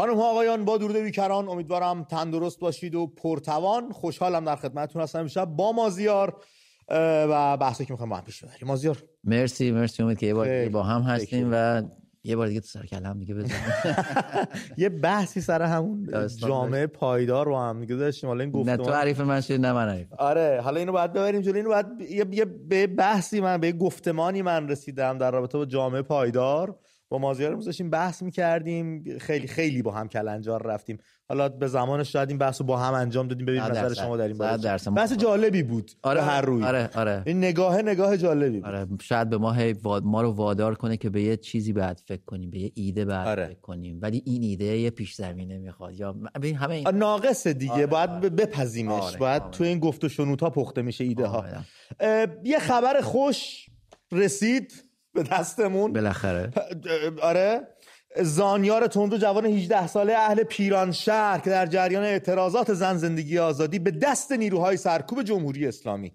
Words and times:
خانم 0.00 0.16
ها 0.16 0.30
آقایان 0.30 0.64
با 0.64 0.78
درود 0.78 0.96
بیکران 0.96 1.48
امیدوارم 1.48 2.04
تندرست 2.04 2.60
باشید 2.60 2.94
و 2.94 3.06
پرتوان. 3.06 3.92
خوشحالم 3.92 4.44
در 4.44 4.56
خدمتتون 4.56 5.02
هستم. 5.02 5.18
امشب 5.18 5.44
با 5.44 5.72
مازیار 5.72 6.36
و 7.30 7.56
بحثی 7.56 7.84
که 7.84 7.92
می‌خوایم 7.92 8.10
با 8.10 8.16
هم 8.16 8.24
پیش 8.24 8.44
ببریم. 8.44 8.68
مازیار. 8.68 9.02
مرسی 9.24 9.70
مرسی. 9.70 10.02
امید 10.02 10.18
که 10.18 10.26
یه 10.26 10.34
بار 10.34 10.68
با 10.68 10.82
هم 10.82 11.02
هستیم 11.02 11.48
و 11.52 11.82
یه 12.24 12.36
بار 12.36 12.46
دیگه 12.46 12.60
تو 12.60 12.66
سر 12.66 12.86
کلم 12.86 13.18
دیگه 13.18 13.34
بزنیم. 13.34 13.62
یه 14.76 14.88
بحثی 14.88 15.40
سر 15.40 15.62
همون 15.62 16.28
جامعه 16.36 16.86
پایدار 16.86 17.46
رو 17.46 17.58
هم 17.58 17.80
دیگه 17.80 17.94
داشتیم. 17.94 18.28
حالا 18.28 18.44
این 18.44 18.52
گفتمان 18.52 18.80
نه 18.80 18.84
تو 18.84 18.90
عریف 18.90 19.20
من 19.20 19.40
شد 19.40 19.60
نه 19.60 19.72
من 19.72 19.88
عریف 19.88 20.12
آره 20.12 20.60
حالا 20.64 20.78
اینو 20.78 20.92
باید 20.92 21.12
ببریم 21.12 21.40
جلو. 21.40 21.56
اینو 21.56 21.68
باید 21.68 21.86
یه 22.30 22.44
به 22.44 22.86
بحثی 22.86 23.40
من 23.40 23.58
به 23.58 23.72
گفتمانی 23.72 24.42
من 24.42 24.68
رسیدم 24.68 25.18
در 25.18 25.30
رابطه 25.30 25.58
با 25.58 25.64
جامعه 25.64 26.02
پایدار. 26.02 26.76
با 27.10 27.18
مازیار 27.18 27.54
داشتیم 27.54 27.90
بحث 27.90 28.22
می‌کردیم 28.22 29.18
خیلی 29.18 29.46
خیلی 29.46 29.82
با 29.82 29.92
هم 29.92 30.08
کلنجار 30.08 30.62
رفتیم 30.62 30.98
حالا 31.28 31.48
به 31.48 31.66
زمانش 31.66 32.12
شاید 32.12 32.28
این 32.28 32.38
بحث 32.38 32.60
رو 32.60 32.66
با 32.66 32.76
هم 32.76 32.94
انجام 32.94 33.28
دادیم 33.28 33.46
ببینیم 33.46 33.66
نظر 33.66 33.94
شما 33.94 34.16
در 34.16 34.28
این 34.28 34.94
بحث 34.94 35.12
جالبی 35.12 35.62
بود 35.62 35.90
آره 36.02 36.22
هر 36.22 36.40
روی 36.40 36.64
آره 36.64 36.90
آره 36.94 37.22
این 37.26 37.38
نگاه 37.38 37.82
نگاه 37.82 38.16
جالبی 38.16 38.60
بود. 38.60 38.68
آره 38.68 38.86
شاید 39.00 39.30
به 39.30 39.38
ما 39.38 39.56
ما 40.02 40.22
رو 40.22 40.30
وادار 40.30 40.74
کنه 40.74 40.96
که 40.96 41.10
به 41.10 41.22
یه 41.22 41.36
چیزی 41.36 41.72
بعد 41.72 42.00
فکر 42.06 42.24
کنیم 42.26 42.50
به 42.50 42.58
یه 42.58 42.72
ایده 42.74 43.04
بعد 43.04 43.28
آره. 43.28 43.46
فکر 43.46 43.60
کنیم 43.60 43.98
ولی 44.02 44.22
این 44.26 44.42
ایده 44.42 44.64
یه 44.64 44.90
پیش 44.90 45.14
زمینه 45.14 45.58
می‌خواد 45.58 45.94
یا 45.94 46.12
ببین 46.12 46.56
همه 46.56 46.74
این... 46.74 46.88
ناقص 46.88 47.46
دیگه 47.46 47.72
آره. 47.72 47.86
باید 47.86 48.10
آره. 48.10 48.28
بپذیمش 48.28 49.02
آره. 49.02 49.18
باید 49.18 49.42
آره. 49.42 49.50
تو 49.50 49.64
این 49.64 49.78
گفت 49.78 50.04
و 50.04 50.08
شنودها 50.08 50.50
پخته 50.50 50.82
میشه 50.82 51.04
ایده 51.04 51.26
ها 51.26 51.44
آره. 52.00 52.40
یه 52.44 52.58
خبر 52.58 53.00
خوش 53.00 53.66
رسید 54.12 54.89
به 55.14 55.22
دستمون. 55.22 55.92
بالاخره. 55.92 56.50
آره. 57.22 57.68
زانیار 58.16 58.86
تندرو 58.86 59.18
جوان 59.18 59.46
18 59.46 59.86
ساله 59.86 60.12
اهل 60.12 60.42
پیران 60.42 60.92
شهر 60.92 61.38
که 61.38 61.50
در 61.50 61.66
جریان 61.66 62.02
اعتراضات 62.02 62.74
زن 62.74 62.96
زندگی 62.96 63.38
آزادی 63.38 63.78
به 63.78 63.90
دست 63.90 64.32
نیروهای 64.32 64.76
سرکوب 64.76 65.22
جمهوری 65.22 65.66
اسلامی. 65.66 66.12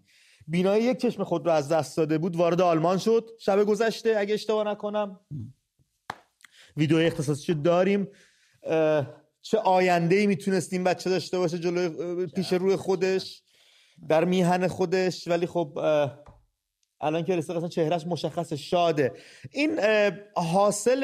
بینایی 0.48 0.84
یک 0.84 0.98
چشم 0.98 1.24
خود 1.24 1.46
را 1.46 1.54
از 1.54 1.70
دست 1.70 1.98
داده 1.98 2.18
بود 2.18 2.36
وارد 2.36 2.62
آلمان 2.62 2.98
شد. 2.98 3.30
شب 3.40 3.64
گذشته 3.64 4.16
اگه 4.18 4.34
اشتباه 4.34 4.68
نکنم. 4.68 5.20
ویدیو 6.78 6.98
اختصاصی 6.98 7.54
داریم. 7.54 8.08
چه 9.42 9.58
آینده 9.58 10.16
ای 10.16 10.28
می‌تونستیم 10.28 10.84
بچه 10.84 11.10
داشته 11.10 11.38
باشه 11.38 11.60
جلو 11.60 12.28
پیش 12.28 12.54
روی 12.54 12.76
خودش 12.76 13.42
در 14.10 14.26
میهن 14.26 14.68
خودش. 14.68 15.28
ولی 15.28 15.48
خب 15.48 15.80
الان 17.06 17.24
که 17.24 17.36
رسید 17.36 17.56
اصلا 17.56 17.70
چهرهش 17.70 18.08
مشخص 18.08 18.54
شاده 18.54 19.14
این 19.52 19.80
حاصل 20.36 21.04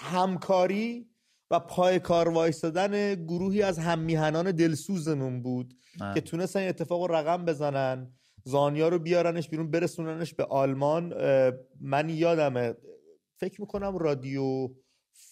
همکاری 0.00 1.10
و 1.50 1.60
پای 1.60 1.98
کار 1.98 2.28
وایستادن 2.28 3.14
گروهی 3.14 3.62
از 3.62 3.78
هممیهنان 3.78 4.50
دلسوزمون 4.50 5.42
بود 5.42 5.74
من. 6.00 6.14
که 6.14 6.20
تونستن 6.20 6.68
اتفاق 6.68 7.10
رقم 7.10 7.44
بزنن 7.44 8.12
زانیا 8.44 8.88
رو 8.88 8.98
بیارنش 8.98 9.48
بیرون 9.48 9.70
برسوننش 9.70 10.34
به 10.34 10.44
آلمان 10.44 11.14
من 11.80 12.08
یادمه 12.08 12.74
فکر 13.36 13.60
می‌کنم 13.60 13.98
رادیو 13.98 14.68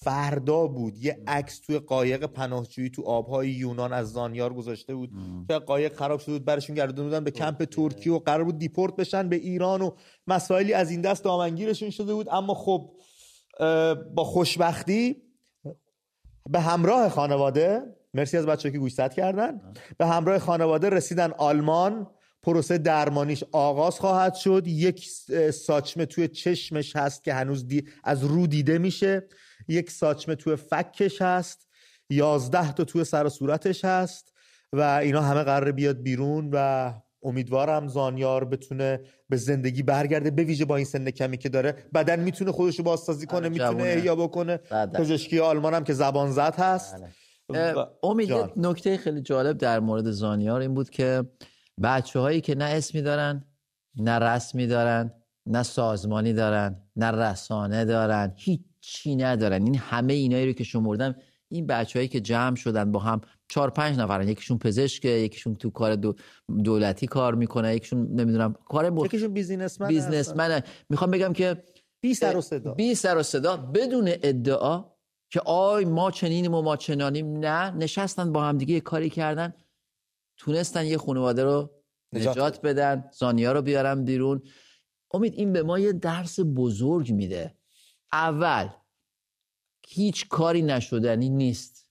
فردا 0.01 0.67
بود. 0.67 1.05
یه 1.05 1.23
عکس 1.27 1.59
توی 1.59 1.79
قایق 1.79 2.25
پناهجویی 2.25 2.91
تو 2.91 3.03
آبهای 3.03 3.51
یونان 3.51 3.93
از 3.93 4.13
زانیار 4.13 4.55
گذاشته 4.55 4.95
بود. 4.95 5.11
که 5.49 5.55
قایق 5.55 5.97
خراب 5.97 6.21
شده 6.21 6.33
بود 6.33 6.45
برشون 6.45 6.77
گردوندن 6.77 7.25
به 7.25 7.31
کمپ 7.31 7.65
ترکیه 7.65 8.13
و 8.13 8.19
قرار 8.19 8.45
بود 8.45 8.59
دیپورت 8.59 8.97
بشن 8.97 9.29
به 9.29 9.37
ایران 9.37 9.83
و 9.83 9.91
مسائلی 10.27 10.73
از 10.73 10.91
این 10.91 11.01
دست 11.01 11.25
دامنگیرشون 11.25 11.91
شده 11.91 12.15
بود. 12.15 12.29
اما 12.31 12.55
خب 12.55 12.91
با 14.15 14.25
خوشبختی 14.25 15.23
به 16.51 16.61
همراه 16.61 17.09
خانواده 17.09 17.83
مرسی 18.15 18.37
از 18.37 18.47
بچه 18.47 18.71
که 18.71 18.79
گوشت 18.79 19.13
کردن. 19.13 19.61
به 19.99 20.07
همراه 20.07 20.39
خانواده 20.39 20.91
رسیدن 20.91 21.33
آلمان. 21.39 22.07
پروسه 22.43 22.79
درمانیش 22.79 23.45
آغاز 23.53 24.01
خواهد 24.01 24.35
شد. 24.35 24.67
یک 24.67 25.09
ساچمه 25.51 26.07
توی 26.07 26.29
چشمش 26.29 26.97
هست 26.97 27.25
که 27.25 27.35
هنوز 27.35 27.67
از 28.05 28.25
رو 28.25 28.47
دیده 28.47 28.79
میشه. 28.79 29.29
یک 29.69 29.91
ساچمه 29.91 30.35
توی 30.35 30.57
فکش 30.57 31.23
هست 31.23 31.69
یازده 32.11 32.73
تا 32.73 32.85
توی 32.85 33.05
سر 33.05 33.27
و 33.27 33.29
صورتش 33.29 33.85
هست 33.85 34.33
و 34.73 34.81
اینا 34.81 35.21
همه 35.21 35.43
قرار 35.43 35.73
بیاد 35.73 36.03
بیرون 36.03 36.51
و 36.53 36.93
امیدوارم 37.23 37.89
زانیار 37.89 38.45
بتونه 38.45 39.01
به 39.29 39.37
زندگی 39.37 39.83
برگرده 39.83 40.31
به 40.31 40.45
ویژه 40.45 40.65
با 40.65 40.77
این 40.77 40.85
سن 40.85 41.11
کمی 41.11 41.39
که 41.39 41.49
داره. 41.49 41.73
بدن 41.95 42.21
می‌تونه 42.21 42.53
خودشو 42.53 42.83
بازسازی 42.83 43.27
کنه 43.27 43.39
آره، 43.39 43.49
می‌تونه 43.49 43.83
احیا 43.83 44.17
بکنه. 44.17 44.57
پزشکی 44.95 45.39
آلمان 45.39 45.75
هم 45.75 45.85
که 45.85 45.93
زبان 45.93 46.33
زد 46.33 46.55
هست. 46.59 46.97
بله. 47.49 47.87
امید 48.03 48.33
نکته 48.57 48.97
خیلی 48.97 49.21
جالب 49.23 49.59
در 49.59 49.81
مورد 49.81 50.11
زانیار 50.11 50.61
این 50.61 50.75
بود 50.75 50.91
که 50.91 51.25
بچه 51.83 52.21
هایی 52.21 52.41
که 52.41 52.55
نه 52.55 52.65
اسمی 52.65 53.03
دارن 53.03 53.45
نه 53.97 54.19
رسمی 54.19 54.67
دارن 54.67 55.13
نه 55.47 55.63
سازمانی 55.63 56.33
دارن 56.33 56.83
نه 56.97 57.11
رسانه 57.11 57.85
دارن 57.85 58.35
هیچی 58.89 59.17
ندارن. 59.17 59.65
این 59.65 59.75
همه 59.75 60.13
اینایی 60.13 60.47
رو 60.47 60.53
که 60.53 60.65
شمردم 60.65 61.17
این 61.49 61.67
بچههایی 61.67 62.09
که 62.09 62.21
جمع 62.21 62.57
شدن 62.57 62.93
با 62.93 62.99
هم 62.99 63.21
چهار 63.49 63.71
پنج 63.71 63.99
نفرن. 63.99 64.29
یکیشون 64.29 64.59
پزشکه 64.59 65.09
یکیشون 65.09 65.57
تو 65.57 65.71
کار 65.71 65.97
دو 65.97 66.15
دولتی 66.65 67.07
کار 67.07 67.35
می‌کنه 67.35 67.75
یکیشون 67.75 68.09
نمی‌دونم 68.21 68.53
کار 68.53 68.91
بر... 68.91 69.07
یکیشون 69.07 69.33
بیزینسمن 69.33 69.89
بیزنسمنه 69.89 70.65
می‌خوام 70.91 71.11
بگم 71.11 71.33
که 71.33 71.63
بی 72.01 72.15
سر 72.15 72.37
و 72.37 72.41
صدا. 72.41 72.75
بی 72.75 72.95
سر 72.95 73.19
و 73.19 73.23
صدا 73.23 73.57
بدون 73.57 74.09
ادعا 74.09 74.85
که 75.31 75.41
آی 75.41 75.85
ما 75.85 76.11
چنینیم 76.11 76.55
و 76.55 76.63
ما 76.63 76.77
چنانیم 76.77 77.39
نه 77.39 77.71
نشستن 77.71 78.33
با 78.33 78.43
هم 78.43 78.59
دیگه 78.59 78.81
کاری 78.81 79.11
کردن. 79.11 79.55
تونستن 80.37 80.87
یه 80.87 80.99
خانواده 80.99 81.45
رو 81.45 81.71
نجات, 82.13 82.37
نجات 82.37 82.63
بدن 82.63 83.05
زانیا 83.13 83.53
رو 83.53 83.63
بیارن 83.63 84.05
بیرون. 84.05 84.43
امید 85.15 85.35
این 85.35 85.53
به 85.53 85.63
ما 85.63 85.79
یه 85.79 85.93
درس 85.93 86.41
بزرگ 86.41 87.13
میده. 87.13 87.55
اول 88.13 88.69
هیچ 89.91 90.29
کاری 90.29 90.63
نشدنی 90.63 91.29
نیست. 91.29 91.91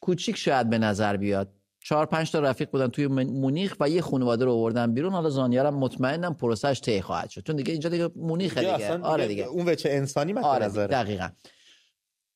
کوچیک 0.00 0.36
شاید 0.36 0.70
به 0.70 0.78
نظر 0.78 1.16
بیاد. 1.16 1.52
چهار 1.84 2.06
پنج 2.06 2.30
تا 2.30 2.40
رفیق 2.40 2.70
بودن 2.70 2.88
توی 2.88 3.06
مونیخ 3.06 3.76
و 3.80 3.88
یه 3.88 4.02
خانواده 4.02 4.44
رو 4.44 4.52
آوردن 4.52 4.94
بیرون. 4.94 5.12
حالا 5.12 5.30
زانیارم 5.30 5.74
مطمئنم 5.74 6.34
پروسش 6.34 6.80
طی 6.80 7.00
خواهد 7.00 7.30
شد. 7.30 7.42
چون 7.46 7.56
دیگه 7.56 7.72
اینجا 7.72 7.88
دیگه 7.88 8.10
مونیخ 8.16 8.58
دیگه. 8.58 8.98
آره 8.98 9.28
دیگه. 9.28 9.44
اون 9.44 9.68
وچه 9.68 9.90
انسانی 9.90 10.32
مثلا 10.32 10.48
آره 10.48 10.68
دقیقاً. 10.68 11.28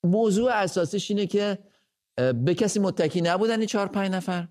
موضوع 0.04 0.50
اساسیش 0.50 1.10
اینه 1.10 1.26
که 1.26 1.58
به 2.16 2.54
کسی 2.54 2.80
متکی 2.80 3.20
نبودن 3.20 3.58
این 3.58 3.66
چهار 3.66 3.86
پنج 3.86 4.12
نفر. 4.12 4.48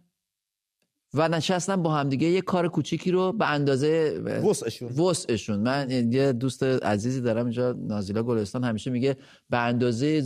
و 1.15 1.27
نشستن 1.27 1.83
با 1.83 1.93
همدیگه 1.93 2.27
یه 2.27 2.41
کار 2.41 2.67
کوچیکی 2.67 3.11
رو 3.11 3.31
به 3.31 3.49
اندازه 3.49 4.19
وسعشون. 4.23 4.91
وسعشون. 4.91 5.59
من 5.59 6.11
یه 6.11 6.33
دوست 6.33 6.63
عزیزی 6.63 7.21
دارم 7.21 7.45
اینجا 7.45 7.71
نازیلا 7.71 8.23
گلستان 8.23 8.63
همیشه 8.63 8.91
میگه 8.91 9.17
به 9.49 9.57
اندازه 9.57 10.21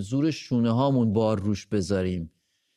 زور 0.00 0.30
شونه 0.30 0.72
هامون 0.72 1.12
بار 1.12 1.40
روش 1.40 1.66
بذاریم. 1.66 2.30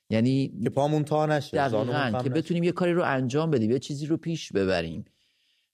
یعنی 0.09 0.53
که 0.63 0.69
پامون 0.69 1.03
تا 1.03 1.25
نشه 1.25 1.57
دقیقاً 1.57 2.21
که 2.23 2.29
بتونیم 2.29 2.63
یه 2.63 2.71
کاری 2.71 2.93
رو 2.93 3.03
انجام 3.03 3.51
بدیم 3.51 3.71
یه 3.71 3.79
چیزی 3.79 4.05
رو 4.05 4.17
پیش 4.17 4.51
ببریم. 4.51 5.05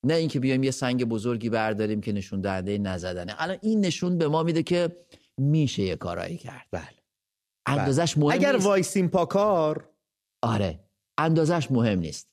نه 0.04 0.14
اینکه 0.14 0.40
بیایم 0.40 0.64
یه 0.64 0.72
سنگ 0.72 1.06
بزرگی 1.06 1.50
برداریم 1.50 2.02
که 2.02 2.12
نشون 2.12 2.42
دهنده 2.42 2.78
نزدنه. 2.78 3.36
الان 3.38 3.58
این 3.62 3.86
نشون 3.86 4.18
به 4.18 4.28
ما 4.28 4.44
میده 4.44 4.64
که 4.64 4.90
میشه 5.38 5.84
یه 5.84 5.96
کارایی 5.96 6.38
کرد. 6.38 6.66
بله. 6.72 6.90
اندازش 7.66 8.18
مهم 8.18 8.34
اگر 8.34 8.56
وایسیم 8.56 9.08
پای 9.08 9.41
کار 9.41 9.90
آره. 10.42 10.80
اندازش 11.20 11.72
مهم 11.72 12.00
نیست. 12.00 12.30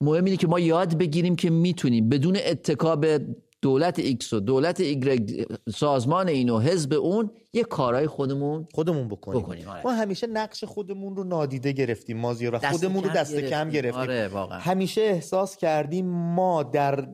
مهم 0.00 0.24
اینه 0.24 0.36
که 0.36 0.46
ما 0.46 0.60
یاد 0.60 0.98
بگیریم 0.98 1.36
که 1.36 1.50
می‌تونیم 1.50 2.08
بدون 2.08 2.36
اتکا 2.46 2.96
به 2.96 3.26
دولت 3.62 3.98
ایکس 3.98 4.32
و 4.32 4.40
دولت 4.40 4.80
ایگرگ 4.80 5.46
سازمان 5.74 6.28
این 6.28 6.48
و 6.48 6.58
حزب 6.58 6.92
اون 6.92 7.30
یه 7.52 7.64
کارهای 7.64 8.06
خودمون 8.06 8.68
خودمون 8.74 9.08
بکنیم, 9.08 9.42
بکنیم 9.42 9.68
آره. 9.68 9.82
ما 9.84 9.92
همیشه 9.92 10.26
نقش 10.26 10.64
خودمون 10.64 11.16
رو 11.16 11.24
نادیده 11.24 11.72
گرفتیم 11.72 12.16
مازیار 12.16 12.54
و 12.54 12.58
خودمون 12.58 13.04
رو 13.04 13.10
دست 13.10 13.36
کم 13.36 13.70
گرفتیم. 13.70 14.00
آره 14.00 14.28
واقعا. 14.28 14.58
همیشه 14.58 15.00
احساس 15.00 15.56
کردیم 15.56 16.06
ما 16.06 16.62
در 16.62 17.08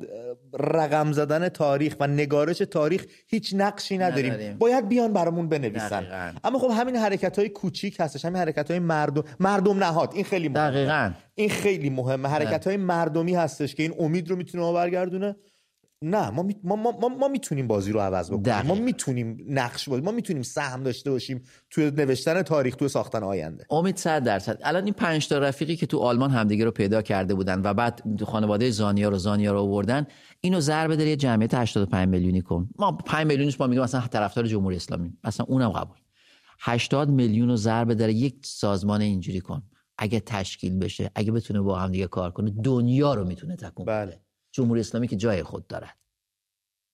رقم 0.59 1.13
زدن 1.13 1.49
تاریخ 1.49 1.97
و 2.01 2.07
نگارش 2.07 2.59
تاریخ 2.59 3.07
هیچ 3.29 3.55
نقشی 3.57 3.99
نداریم, 3.99 4.33
نداریم. 4.33 4.59
باید 4.59 4.89
بیان 4.89 5.13
برامون 5.13 5.49
بنویسن. 5.49 6.35
اما 6.45 6.59
خب 6.59 6.71
همین 6.71 6.97
حرکت 6.97 7.39
های 7.39 7.49
کوچیک 7.49 7.97
هستش 8.01 8.25
همین 8.25 8.37
حرکت 8.37 8.71
های 8.71 8.81
مردم 8.81 9.25
مردم 9.41 9.85
نهاد 9.85 10.11
این 10.15 10.25
خیلی 10.25 10.49
مهمه. 10.49 10.71
دقیقاً. 10.71 11.13
این 11.35 11.51
خیلی 11.51 11.91
مهمه. 11.91 12.29
حرکت 12.29 12.67
های 12.67 12.77
مردمی 12.77 13.35
هستش 13.35 13.75
که 13.75 13.83
این 13.83 13.95
امید 13.99 14.31
رو 14.31 14.37
می‌تونه 14.37 14.73
برگردونه 14.73 15.37
نه 16.05 16.31
ما, 16.31 16.43
می... 16.43 16.57
ما, 16.65 16.77
ما, 16.77 17.09
ما, 17.09 17.29
می‌تونیم 17.29 17.67
بازی 17.67 17.93
رو 17.93 18.01
عوض 18.01 18.31
بکنیم. 18.31 18.67
ما 18.67 18.75
می‌تونیم 18.75 19.37
نقش 19.49 19.89
بازی 19.89 20.03
ما 20.03 20.11
می‌تونیم 20.11 20.43
سهم 20.43 20.83
داشته 20.83 21.11
باشیم 21.11 21.43
توی 21.71 21.91
نوشتن 21.91 22.43
تاریخ 22.43 22.77
توی 22.77 22.89
ساختن 22.89 23.23
آینده. 23.23 23.67
امید 23.71 23.97
100 23.97 24.25
درصد. 24.25 24.59
الان 24.63 24.85
این 24.85 24.93
پنج 24.95 25.29
تا 25.29 25.39
رفیقی 25.39 25.77
که 25.77 25.87
تو 25.87 25.99
آلمان 25.99 26.31
همدیگه 26.31 26.65
رو 26.65 26.71
پیدا 26.71 27.03
کرده 27.03 27.35
بودن 27.35 27.61
و 27.65 27.75
بعد 27.75 28.03
خانواده 28.27 28.71
زانیا 28.71 29.09
رو 29.09 29.19
زانیا 29.19 29.53
رو 29.53 29.59
آوردن 29.59 30.07
اینو 30.41 30.61
ضربه 30.61 30.97
در 30.97 31.07
یه 31.07 31.17
جمعیت 31.17 31.55
85 31.55 32.09
میلیونی 32.09 32.41
کن. 32.41 32.69
ما 32.79 32.93
5 32.93 33.27
میلیونش 33.27 33.61
ما 33.61 33.67
میگیم 33.67 33.83
مثلا 33.83 34.01
طرفدار 34.01 34.47
جمهوری 34.47 34.77
اسلامی. 34.77 35.13
مثلا 35.25 35.47
اونم 35.49 35.69
قبول. 35.69 35.97
80 36.61 37.09
میلیون 37.09 37.49
رو 37.49 37.57
ضربه 37.57 37.95
داره 37.95 38.13
یک 38.13 38.35
سازمان 38.43 39.01
اینجوری 39.01 39.41
کن. 39.41 39.63
اگه 39.99 40.21
تشکیل 40.21 40.79
بشه 40.79 41.11
اگه 41.15 41.33
بتونه 41.33 41.61
با 41.61 41.79
هم 41.79 41.91
دیگه 41.91 42.07
کار 42.07 42.31
کنه 42.31 42.51
دنیا 42.65 43.15
رو 43.15 43.25
می‌تونه 43.25 43.57
تکون 43.57 43.87
بله. 43.87 44.21
جمهوری 44.55 44.81
اسلامی 44.81 45.09
که 45.09 45.17
جای 45.17 45.43
خود 45.43 45.67
دارد 45.67 45.97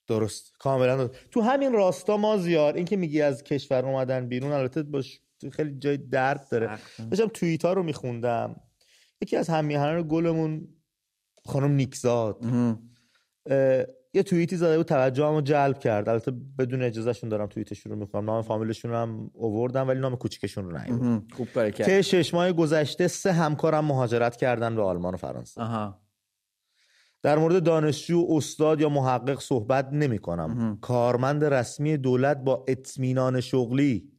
درست. 0.06 0.52
کاملا 0.58 0.96
درست. 0.96 1.30
تو 1.30 1.40
همین 1.40 1.72
راستا 1.72 2.16
ما 2.16 2.36
زیار 2.36 2.74
این 2.74 2.84
که 2.84 2.96
میگی 2.96 3.22
از 3.22 3.44
کشور 3.44 3.86
اومدن 3.86 4.28
بیرون 4.28 4.52
البته 4.52 4.82
باش 4.82 5.20
خیلی 5.52 5.78
جای 5.78 5.96
درد 5.96 6.48
داره. 6.50 6.78
داشتم 7.10 7.26
توییت 7.26 7.64
ها 7.64 7.72
رو 7.72 7.82
میخوندم. 7.82 8.60
یکی 9.20 9.36
از 9.36 9.48
همیهنان 9.48 10.08
گلمون 10.08 10.68
خانم 11.46 11.72
نیکزاد. 11.72 12.44
یه 14.14 14.22
توییتی 14.22 14.56
زده 14.56 14.76
بود 14.76 14.86
توجه 14.86 15.42
جلب 15.42 15.78
کرد. 15.78 16.08
البته 16.08 16.30
بدون 16.30 16.82
اجازهشون 16.82 17.28
دارم 17.28 17.46
توییتشون 17.46 17.92
رو 17.92 17.98
می‌کنم. 17.98 18.24
نام 18.24 18.42
فامیلشون 18.42 18.90
رو 18.90 18.96
هم 18.96 19.30
اووردم 19.34 19.88
ولی 19.88 20.00
نام 20.00 20.16
کوچیکشون 20.16 20.70
رو 20.70 20.78
نیوردم 20.78 21.26
خوب 21.32 21.70
که 21.70 22.02
شش 22.02 22.34
ماه 22.34 22.52
گذشته 22.52 23.08
سه 23.08 23.32
همکارم 23.32 23.84
مهاجرت 23.84 24.36
کردن 24.36 24.76
به 24.76 24.82
آلمان 24.82 25.14
و 25.14 25.16
فرانسه. 25.16 25.62
آها. 25.62 26.00
در 27.22 27.38
مورد 27.38 27.62
دانشجو 27.62 28.26
استاد 28.30 28.80
یا 28.80 28.88
محقق 28.88 29.40
صحبت 29.40 29.88
نمی 29.92 30.18
کنم 30.18 30.78
کارمند 30.80 31.44
رسمی 31.44 31.96
دولت 31.96 32.36
با 32.36 32.64
اطمینان 32.68 33.40
شغلی. 33.40 34.12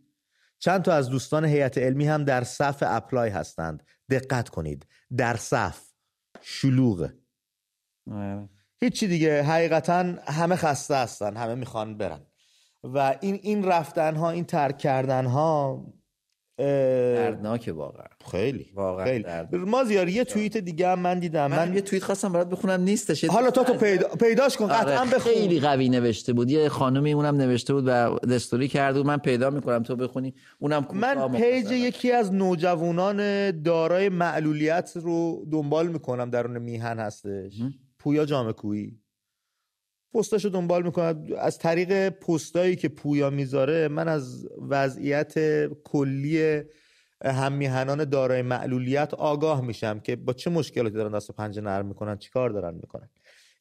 چند 0.60 0.82
تا 0.82 0.94
از 0.94 1.10
دوستان 1.10 1.46
هیئت 1.46 1.78
علمی 1.78 2.08
هم 2.08 2.24
در 2.24 2.44
صف 2.44 2.84
اپلای 2.88 3.30
هستند. 3.30 3.84
دقت 4.10 4.50
کنید. 4.50 4.88
در 5.18 5.36
صف. 5.36 5.82
شلوغه 6.42 7.14
آره. 8.12 8.50
هیچی 8.82 9.08
دیگه. 9.08 9.44
حقیقتا 9.44 10.16
همه 10.28 10.56
خسته 10.56 10.96
هستن. 10.96 11.38
همه 11.38 11.56
می‌خوان 11.56 11.98
برن. 11.98 12.26
و 12.84 13.18
این 13.22 13.40
این 13.44 13.64
رفتن 13.64 14.16
ها 14.16 14.30
این 14.30 14.46
ترک 14.46 14.78
کردن 14.78 15.26
ها 15.26 15.86
دردناکه 16.58 17.72
واقعا. 17.72 18.08
خیلی 18.32 18.66
واقعا 18.76 19.06
خیلی. 19.06 19.26
مازیار 19.52 20.10
یه 20.10 20.24
توییت 20.24 20.58
دیگه 20.58 20.88
هم 20.88 21.00
من 21.00 21.20
دیدم. 21.20 21.48
من, 21.48 21.68
من 21.68 21.76
یه 21.76 21.82
توییت 21.82 22.04
خواستم 22.04 22.34
برات 22.34 22.50
بخونم 22.50 22.82
نیستش. 22.82 23.26
حالا 23.26 23.52
تا 23.52 23.64
تو 23.64 23.74
پیدا... 23.74 24.08
پیداش 24.08 24.58
کن 24.58 24.68
قطعا 24.68 25.00
آره 25.00 25.10
بخون. 25.10 25.34
خیلی 25.34 25.60
قوی 25.60 25.90
نوشته 25.90 26.34
بود. 26.34 26.52
یه 26.52 26.70
خانمی 26.70 27.14
اونم 27.14 27.36
نوشته 27.36 27.74
بود 27.74 27.84
و 27.88 28.20
دستوری 28.20 28.68
کرده 28.68 29.00
بود. 29.00 29.08
من 29.08 29.18
پیدا 29.18 29.50
می‌کنم 29.50 29.84
تو 29.84 29.96
بخونی. 29.96 30.34
اونم 30.60 30.88
من 30.94 31.32
پیج 31.32 31.72
یکی 31.72 32.12
از 32.12 32.34
نوجوانان 32.34 33.52
دارای 33.62 34.10
معلولیت 34.10 34.92
رو 34.96 35.46
دنبال 35.52 35.88
می‌کنم 35.88 36.30
درون 36.30 36.58
میهن 36.58 37.00
هستش. 37.00 37.54
پویا 38.00 38.26
جامکویی 38.26 39.01
پستاشو 40.14 40.50
دنبال 40.50 40.84
می‌کنم 40.84 41.26
از 41.38 41.58
طریق 41.58 42.10
پستایی 42.10 42.76
که 42.76 42.90
پویا 42.90 43.30
می‌ذاره 43.30 43.88
من 43.88 44.08
از 44.08 44.48
وضعیت 44.70 45.34
کلی 45.84 46.62
هم 47.26 47.54
میهنان 47.54 48.06
دارای 48.06 48.42
معلولیت 48.42 49.14
آگاه 49.14 49.62
میشم 49.62 50.00
که 50.00 50.16
با 50.16 50.34
چه 50.34 50.50
مشکلاتی 50.50 50.96
دارن 50.96 51.12
دست 51.12 51.32
پنجه 51.32 51.62
نرم 51.62 51.86
می‌کنن 51.86 52.18
چیکار 52.18 52.50
دارن 52.50 52.74
می‌کنن. 52.74 53.10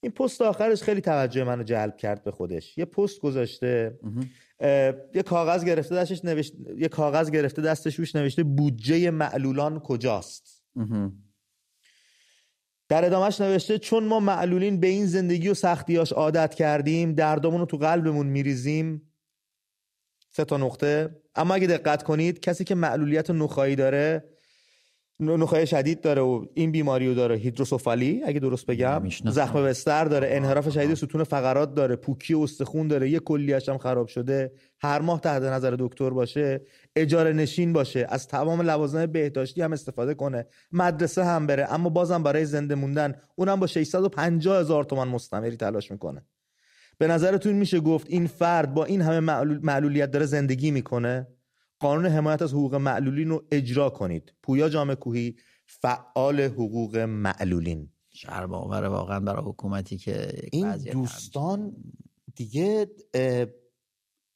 این 0.03 0.13
پست 0.13 0.43
آخرش 0.43 0.83
خیلی 0.83 1.01
توجه 1.01 1.45
منو 1.45 1.63
جلب 1.63 1.97
کرد 1.97 2.25
به 2.25 2.31
خودش. 2.31 2.79
یه 2.79 2.85
پست 2.85 3.21
گذاشته 3.21 3.99
یه 5.15 5.23
کاغذ 5.27 5.65
گرفته 5.65 5.95
دستش 5.95 6.25
نوشت 6.25 6.55
یه 6.77 6.89
کاغذ 6.89 7.31
گرفته 7.31 7.63
دستش 7.63 7.99
روش 7.99 8.17
نوشته 8.17 8.43
بودجه 8.43 9.11
معلولان 9.11 9.81
کجاست. 9.81 10.63
در 12.91 13.05
ادامهش 13.05 13.41
نوشته 13.41 13.79
چون 13.79 14.05
ما 14.05 14.21
معلولین 14.21 14.81
به 14.81 14.87
این 14.87 15.07
زندگی 15.07 15.49
و 15.49 15.55
سختیاش 15.55 16.13
عادت 16.13 16.55
کردیم 16.55 17.13
دردامون 17.13 17.61
رو 17.61 17.67
تو 17.67 17.77
قلبمون 17.77 18.27
میریزیم. 18.27 19.13
سه 20.31 20.45
تا 20.45 20.57
نقطه. 20.57 21.23
اما 21.35 21.55
اگه 21.55 21.67
دقت 21.67 22.03
کنید 22.03 22.41
کسی 22.41 22.65
که 22.65 22.75
معلولیت 22.75 23.31
نخایی 23.31 23.77
داره 23.77 24.30
نخای 25.21 25.67
شدید 25.67 26.01
داره 26.01 26.23
و 26.23 26.45
این 26.55 26.73
بیماری 26.73 27.09
رو 27.09 27.15
داره 27.15 27.37
هیدروسوفالی 27.37 28.23
اگه 28.25 28.41
درست 28.41 28.67
بگم. 28.67 29.03
زخم 29.27 29.65
بستر 29.65 30.05
داره 30.05 30.29
انحراف 30.31 30.73
شدید 30.73 30.95
ستون 30.95 31.25
فقرات 31.25 31.75
داره 31.75 31.97
پوکی 31.97 32.35
استخون 32.35 32.89
داره 32.89 33.11
یه 33.11 33.19
کلیش 33.19 33.69
هم 33.69 33.79
خراب 33.79 34.07
شده. 34.07 34.53
هر 34.81 35.01
ماه 35.01 35.21
تحت 35.21 35.43
نظر 35.43 35.77
دکتر 35.79 36.11
باشه 36.11 36.61
اجاره 36.97 37.33
نشین 37.33 37.73
باشه 37.73 38.07
از 38.09 38.29
تمام 38.29 38.63
لوازم 38.63 39.07
بهداشتی 39.07 39.63
هم 39.63 39.73
استفاده 39.73 40.15
کنه. 40.15 40.47
مدرسه 40.73 41.25
هم 41.25 41.47
بره 41.47 41.75
اما 41.75 41.89
بازم 41.89 42.23
برای 42.23 42.45
زنده 42.45 42.75
موندن 42.75 43.15
اونم 43.37 43.61
با 43.61 43.67
650 43.67 44.61
هزار 44.61 44.85
تومان 44.85 45.09
مستمری 45.09 45.57
تلاش 45.57 45.91
می‌کنه. 45.91 46.25
به 46.99 47.07
نظرتون 47.07 47.53
میشه 47.53 47.81
گفت 47.81 48.07
این 48.11 48.27
فرد 48.27 48.75
با 48.75 48.85
این 48.85 49.01
همه 49.01 49.21
معلولیت 49.63 50.11
داره 50.11 50.27
زندگی 50.27 50.71
می‌کنه؟ 50.71 51.27
قانون 51.81 52.07
حمایت 52.07 52.43
از 52.43 52.53
حقوق 52.53 52.75
معلولین 52.75 53.29
رو 53.29 53.45
اجرا 53.51 53.91
کنید. 53.91 54.33
پویا 54.43 54.69
جامع 54.69 54.95
کوهی 54.95 55.37
فعال 55.67 56.41
حقوق 56.41 56.97
معلولین. 56.97 57.89
شرم 58.11 58.55
آوره 58.55 58.89
واقعا 58.89 59.21
برای 59.21 59.43
حکومتی 59.45 59.99
که 59.99 60.29
این 60.53 60.77
دوستان 60.77 61.73
دیگه 62.37 62.91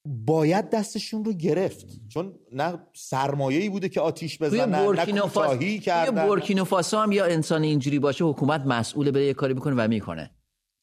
باید 0.06 0.70
دستشون 0.70 1.24
رو 1.24 1.32
گرفت. 1.32 1.86
چون 2.08 2.34
نه 2.52 2.78
سرمایه‌ای 2.94 3.68
بوده 3.68 3.88
که 3.88 4.00
آتیش 4.00 4.42
بزنن 4.42 4.74
نه 4.74 5.06
کوتاهی 5.06 5.78
کردن. 5.78 6.26
بورکینوفاسو 6.26 6.98
هم 6.98 7.12
یا 7.12 7.24
انسان 7.24 7.62
اینجوری 7.62 7.98
باشه 7.98 8.24
حکومت 8.24 8.60
مسئول 8.60 9.10
بره 9.10 9.26
یه 9.26 9.34
کاری 9.34 9.54
بکنه 9.54 9.74
و 9.78 9.88
می‌کنه. 9.88 10.30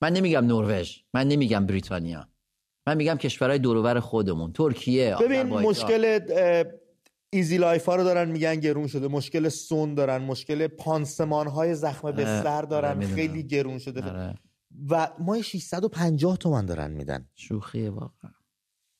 من 0.01 0.13
نمیگم 0.13 0.45
نروژ 0.45 0.97
من 1.13 1.27
نمیگم 1.27 1.65
بریتانیا. 1.65 2.27
من 2.87 2.97
میگم 2.97 3.15
کشورهای 3.15 3.59
دور 3.59 3.79
و 3.79 3.86
ور 3.86 3.99
خودمون 3.99 4.53
ترکیه 4.53 5.15
ببین 5.21 5.43
مشکل 5.43 6.19
ایزی 7.33 7.57
لایف 7.57 7.85
ها 7.85 7.95
رو 7.95 8.03
دارن 8.03 8.31
میگن 8.31 8.55
گرون 8.55 8.87
شده. 8.87 9.07
مشکل 9.07 9.49
سوند 9.49 9.95
دارن 9.95 10.17
مشکل 10.17 10.67
پانسمان 10.67 11.47
های 11.47 11.75
زخم 11.75 12.11
بستر 12.11 12.61
دارن 12.61 12.97
آره 12.97 13.07
خیلی 13.07 13.43
گرون 13.43 13.79
شده. 13.79 14.03
آره. 14.03 14.35
و 14.89 15.07
ما 15.19 15.41
650 15.41 16.37
تومن 16.37 16.65
دارن 16.65 16.91
میدن. 16.91 17.27
شوخیه 17.35 17.89
واقعا. 17.89 18.31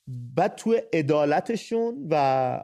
بعد 0.08 0.56
تو 0.56 0.76
عدالتشون 0.94 2.08
و 2.10 2.64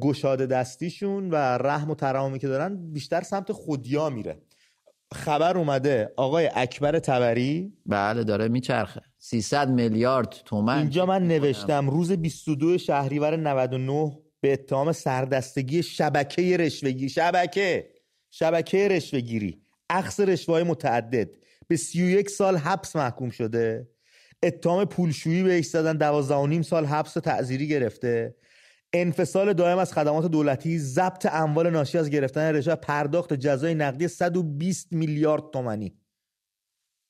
گشاده 0.00 0.46
دستیشون 0.46 1.30
و 1.30 1.36
رحم 1.36 1.90
و 1.90 1.94
ترحمی 1.94 2.38
که 2.38 2.48
دارن 2.48 2.92
بیشتر 2.92 3.20
سمت 3.20 3.52
خودیا 3.52 4.10
میره. 4.10 4.42
خبر 5.14 5.58
اومده 5.58 6.12
آقای 6.16 6.50
اکبر 6.54 6.98
تبری 6.98 7.72
بله 7.86 8.24
داره 8.24 8.48
میچرخه. 8.48 9.02
300 9.28 9.70
میلیارد 9.70 10.30
تومن. 10.44 10.78
اینجا 10.78 11.06
من 11.06 11.28
نوشتم 11.28 11.90
روز 11.90 12.12
22 12.12 12.78
شهریور 12.78 13.36
99 13.36 14.18
به 14.40 14.52
اتهام 14.52 14.92
سردستگی 14.92 15.82
شبکه 15.82 16.56
رشوهگیری. 16.56 17.08
شبکه. 17.08 17.90
شبکه 18.30 18.88
رشوهگیری. 18.88 19.62
اخذ 19.90 20.20
رشوه 20.20 20.62
متعدد. 20.62 21.30
به 21.68 21.76
31 21.76 22.30
سال 22.30 22.56
حبس 22.56 22.96
محکوم 22.96 23.30
شده. 23.30 23.88
اتهام 24.42 24.84
پولشویی 24.84 25.42
بهش 25.42 25.66
زدن. 25.66 26.22
نیم 26.48 26.62
سال 26.62 26.84
حبس 26.84 27.12
تعذیری 27.12 27.68
گرفته. 27.68 28.36
انفصال 28.92 29.52
دائم 29.52 29.78
از 29.78 29.92
خدمات 29.92 30.26
دولتی. 30.26 30.78
ضبط 30.78 31.26
اموال 31.32 31.70
ناشی 31.70 31.98
از 31.98 32.10
گرفتن 32.10 32.54
رشوه 32.54 32.74
پرداخت 32.74 33.32
جزای 33.32 33.74
نقدی 33.74 34.08
120 34.08 34.92
میلیارد 34.92 35.42
تومانی. 35.52 35.96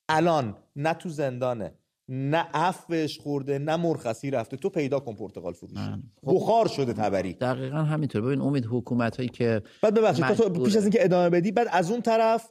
الان 0.08 0.58
نه 0.76 0.94
تو 0.94 1.08
زندانه. 1.08 1.74
نه 2.08 2.46
عفوش 2.54 3.18
خورده 3.18 3.58
نه 3.58 3.76
مرخصی 3.76 4.30
رفته. 4.30 4.56
تو 4.56 4.68
پیدا 4.68 5.00
کن 5.00 5.14
پرتغال 5.14 5.52
فروشی. 5.52 5.74
خب. 5.74 6.34
بخار 6.34 6.68
شده 6.68 6.92
تبری. 6.92 7.32
دقیقا 7.32 7.76
همینطور. 7.76 8.22
ببین 8.22 8.40
امید 8.40 8.66
حکومت 8.70 9.16
هایی 9.16 9.28
که 9.28 9.62
بعد 9.82 9.94
ببخشید 9.94 10.26
تو 10.32 10.48
پیش 10.64 10.76
از 10.76 10.82
اینکه 10.82 11.04
ادامه 11.04 11.30
بدی 11.30 11.52
بعد 11.52 11.68
از 11.70 11.90
اون 11.90 12.02
طرف 12.02 12.50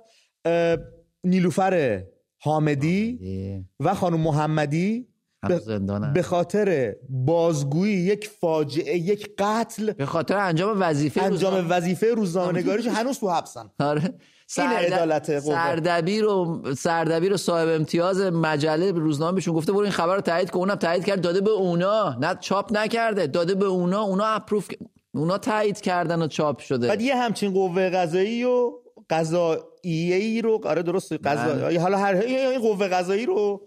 نیلوفر 1.24 2.04
حامدی 2.40 3.20
و 3.80 3.94
خانم 3.94 4.20
محمدی 4.20 5.08
به 6.14 6.22
خاطر 6.22 6.96
بازگویی 7.10 7.94
یک 7.94 8.28
فاجعه 8.28 8.98
یک 8.98 9.30
قتل 9.38 9.92
به 9.92 10.06
خاطر 10.06 10.38
انجام 10.38 10.78
وظیفه 10.80 11.24
انجام. 11.24 11.68
وظیفه 11.70 12.14
روزنامه‌نگاریش 12.14 12.88
هنوز 12.98 13.20
تو 13.20 13.30
حبسن. 13.30 13.72
آره. 13.80 14.14
سرد... 14.48 15.24
سردبیر 15.40 16.26
و 16.26 16.62
سردبیر 16.78 17.34
و 17.34 17.38
صاحب 17.38 17.68
امتیاز 17.70 18.22
مجله 18.22 18.92
روزنامه 18.92 19.32
بهشون 19.32 19.54
گفته 19.54 19.72
برو 19.72 19.82
این 19.82 19.92
خبر 19.92 20.16
رو 20.16 20.22
تایید 20.22 20.50
کن 20.50 20.60
اونم 20.60 20.76
تایید 20.76 21.06
کرد 21.06 21.22
داده 21.22 21.42
به 21.42 21.52
اونا. 21.52 22.16
نه 22.20 22.38
چاپ 22.42 22.78
نکرده 22.78 23.28
داده 23.28 23.56
به 23.56 23.66
اونا 23.66 24.02
اونا 24.02 24.26
اپروف 24.26 24.68
اونا 25.14 25.38
تایید 25.38 25.82
کردن 25.82 26.22
و 26.22 26.28
چاپ 26.28 26.60
شده. 26.60 26.88
بعد 26.88 27.02
یه 27.02 27.16
همچین 27.16 27.54
قوه 27.54 27.90
قضایی 27.90 28.44
و 28.44 28.72
قضاییه 29.10 30.42
رو 30.42 30.62
آره 30.66 30.82
درست 30.82 31.14
قضایی 31.14 31.78
حالا 31.78 31.98
هر 31.98 32.16
این 32.16 32.60
قوه 32.60 32.88
قضایی 32.88 33.26
رو 33.26 33.62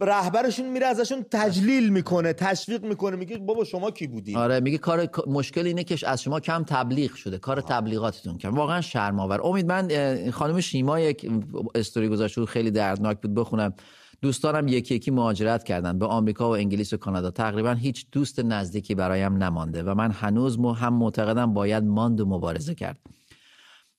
رهبرشون 0.00 0.70
میره 0.70 0.86
ازشون 0.86 1.24
تجلیل 1.30 1.88
می‌کنه 1.88 2.32
تشویق 2.32 2.84
می‌کنه 2.84 3.16
میگه 3.16 3.38
بابا 3.38 3.64
شما 3.64 3.90
کی 3.90 4.06
بودی 4.06 4.36
آره 4.36 4.60
میگه 4.60 4.78
کار 4.78 5.08
مشکل 5.26 5.66
اینه 5.66 5.84
که 5.84 6.08
از 6.08 6.22
شما 6.22 6.40
کم 6.40 6.64
تبلیغ 6.64 7.14
شده 7.14 7.38
کار 7.38 7.60
تبلیغاتتون 7.60 8.38
کرد 8.38 8.54
واقعا 8.54 8.80
شرم 8.80 9.20
آور 9.20 9.40
امید 9.46 9.66
من 9.66 9.90
خانم 10.30 10.60
شیما 10.60 11.00
یک 11.00 11.30
استوری 11.74 12.08
گذاشته 12.08 12.46
خیلی 12.46 12.70
دردناک 12.70 13.20
بود 13.20 13.34
بخونم. 13.34 13.74
دوستانم 14.22 14.68
یکی 14.68 14.94
یکی 14.94 15.10
مهاجرت 15.10 15.64
کردن 15.64 15.98
به 15.98 16.06
آمریکا 16.06 16.48
و 16.48 16.54
انگلیس 16.54 16.92
و 16.92 16.96
کانادا. 16.96 17.30
تقریبا 17.30 17.72
هیچ 17.72 18.06
دوست 18.12 18.40
نزدیکی 18.40 18.94
برایم 18.94 19.42
نمانده 19.42 19.82
و 19.82 19.94
من 19.94 20.10
هنوز 20.10 20.58
مو 20.58 20.72
هم 20.72 20.94
معتقدم 20.94 21.54
باید 21.54 21.84
ماند 21.84 22.20
و 22.20 22.26
مبارزه 22.26 22.74
کرد. 22.74 22.98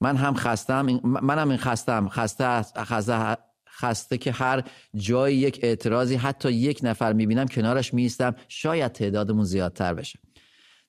من 0.02 0.16
هم 0.16 0.34
خستم 0.34 1.00
منم 1.04 1.50
این 1.50 1.58
خستم. 1.58 2.10
خسته 2.10 2.62
خسته 2.62 3.38
خسته 3.80 4.18
که 4.18 4.32
هر 4.32 4.64
جای 4.96 5.36
یک 5.36 5.60
اعتراضی 5.64 6.16
حتی 6.16 6.52
یک 6.52 6.80
نفر 6.84 7.14
می‌بینم 7.14 7.46
کنارش 7.48 7.94
میستم 7.94 8.36
شاید 8.48 8.92
تعدادمون 8.92 9.44
زیادتر 9.44 9.94
بشه. 9.94 10.20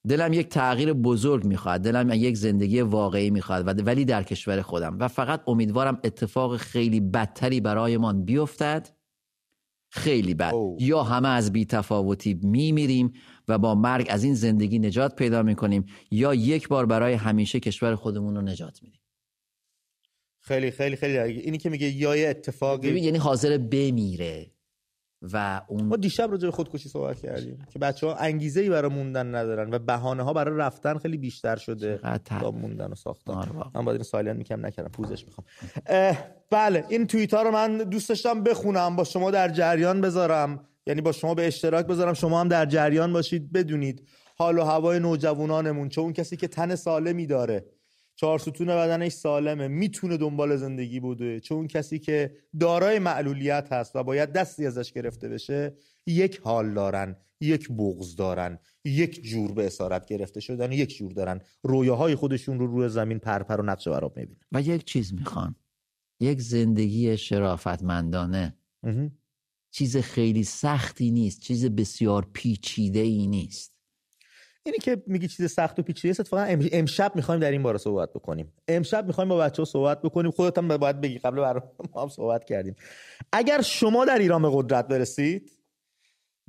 دلم 0.09 0.33
یک 0.33 0.49
تغییر 0.49 0.93
بزرگ 0.93 1.45
می‌خواد 1.45 1.81
دلم 1.81 2.11
یک 2.13 2.37
زندگی 2.37 2.81
واقعی 2.81 3.31
می‌خواد 3.31 3.87
ولی 3.87 4.05
در 4.05 4.23
کشور 4.23 4.63
خودم. 4.63 4.97
و 5.01 5.09
فقط 5.09 5.43
امیدوارم 5.47 5.99
اتفاق 6.05 6.57
خیلی 6.57 7.01
بدتری 7.01 7.61
برایمان 7.61 8.25
بیفتد. 8.25 8.89
خیلی 9.91 10.35
بد. 10.35 10.53
یا 10.79 11.03
همه 11.03 11.29
از 11.29 11.53
بیتفاوتی 11.53 12.41
میمیریم 12.43 13.13
و 13.49 13.59
با 13.59 13.75
مرگ 13.75 14.07
از 14.11 14.25
این 14.25 14.35
زندگی 14.35 14.79
نجات 14.79 15.17
پیدا 15.17 15.43
می‌کنیم 15.43 15.85
یا 16.11 16.35
یک 16.35 16.69
بار 16.69 16.87
برای 16.87 17.15
همیشه 17.15 17.61
کشور 17.61 17.95
خودمون 17.95 18.37
رو 18.37 18.43
نجات 18.43 18.83
میدیم. 18.83 19.01
خیلی 20.47 20.71
خیلی 20.71 20.97
خیلی 20.97 21.19
اینی 21.19 21.59
که 21.59 21.71
میگه 21.71 21.87
یا 21.89 22.17
یه 22.17 22.29
اتفاقی 22.29 23.01
یعنی 23.01 23.19
حاضر 23.19 23.59
بمیره 23.59 24.51
و 25.33 25.61
اون 25.69 25.85
ما 25.85 25.97
دیشب 25.97 26.31
راجع 26.31 26.47
به 26.47 26.53
خودکشی 26.53 26.89
صحبت 26.89 27.21
کردیم 27.21 27.67
که 27.73 27.79
بچه 27.79 28.07
ها 28.07 28.15
انگیزه 28.15 28.61
ای 28.61 28.71
برای 28.71 28.91
موندن 28.91 29.35
ندارن 29.35 29.75
و 29.75 29.79
بهانه 29.79 30.23
ها 30.23 30.33
برای 30.33 30.59
رفتن 30.59 30.99
خیلی 30.99 31.17
بیشتر 31.17 31.57
شده 31.57 32.01
تا 32.25 32.51
موندن 32.51 32.93
و 32.93 32.95
ساختن. 32.95 33.33
آره 33.33 33.51
من 33.75 33.85
باید 33.85 33.97
این 33.97 34.03
سالیان 34.03 34.37
میکم 34.37 34.67
نکردم 34.67 34.89
پوزش 34.89 35.25
می‌خوام. 35.27 35.47
بله 36.51 36.85
این 36.89 37.07
توییت 37.07 37.35
ها 37.35 37.43
رو 37.43 37.51
من 37.51 37.79
دوست 37.79 38.09
داشتم 38.09 38.43
بخونم 38.43 38.97
با 38.97 39.05
شما 39.05 39.31
در 39.31 39.49
جریان 39.49 40.01
بذارم. 40.01 40.65
یعنی 40.87 41.01
با 41.01 41.13
شما 41.13 41.35
به 41.35 41.47
اشتراک 41.47 41.87
بذارم 41.87 42.15
شما 42.15 42.41
هم 42.41 42.49
در 42.49 42.67
جریان 42.67 43.13
باشید 43.13 43.53
بدونید 43.53 44.09
حال 44.37 44.59
و 44.59 44.63
هوای 44.63 45.01
نوجوانانمون 45.01 45.89
چون 45.89 46.05
اون 46.05 46.13
کسی 46.13 46.37
که 46.37 46.49
تن 46.49 46.75
سالمی 46.75 47.27
داره. 47.27 47.65
چهار 48.17 48.39
ستون 48.39 48.67
بدنش 48.67 49.13
سالمه 49.13 49.69
می‌تونه 49.69 50.17
دنبال 50.17 50.57
زندگی 50.57 51.01
بوده. 51.01 51.41
چون 51.41 51.67
کسی 51.67 51.99
که 51.99 52.37
دارای 52.61 52.99
معلولیت 52.99 53.73
هست 53.73 53.97
و 53.97 54.03
باید 54.03 54.33
دستی 54.33 54.67
ازش 54.67 54.93
گرفته 54.93 55.29
بشه 55.29 55.77
یک 56.07 56.41
حال 56.45 56.75
دارن 56.75 57.17
یک 57.41 57.69
بغض 57.69 58.17
دارن 58.17 58.59
یک 58.85 59.23
جور 59.23 59.53
به 59.53 59.67
اسارت 59.67 60.07
گرفته 60.07 60.41
شدن 60.41 60.73
یک 60.73 60.97
جور 60.97 61.13
دارن. 61.13 61.41
رویاهای 61.63 62.15
خودشون 62.15 62.59
رو 62.59 62.67
روی 62.67 62.89
زمین 62.89 63.19
پرپر 63.19 63.57
و 63.57 63.63
نقش 63.63 63.89
براب 63.89 64.17
می‌بینن. 64.17 64.41
و 64.53 64.61
یک 64.61 64.85
چیز 64.85 65.15
می‌خوان. 65.15 65.55
یک 66.21 66.41
زندگی 66.41 67.17
شرافتمندانه. 67.17 68.57
چیز 69.71 69.97
خیلی 69.97 70.45
سختی 70.45 71.11
نیست 71.11 71.41
چیز 71.41 71.67
بسیار 71.67 72.29
پیچیده 72.33 73.01
ای 73.01 73.27
نیست. 73.27 73.74
اینی 74.67 74.79
که 74.79 75.03
میگی 75.07 75.29
چیز 75.29 75.53
سخت 75.53 75.79
و 75.79 75.83
پیچیده 75.83 76.11
است 76.11 76.21
اتفاقا 76.21 76.43
امشب 76.73 77.17
می‌خوایم 77.17 77.41
در 77.41 77.51
این 77.51 77.63
باره 77.63 77.79
صحبت 77.79 78.13
بکنیم. 78.13 78.53
امشب 78.69 79.07
می‌خوایم 79.07 79.29
با 79.29 79.37
بچه 79.37 79.63
ها 79.63 79.65
صحبت 79.65 80.03
بکنیم. 80.03 80.31
خودت 80.31 80.59
هم 80.59 80.69
باید 80.69 81.01
بگی 81.01 81.19
قبل 81.19 81.37
برنامه 81.41 81.63
ما 81.95 82.03
هم 82.03 82.09
صحبت 82.09 82.45
کردیم. 82.45 82.77
اگر 83.33 83.63
شما 83.63 84.05
در 84.05 84.19
ایران 84.19 84.43
به 84.43 84.51
قدرت 84.53 84.89
برسید 84.89 85.53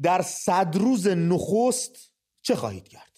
در 0.01 0.21
صد 0.21 0.75
روز 0.75 1.07
نخست 1.07 2.11
چه 2.41 2.55
خواهید 2.55 2.87
کرد؟ 2.87 3.11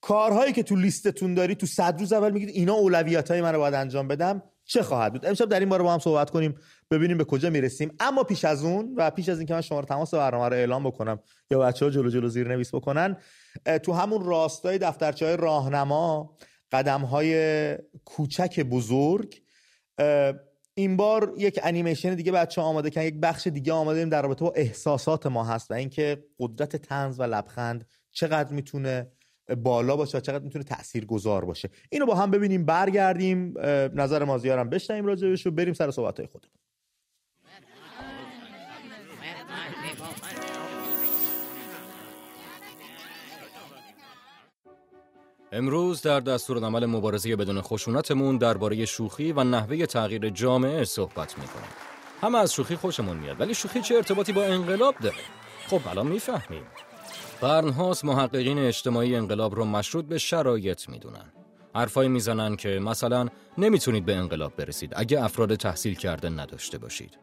کارهایی 0.00 0.52
که 0.52 0.62
تو 0.62 0.76
لیستتون 0.76 1.34
داری 1.34 1.54
تو 1.54 1.66
صد 1.66 2.00
روز 2.00 2.12
اول 2.12 2.30
میگید 2.30 2.48
اینا 2.48 2.74
اولویت 2.74 3.30
های 3.30 3.42
من 3.42 3.52
رو 3.52 3.58
باید 3.58 3.74
انجام 3.74 4.08
بدم. 4.08 4.42
چه 4.70 4.82
خواهد 4.82 5.12
بود؟ 5.12 5.26
امشب 5.26 5.48
در 5.48 5.60
این 5.60 5.68
باره 5.68 5.82
با 5.82 5.92
هم 5.92 5.98
صحبت 5.98 6.30
کنیم 6.30 6.54
ببینیم 6.90 7.18
به 7.18 7.24
کجا 7.24 7.50
می‌رسیم. 7.50 7.96
اما 8.00 8.24
پیش 8.24 8.44
از 8.44 8.64
اون 8.64 8.94
و 8.96 9.10
پیش 9.10 9.28
از 9.28 9.38
اینکه 9.38 9.54
من 9.54 9.60
شما 9.60 9.80
رو 9.80 9.86
تماس 9.86 10.14
برنامه 10.14 10.48
رو 10.48 10.54
اعلام 10.54 10.84
بکنم 10.84 11.18
یا 11.50 11.58
بچه 11.58 11.84
ها 11.84 11.90
جلو 11.90 12.10
جلو 12.10 12.28
زیر 12.28 12.48
نویس 12.48 12.74
بکنن 12.74 13.16
تو 13.82 13.92
همون 13.92 14.24
راستای 14.24 14.78
دفترچه 14.78 15.26
های 15.26 15.36
راهنما 15.36 16.36
قدم 16.72 17.00
های 17.00 17.78
کوچک 18.04 18.60
بزرگ 18.60 19.42
این 20.74 20.96
بار 20.96 21.34
یک 21.36 21.60
انیمیشن 21.62 22.14
دیگه 22.14 22.32
بچه 22.32 22.60
آماده 22.60 22.90
کردن 22.90 23.06
یک 23.06 23.20
بخش 23.22 23.46
دیگه 23.46 23.72
آماده 23.72 24.04
در 24.04 24.22
رابطه 24.22 24.44
با 24.44 24.52
احساسات 24.56 25.26
ما 25.26 25.44
هست 25.44 25.70
و 25.70 25.74
اینکه 25.74 26.24
قدرت 26.38 26.76
تنز 26.76 27.20
و 27.20 27.22
لبخند 27.22 27.88
چقدر 28.12 28.52
می‌تونه 28.52 29.12
بالا 29.54 29.96
باشه 29.96 30.18
و 30.18 30.20
چقدر 30.20 30.44
می‌تونه 30.44 30.64
تأثیر 30.64 31.04
گذار 31.04 31.44
باشه 31.44 31.70
اینو 31.90 32.06
با 32.06 32.14
هم 32.14 32.30
ببینیم 32.30 32.64
برگردیم 32.64 33.54
نظر 33.94 34.24
مازیارم 34.24 34.70
بشنیم 34.70 35.06
راجبش 35.06 35.46
و 35.46 35.50
بریم 35.50 35.74
سر 35.74 35.90
صحبت 35.90 36.20
های 36.20 36.26
خودمون 36.26 36.50
امروز 45.52 46.02
در 46.02 46.20
دستور 46.20 46.64
عمل 46.64 46.86
مبارزه 46.86 47.36
بدون 47.36 47.60
خشونتمون 47.60 48.38
درباره 48.38 48.84
شوخی 48.84 49.32
و 49.32 49.44
نحوه 49.44 49.86
تغییر 49.86 50.28
جامعه 50.28 50.84
صحبت 50.84 51.38
می‌کنیم. 51.38 51.70
همه 52.20 52.38
از 52.38 52.52
شوخی 52.52 52.76
خوشمون 52.76 53.16
میاد 53.16 53.40
ولی 53.40 53.54
شوخی 53.54 53.80
چه 53.80 53.94
ارتباطی 53.94 54.32
با 54.32 54.44
انقلاب 54.44 54.94
داره؟ 55.02 55.16
خب 55.66 55.80
الان 55.88 56.06
می‌فهمیم. 56.06 56.62
قرنهاست 57.40 58.04
محققین 58.04 58.58
اجتماعی 58.58 59.16
انقلاب 59.16 59.54
رو 59.54 59.64
مشروط 59.64 60.04
به 60.04 60.18
شرایط 60.18 60.88
می‌دونن. 60.88 61.32
حرفایی 61.74 62.08
می‌زنن 62.08 62.56
که 62.56 62.68
مثلا 62.68 63.28
نمی‌تونید 63.58 64.04
به 64.04 64.14
انقلاب 64.14 64.56
برسید 64.56 64.92
اگه 64.96 65.24
افراد 65.24 65.54
تحصیل 65.54 65.94
کرده 65.94 66.28
نداشته 66.28 66.78
باشید. 66.78 67.18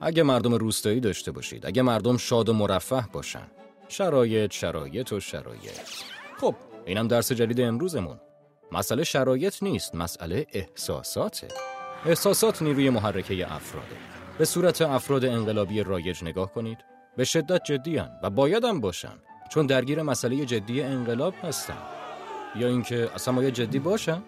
اگه 0.00 0.22
مردم 0.22 0.54
روستایی 0.54 1.00
داشته 1.00 1.32
باشید، 1.32 1.66
اگه 1.66 1.82
مردم 1.82 2.16
شاد 2.16 2.48
و 2.48 2.52
مرفه 2.52 3.04
باشن. 3.12 3.46
شرایط، 3.88 4.52
شرایط 4.52 5.12
و 5.12 5.20
شرایط. 5.20 5.80
خب 6.40 6.54
اینم 6.86 7.08
درس 7.08 7.32
جدید 7.32 7.60
امروزمون 7.60 8.20
مسئله 8.72 9.04
شرایط 9.04 9.62
نیست 9.62 9.94
مسئله 9.94 10.46
احساساته 10.52 11.48
احساسات 12.06 12.62
نیروی 12.62 12.90
محرکه 12.90 13.54
افراده 13.54 13.96
به 14.38 14.44
صورت 14.44 14.82
افراد 14.82 15.24
انقلابی 15.24 15.82
رایج 15.82 16.24
نگاه 16.24 16.52
کنید 16.52 16.78
به 17.16 17.24
شدت 17.24 17.64
جدیان 17.64 18.10
و 18.22 18.30
بایدم 18.30 18.80
باشن 18.80 19.18
چون 19.54 19.66
درگیر 19.66 20.02
مسئله 20.02 20.44
جدی 20.44 20.82
انقلاب 20.82 21.34
هستن 21.42 21.76
یا 22.56 22.68
اینکه 22.68 23.10
اصلا 23.14 23.34
باید 23.34 23.54
جدی 23.54 23.78
باشن 23.78 24.22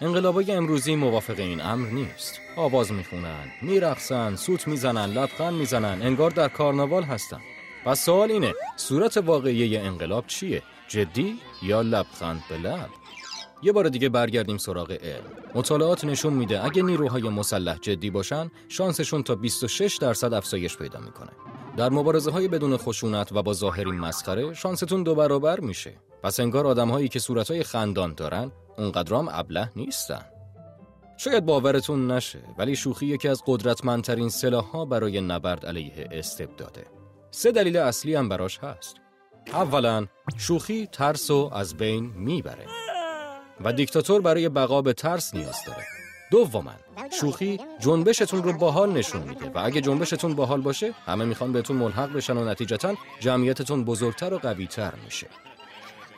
انقلابای 0.00 0.52
امروزی 0.52 0.96
موافق 0.96 1.38
این 1.38 1.60
امر 1.60 1.88
نیست. 1.88 2.40
آواز 2.56 2.92
می‌خونن 2.92 3.44
میرقصن 3.62 4.36
سوت 4.36 4.68
می‌زنن 4.68 5.12
لبخند 5.12 5.54
می‌زنن 5.54 6.02
انگار 6.02 6.30
در 6.30 6.48
کارناوال 6.48 7.02
هستن. 7.02 7.40
و 7.86 7.94
سوال 7.94 8.30
اینه 8.30 8.54
صورت 8.76 9.16
واقعی 9.16 9.76
انقلاب 9.76 10.26
چیه؟ 10.26 10.62
جدی 10.88 11.38
یا 11.62 11.82
لبخند 11.82 12.42
به 12.48 12.58
لب؟ 12.58 12.90
یه 13.62 13.72
بار 13.72 13.88
دیگه 13.88 14.08
برگردیم 14.08 14.58
سراغ 14.58 14.92
علم. 14.92 15.24
مطالعات 15.54 16.04
نشون 16.04 16.32
میده 16.32 16.64
اگه 16.64 16.82
نیروهای 16.82 17.22
مسلح 17.22 17.78
جدی 17.78 18.10
باشن 18.10 18.50
شانسشون 18.68 19.22
تا 19.22 19.34
26 19.34 19.96
درصد 19.96 20.32
افزایش 20.32 20.76
پیدا 20.76 21.00
می‌کنه. 21.00 21.30
در 21.80 21.90
مبارزه 21.90 22.30
های 22.30 22.48
بدون 22.48 22.76
خشونت 22.76 23.32
و 23.32 23.42
با 23.42 23.52
ظاهری 23.52 23.90
مسخره 23.90 24.54
شانستون 24.54 25.02
دو 25.02 25.14
برابر 25.14 25.60
میشه. 25.60 25.92
پس 26.22 26.40
انگار 26.40 26.66
آدم 26.66 26.88
هایی 26.88 27.08
که 27.08 27.18
صورت 27.18 27.50
های 27.50 27.62
خندان 27.62 28.14
دارن 28.14 28.52
اونقدرام 28.78 29.28
ابله 29.32 29.70
نیستن. 29.76 30.24
شاید 31.16 31.44
باورتون 31.44 32.10
نشه 32.10 32.38
ولی 32.58 32.76
شوخی 32.76 33.06
یکی 33.06 33.28
از 33.28 33.42
قدرتمندترین 33.46 34.28
سلاح 34.28 34.64
ها 34.64 34.84
برای 34.84 35.20
نبرد 35.20 35.66
علیه 35.66 36.08
استبداده 36.12 36.86
سه 37.30 37.52
دلیل 37.52 37.76
اصلی 37.76 38.14
هم 38.14 38.28
براش 38.28 38.58
هست. 38.58 38.96
اولا 39.52 40.06
شوخی 40.36 40.86
ترس 40.86 41.30
و 41.30 41.50
از 41.52 41.76
بین 41.76 42.04
می‌بره 42.04 42.66
و 43.64 43.72
دیکتاتور 43.72 44.20
برای 44.20 44.48
بقا 44.48 44.82
به 44.82 44.92
ترس 44.92 45.34
نیاز 45.34 45.56
داره. 45.66 45.99
دوما 46.30 46.72
شوخی 47.20 47.60
جنبشتون 47.80 48.42
رو 48.42 48.52
باحال 48.52 48.92
نشون 48.92 49.22
میده 49.22 49.50
و 49.54 49.58
اگه 49.64 49.80
جنبشتون 49.80 50.34
باحال 50.34 50.60
باشه 50.60 50.94
همه 51.06 51.24
می‌خوان 51.24 51.52
بهتون 51.52 51.76
ملحق 51.76 52.12
بشن 52.12 52.36
و 52.36 52.44
نتیجتا 52.44 52.94
جمعیتتون 53.20 53.84
بزرگتر 53.84 54.34
و 54.34 54.38
قویتر 54.38 54.92
میشه. 55.04 55.26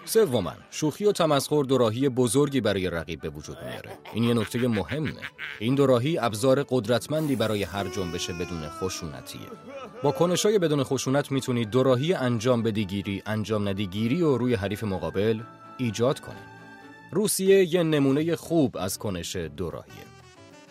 سوما 0.04 0.52
شوخی 0.70 1.04
و 1.04 1.12
تمسخر 1.12 1.62
دوراهی 1.62 2.08
بزرگی 2.08 2.60
برای 2.60 2.90
رقیب 2.90 3.20
به 3.20 3.28
وجود 3.28 3.56
میاره. 3.64 3.90
این 4.12 4.24
یه 4.24 4.34
نکته 4.34 4.68
مهمه. 4.68 5.12
این 5.58 5.74
دوراهی 5.74 6.18
ابزار 6.18 6.62
قدرتمندی 6.62 7.36
برای 7.36 7.62
هر 7.62 7.88
جنبش 7.88 8.30
بدون 8.30 8.68
خشونتیه. 8.68 9.40
با 10.02 10.12
کنشای 10.12 10.58
بدون 10.58 10.84
خشونت 10.84 11.32
می‌تونید 11.32 11.70
دوراهی 11.70 12.14
انجام 12.14 12.62
بدیگیری 12.62 13.22
انجام 13.26 13.68
ندیگیری 13.68 14.22
و 14.22 14.36
روی 14.36 14.54
حریف 14.54 14.84
مقابل 14.84 15.40
ایجاد 15.78 16.20
کنید. 16.20 16.51
روسیه 17.14 17.74
یه 17.74 17.82
نمونه 17.82 18.36
خوب 18.36 18.76
از 18.76 18.98
کنش 18.98 19.36
دوراهیه 19.36 20.04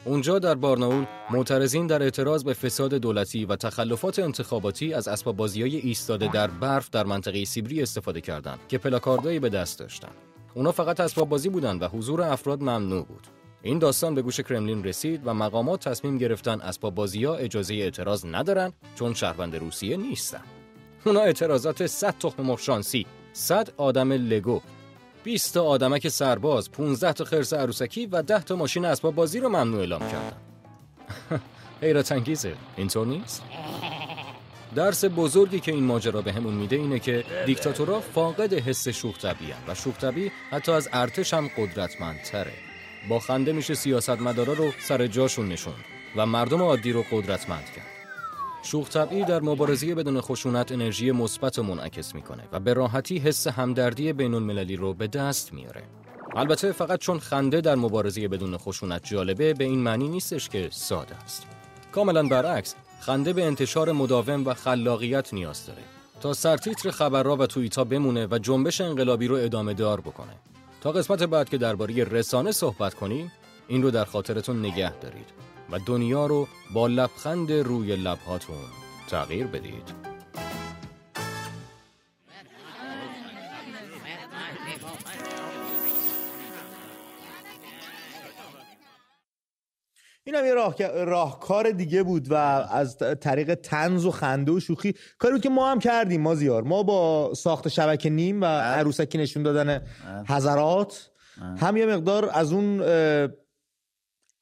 اونجا 0.05 0.39
در 0.39 0.55
بارناول 0.55 1.05
معترضین 1.31 1.87
در 1.87 2.03
اعتراض 2.03 2.43
به 2.43 2.53
فساد 2.53 2.93
دولتی 2.93 3.45
و 3.45 3.55
تخلفات 3.55 4.19
انتخاباتی 4.19 4.93
از 4.93 5.07
اسباب 5.07 5.35
بازیای 5.35 5.77
ایستاده 5.77 6.27
در 6.27 6.47
برف 6.47 6.89
در 6.89 7.03
منطقه 7.03 7.45
سیبری 7.45 7.81
استفاده 7.81 8.21
کردند 8.21 8.59
که 8.67 8.77
پلاکاردایی 8.77 9.39
به 9.39 9.49
دست 9.49 9.79
داشتند. 9.79 10.13
اونا 10.53 10.71
فقط 10.71 10.99
اسباب 10.99 11.29
بازی 11.29 11.49
بودند 11.49 11.81
و 11.81 11.87
حضور 11.87 12.21
افراد 12.21 12.61
ممنوع 12.61 13.05
بود. 13.05 13.27
این 13.61 13.79
داستان 13.79 14.15
به 14.15 14.21
گوش 14.21 14.39
کرملین 14.39 14.83
رسید 14.83 15.21
و 15.25 15.33
مقامات 15.33 15.89
تصمیم 15.89 16.17
گرفتن 16.17 16.61
اسباب 16.61 16.95
بازی 16.95 17.25
ها 17.25 17.35
اجازه 17.35 17.73
اعتراض 17.73 18.25
ندارن 18.25 18.73
چون 18.95 19.13
شهروند 19.13 19.55
روسیه 19.55 19.97
نیستن. 19.97 20.41
اونا 21.05 21.19
اعتراضات 21.19 21.85
100 21.85 22.15
تخم 22.19 22.43
مرغ 22.43 22.59
شانسی، 22.59 23.05
100 23.33 23.73
آدم 23.77 24.11
لگو، 24.11 24.61
20 25.23 25.53
تا 25.53 25.63
آدمک 25.63 26.07
سرباز، 26.07 26.71
15 26.71 27.13
تا 27.13 27.25
خرس 27.25 27.53
عروسکی 27.53 28.05
و 28.05 28.21
10 28.21 28.43
تا 28.43 28.55
ماشین 28.55 28.85
اسباب 28.85 29.15
بازی 29.15 29.39
رو 29.39 29.49
ممنوع 29.49 29.79
اعلام 29.79 29.99
کردن. 29.99 30.37
حیرت 31.81 32.11
انگیزه 32.11 32.53
اینطور 32.77 33.07
نیست؟ 33.07 33.43
درس 34.75 35.05
بزرگی 35.05 35.59
که 35.59 35.71
این 35.71 35.83
ماجرا 35.83 36.21
به 36.21 36.33
همون 36.33 36.53
میده 36.53 36.75
اینه 36.75 36.99
که 36.99 37.23
دیکتاتورها 37.45 37.99
فاقد 37.99 38.53
حس 38.53 38.87
شوخ 38.87 39.15
و 39.67 39.75
شوخ 39.75 39.95
حتی 40.51 40.71
از 40.71 40.89
ارتش 40.93 41.33
هم 41.33 41.49
قدرتمندتره. 41.57 42.53
با 43.09 43.19
خنده 43.19 43.51
میشه 43.51 43.73
سیاستمدارا 43.73 44.53
رو 44.53 44.71
سر 44.79 45.07
جاشون 45.07 45.49
نشون 45.49 45.73
و 46.15 46.25
مردم 46.25 46.61
عادی 46.61 46.91
رو 46.91 47.05
قدرتمند 47.11 47.65
کرد. 47.75 48.00
شوخ 48.63 48.89
طبعی 48.89 49.23
در 49.23 49.41
مبارزه 49.41 49.95
بدون 49.95 50.21
خشونت 50.21 50.71
انرژی 50.71 51.11
مثبت 51.11 51.59
منعکس 51.59 52.15
می‌کنه 52.15 52.43
و 52.51 52.59
به 52.59 52.73
راحتی 52.73 53.17
حس 53.17 53.47
همدردی 53.47 54.13
بین 54.13 54.33
المللی 54.33 54.75
رو 54.75 54.93
به 54.93 55.07
دست 55.07 55.53
میاره. 55.53 55.83
البته 56.35 56.71
فقط 56.71 56.99
چون 56.99 57.19
خنده 57.19 57.61
در 57.61 57.75
مبارزه 57.75 58.27
بدون 58.27 58.57
خشونت 58.57 59.05
جالبه 59.05 59.53
به 59.53 59.63
این 59.63 59.79
معنی 59.79 60.07
نیستش 60.07 60.49
که 60.49 60.69
ساده 60.71 61.15
است. 61.15 61.45
کاملا 61.91 62.23
برعکس 62.27 62.75
خنده 62.99 63.33
به 63.33 63.45
انتشار 63.45 63.91
مداوم 63.91 64.45
و 64.47 64.53
خلاقیت 64.53 65.33
نیاز 65.33 65.65
داره 65.65 65.81
تا 66.21 66.33
سرتیتر 66.33 66.91
خبرها 66.91 67.35
و 67.35 67.45
توییتا 67.45 67.83
بمونه 67.83 68.27
و 68.31 68.37
جنبش 68.37 68.81
انقلابی 68.81 69.27
رو 69.27 69.35
ادامه 69.35 69.73
دار 69.73 70.01
بکنه. 70.01 70.33
تا 70.81 70.91
قسمت 70.91 71.23
بعد 71.23 71.49
که 71.49 71.57
درباره 71.57 72.03
رسانه 72.03 72.51
صحبت 72.51 72.93
کنیم 72.93 73.31
این 73.67 73.83
رو 73.83 73.91
در 73.91 74.05
خاطرتون 74.05 74.59
نگه 74.59 74.99
دارید 74.99 75.50
و 75.71 75.79
دنیا 75.85 76.25
رو 76.25 76.47
با 76.73 76.87
لبخند 76.87 77.51
روی 77.51 77.95
لبهاتون 77.95 78.55
تغییر 79.09 79.47
بدید 79.47 80.11
این 90.23 90.35
هم 90.35 90.45
یه 90.45 90.53
راه... 90.53 90.75
راهکار 91.03 91.71
دیگه 91.71 92.03
بود 92.03 92.31
و 92.31 92.33
از 92.33 92.97
طریق 93.21 93.53
تنز 93.53 94.05
و 94.05 94.11
خنده 94.11 94.51
و 94.51 94.59
شوخی 94.59 94.95
کاری 95.19 95.33
بود 95.33 95.43
که 95.43 95.49
ما 95.49 95.71
هم 95.71 95.79
کردیم 95.79 96.21
ما 96.21 96.35
زیار 96.35 96.63
ما 96.63 96.83
با 96.83 97.33
ساخت 97.33 97.67
شبکه 97.67 98.09
نیم 98.09 98.37
و 98.37 98.39
بله. 98.39 98.51
عروسکی 98.51 99.17
نشون 99.17 99.43
دادن 99.43 99.65
بله. 99.65 100.25
حضرات 100.27 101.09
هم 101.57 101.77
یه 101.77 101.85
مقدار 101.85 102.29
از 102.33 102.53
اون 102.53 102.81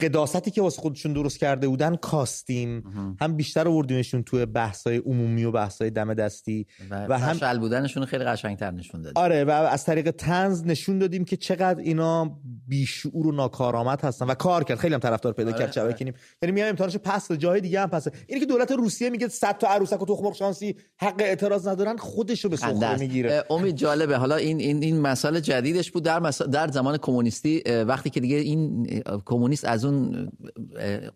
قداستی 0.02 0.52
که 0.52 0.62
واسه 0.62 0.82
خودشون 0.82 1.14
درست 1.14 1.40
کرده 1.40 1.68
بودن 1.68 1.96
کاستیم. 1.96 2.84
هم 3.22 3.36
بیشتر 3.36 3.68
آوردیمشون 3.68 4.24
توی 4.24 4.46
بحثای 4.46 4.98
عمومی 4.98 5.44
و 5.44 5.52
بحثای 5.52 5.90
دم 5.90 6.14
دستی 6.14 6.68
و, 6.92 7.06
و 7.10 7.14
هم 7.14 7.38
شل 7.38 7.58
بودنشون 7.58 8.06
خیلی 8.06 8.24
قشنگتر 8.24 8.72
نشون 8.72 9.02
دادیم. 9.02 9.24
آره 9.24 9.44
و 9.44 9.50
از 9.50 9.86
طریق 9.86 10.12
تنز 10.12 10.66
نشون 10.66 11.00
دادیم 11.00 11.26
که 11.26 11.38
چقدر 11.38 11.80
اینا 11.80 12.40
بیشعور 12.68 13.28
و 13.28 13.32
ناکارآمد 13.32 14.02
هستن 14.02 14.26
و 14.26 14.34
کار 14.34 14.64
کرد. 14.64 14.78
خیلی 14.78 14.94
هم 14.94 15.00
طرفدار 15.00 15.34
پیدا 15.34 15.50
آره، 15.50 15.60
کرد 15.60 15.72
چه 15.72 15.82
آره. 15.82 15.96
یعنی 16.42 16.52
میایم 16.52 16.70
امتحانش 16.70 16.98
پس 16.98 17.32
جای 17.32 17.62
دیگه 17.62 17.82
هم 17.82 17.90
پسه. 17.90 18.12
اینی 18.28 18.40
که 18.40 18.46
دولت 18.46 18.72
روسیه 18.72 19.10
میگه 19.10 19.28
100 19.28 19.58
تا 19.58 19.68
عروسک 19.68 20.02
و 20.02 20.06
تخم 20.06 20.34
شانسی 20.34 20.76
حق 20.98 21.16
اعتراض 21.20 21.68
ندارن 21.68 21.98
خودشو 21.98 22.50
به 22.50 22.56
سخره 22.56 23.00
می‌گیره. 23.00 23.44
امید 23.50 23.76
جالبه. 23.76 24.18
حالا 24.18 24.36
این 24.36 24.60
این 24.60 24.84
این 24.84 25.02
مسئله 25.02 25.42
جدیدش 25.42 25.92
بود. 25.92 26.04
در 26.04 26.20
در 26.30 26.68
زمان 26.68 26.98
کمونیستی 26.98 27.64
وقتی 27.88 28.10
که 28.10 28.20
دیگه 28.20 28.36
این 28.36 28.88
کمونیست 29.26 29.66
از 29.66 29.86
اون 29.86 29.89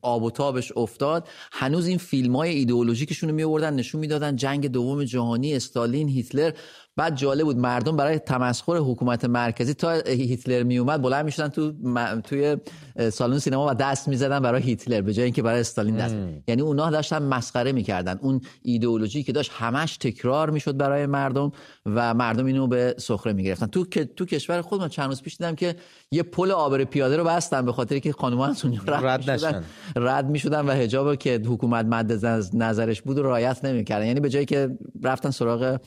آب 0.02 0.24
و 0.24 0.32
تابش 0.32 0.72
افتاد 0.76 1.28
هنوز 1.52 1.88
این 1.88 1.98
فیلم 1.98 2.36
های 2.36 2.50
ایدئولوژیکشون 2.50 3.30
رو 3.30 3.36
میوردن 3.36 3.74
نشون 3.74 4.02
می‌دادن 4.02 4.36
جنگ 4.36 4.68
دوم 4.68 5.04
جهانی 5.04 5.56
استالین 5.56 6.10
هیتلر. 6.10 6.52
بعد 6.96 7.16
جالب 7.16 7.44
بود 7.44 7.58
مردم 7.58 7.98
برای 7.98 8.20
تمسخر 8.20 8.78
حکومت 8.78 9.26
مرکزی 9.26 9.74
تا 9.74 9.92
هیتلر 9.92 10.64
می 10.64 10.78
اومد 10.78 11.02
بلند 11.02 11.26
می‌شدن 11.26 11.48
تو 11.48 11.72
توی 12.22 12.58
سالن 13.12 13.40
سینما 13.40 13.68
و 13.68 13.74
دست 13.74 14.08
می‌زدن 14.08 14.40
برای 14.40 14.62
هیتلر 14.62 15.02
به 15.02 15.14
جای 15.14 15.26
اینکه 15.26 15.42
برای 15.42 15.60
استالین 15.60 15.96
دست. 15.96 16.16
یعنی 16.48 16.62
اونا 16.62 16.90
داشتن 16.90 17.24
مسخره 17.24 17.72
می‌کردن. 17.72 18.20
اون 18.22 18.42
ایدئولوژی 18.62 19.24
که 19.24 19.32
داشت 19.32 19.52
همش 19.54 19.98
تکرار 19.98 20.50
می‌شد 20.50 20.78
برای 20.78 21.06
مردم 21.06 21.52
و 21.86 22.14
مردم 22.14 22.46
اینو 22.46 22.68
به 22.68 22.96
سخره 22.98 23.34
می‌گرفتن. 23.34 23.66
تو 23.66 23.86
تو 24.16 24.26
کشور 24.26 24.62
خودمون 24.62 24.90
چند 24.90 25.08
روز 25.08 25.22
پیش 25.22 25.36
دیدم 25.36 25.56
که 25.56 25.76
یه 26.12 26.24
پل 26.24 26.52
آبر 26.52 26.84
پیاده 26.84 27.18
رو 27.18 27.24
بستن 27.24 27.66
به 27.66 27.72
خاطر 27.72 28.00
که 28.00 28.12
خانوما 28.12 28.46
از 28.46 28.66
اونجا 28.66 28.82
رد, 28.88 29.30
رد 29.30 29.66
رد 29.96 30.30
می‌شدن 30.30 30.66
و 30.66 30.72
حجاب 30.72 31.16
که 31.16 31.42
حکومت 31.46 31.86
مد 31.86 32.26
نظرش 32.54 33.02
بود 33.02 33.20
رعایت 33.20 33.66
نمی‌کردن. 33.66 34.06
یعنی 34.06 34.20
به 34.20 34.30
جایی 34.30 34.46
که 34.46 34.78
رفتن 35.04 35.30
سراغ 35.30 35.80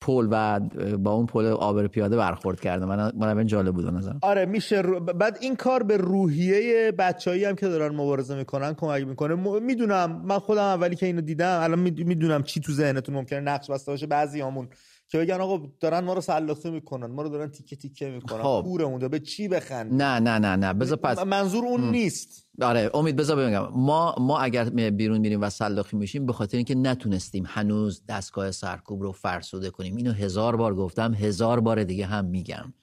پل 0.00 0.28
و 0.30 0.60
با 0.98 1.12
اون 1.12 1.26
پل 1.26 1.46
آبر 1.46 1.86
پیاده 1.86 2.16
برخورد 2.16 2.60
کرده. 2.60 2.84
من 2.84 3.12
من 3.16 3.46
جالب 3.46 3.74
بود 3.74 3.86
نظر 3.86 4.12
آره 4.22 4.46
میشه 4.46 4.82
بعد 4.82 5.38
این 5.40 5.56
کار 5.56 5.82
به 5.82 5.96
روحیه 5.96 6.92
بچه‌ای 6.98 7.44
هم 7.44 7.56
که 7.56 7.68
دارن 7.68 7.96
مبارزه 7.96 8.34
می‌کنن 8.34 8.74
کمک 8.74 9.06
می‌کنه. 9.06 9.60
می‌دونم 9.60 10.22
من 10.24 10.38
خودم 10.38 10.62
اولی 10.62 10.96
که 10.96 11.06
اینو 11.06 11.20
دیدم 11.20 11.60
الان 11.62 11.78
می‌دونم 11.78 12.42
چی 12.42 12.60
تو 12.60 12.72
ذهنتون 12.72 13.14
ممکنه 13.14 13.40
نقش 13.40 13.70
بسته 13.70 13.92
باشه 13.92 14.06
بعضی 14.06 14.40
همون 14.40 14.68
که 15.10 15.18
بگن 15.18 15.40
آقا 15.40 15.66
دارن 15.80 16.00
ما 16.00 16.12
رو 16.12 16.20
سلاخی 16.20 16.70
می‌کنن 16.70 17.06
ما 17.06 17.22
رو 17.22 17.28
دارن 17.28 17.50
تیکه 17.50 17.76
تیکه 17.76 18.10
می‌کنن 18.10 18.42
خب. 18.42 18.62
پورمون 18.64 19.08
به 19.08 19.20
چی 19.20 19.48
بخند 19.48 20.02
نه 20.02 20.20
نه 20.20 20.38
نه 20.38 20.56
نه. 20.56 20.72
بذار 20.72 20.96
پس 20.96 21.18
منظور 21.18 21.64
اون 21.64 21.80
م. 21.80 21.90
نیست. 21.90 22.46
آره 22.62 22.90
امید 22.94 23.16
بذار 23.16 23.36
بگم 23.36 23.68
ما 23.72 24.14
ما 24.18 24.38
اگر 24.38 24.64
بیرون 24.90 25.18
میریم 25.18 25.42
و 25.42 25.50
سلاخی 25.50 25.96
میشیم 25.96 26.26
به 26.26 26.32
خاطر 26.32 26.56
اینکه 26.56 26.74
نتونستیم 26.74 27.44
هنوز 27.46 28.02
دستگاه 28.08 28.50
سرکوب 28.50 29.02
رو 29.02 29.12
فرسوده 29.12 29.70
کنیم. 29.70 29.96
اینو 29.96 30.12
هزار 30.12 30.56
بار 30.56 30.74
گفتم 30.74 31.14
هزار 31.14 31.60
بار 31.60 31.84
دیگه 31.84 32.06
هم 32.06 32.24
میگم. 32.24 32.74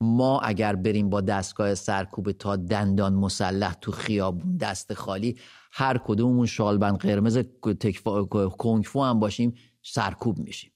ما 0.00 0.40
اگر 0.40 0.76
بریم 0.76 1.10
با 1.10 1.20
دستگاه 1.20 1.74
سرکوب 1.74 2.32
تا 2.32 2.56
دندان 2.56 3.14
مسلح 3.14 3.74
تو 3.74 3.92
خیابون 3.92 4.56
دست 4.56 4.94
خالی 4.94 5.38
هر 5.72 5.98
کدومون 5.98 6.46
شالبند 6.46 6.98
قرمز 6.98 7.38
کنگفو 8.58 9.02
هم 9.02 9.20
باشیم 9.20 9.54
سرکوب 9.82 10.38
میشیم. 10.38 10.73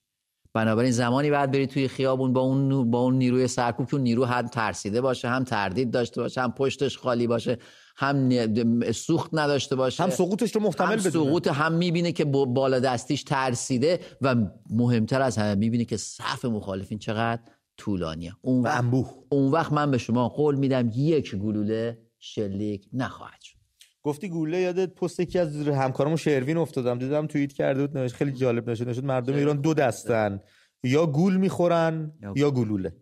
بنابراین 0.58 0.92
زمانی 0.92 1.30
بعد 1.30 1.50
بری 1.50 1.66
توی 1.66 1.88
خیابون 1.88 2.32
با 2.32 2.40
اون 2.40 2.90
با 2.90 2.98
اون 2.98 3.14
نیروی 3.14 3.46
سرکوب 3.48 3.90
که 3.90 3.98
نیرو 3.98 4.24
هم 4.24 4.46
ترسیده 4.46 5.00
باشه 5.00 5.28
هم 5.28 5.44
تردید 5.44 5.90
داشته 5.90 6.20
باشه 6.20 6.40
هم 6.40 6.52
پشتش 6.52 6.98
خالی 6.98 7.26
باشه 7.26 7.58
هم 7.96 8.92
سوخت 8.92 9.30
نداشته 9.32 9.76
باشه 9.76 10.02
هم 10.02 10.10
سقوطش 10.10 10.54
رو 10.54 10.62
محتمل 10.62 10.96
بدونه. 10.96 11.10
سقوط 11.26 11.46
هم 11.48 11.72
می‌بینه 11.72 12.12
که 12.12 12.24
بالا 12.24 12.80
دستیش 12.80 13.22
ترسیده 13.22 14.00
و 14.22 14.34
مهمتر 14.70 15.22
از 15.22 15.38
همه 15.38 15.54
می‌بینه 15.54 15.84
که 15.84 15.96
صف 15.96 16.44
مخالفین 16.44 16.98
چقدر 16.98 17.42
طولانیه. 17.76 18.32
اون 18.42 18.62
وقت 18.62 18.84
اون 19.28 19.50
وقت 19.50 19.72
من 19.72 19.90
به 19.90 19.98
شما 19.98 20.28
قول 20.28 20.54
میدم 20.54 20.90
یک 20.94 21.34
گلوله 21.34 21.98
شلیک 22.18 22.88
نخواهد 22.92 23.40
شد. 23.40 23.57
گفتی 24.02 24.28
گوله 24.28 24.60
یادت 24.60 24.94
پست 24.94 25.20
یکی 25.20 25.38
از 25.38 25.68
همکارمون 25.68 26.16
شروین 26.16 26.56
افتادم. 26.56 26.98
دیدم 26.98 27.26
توییت 27.26 27.52
کرده 27.52 27.86
بود 27.86 27.98
نوشت 27.98 28.14
خیلی 28.14 28.32
جالب 28.32 28.70
نشد. 28.70 28.88
نشد 28.88 29.04
مردم 29.04 29.34
ایران 29.34 29.60
دو 29.60 29.74
دستن. 29.74 30.40
یا 30.82 31.06
گول 31.06 31.36
می‌خورن 31.36 32.12
یا 32.36 32.50
گلوله. 32.50 32.96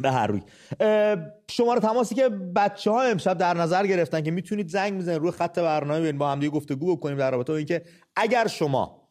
به 0.00 0.10
هر 0.10 0.26
روی. 0.26 0.42
شماره 1.50 1.80
تماسی 1.80 2.14
که 2.14 2.28
بچه 2.28 2.90
ها 2.90 3.02
امشب 3.02 3.38
در 3.38 3.54
نظر 3.54 3.86
گرفتن 3.86 4.20
که 4.20 4.30
می‌تونید 4.30 4.68
زنگ 4.68 4.98
بزنید 4.98 5.18
روی 5.18 5.30
خط 5.30 5.58
برنامه 5.58 6.12
با 6.12 6.32
هم 6.32 6.40
دیگه 6.40 6.50
گفتگو 6.50 6.96
بکنیم 6.96 7.18
در 7.18 7.30
رابطه 7.30 7.52
با 7.52 7.56
اینکه 7.56 7.84
اگر 8.16 8.46
شما 8.46 9.10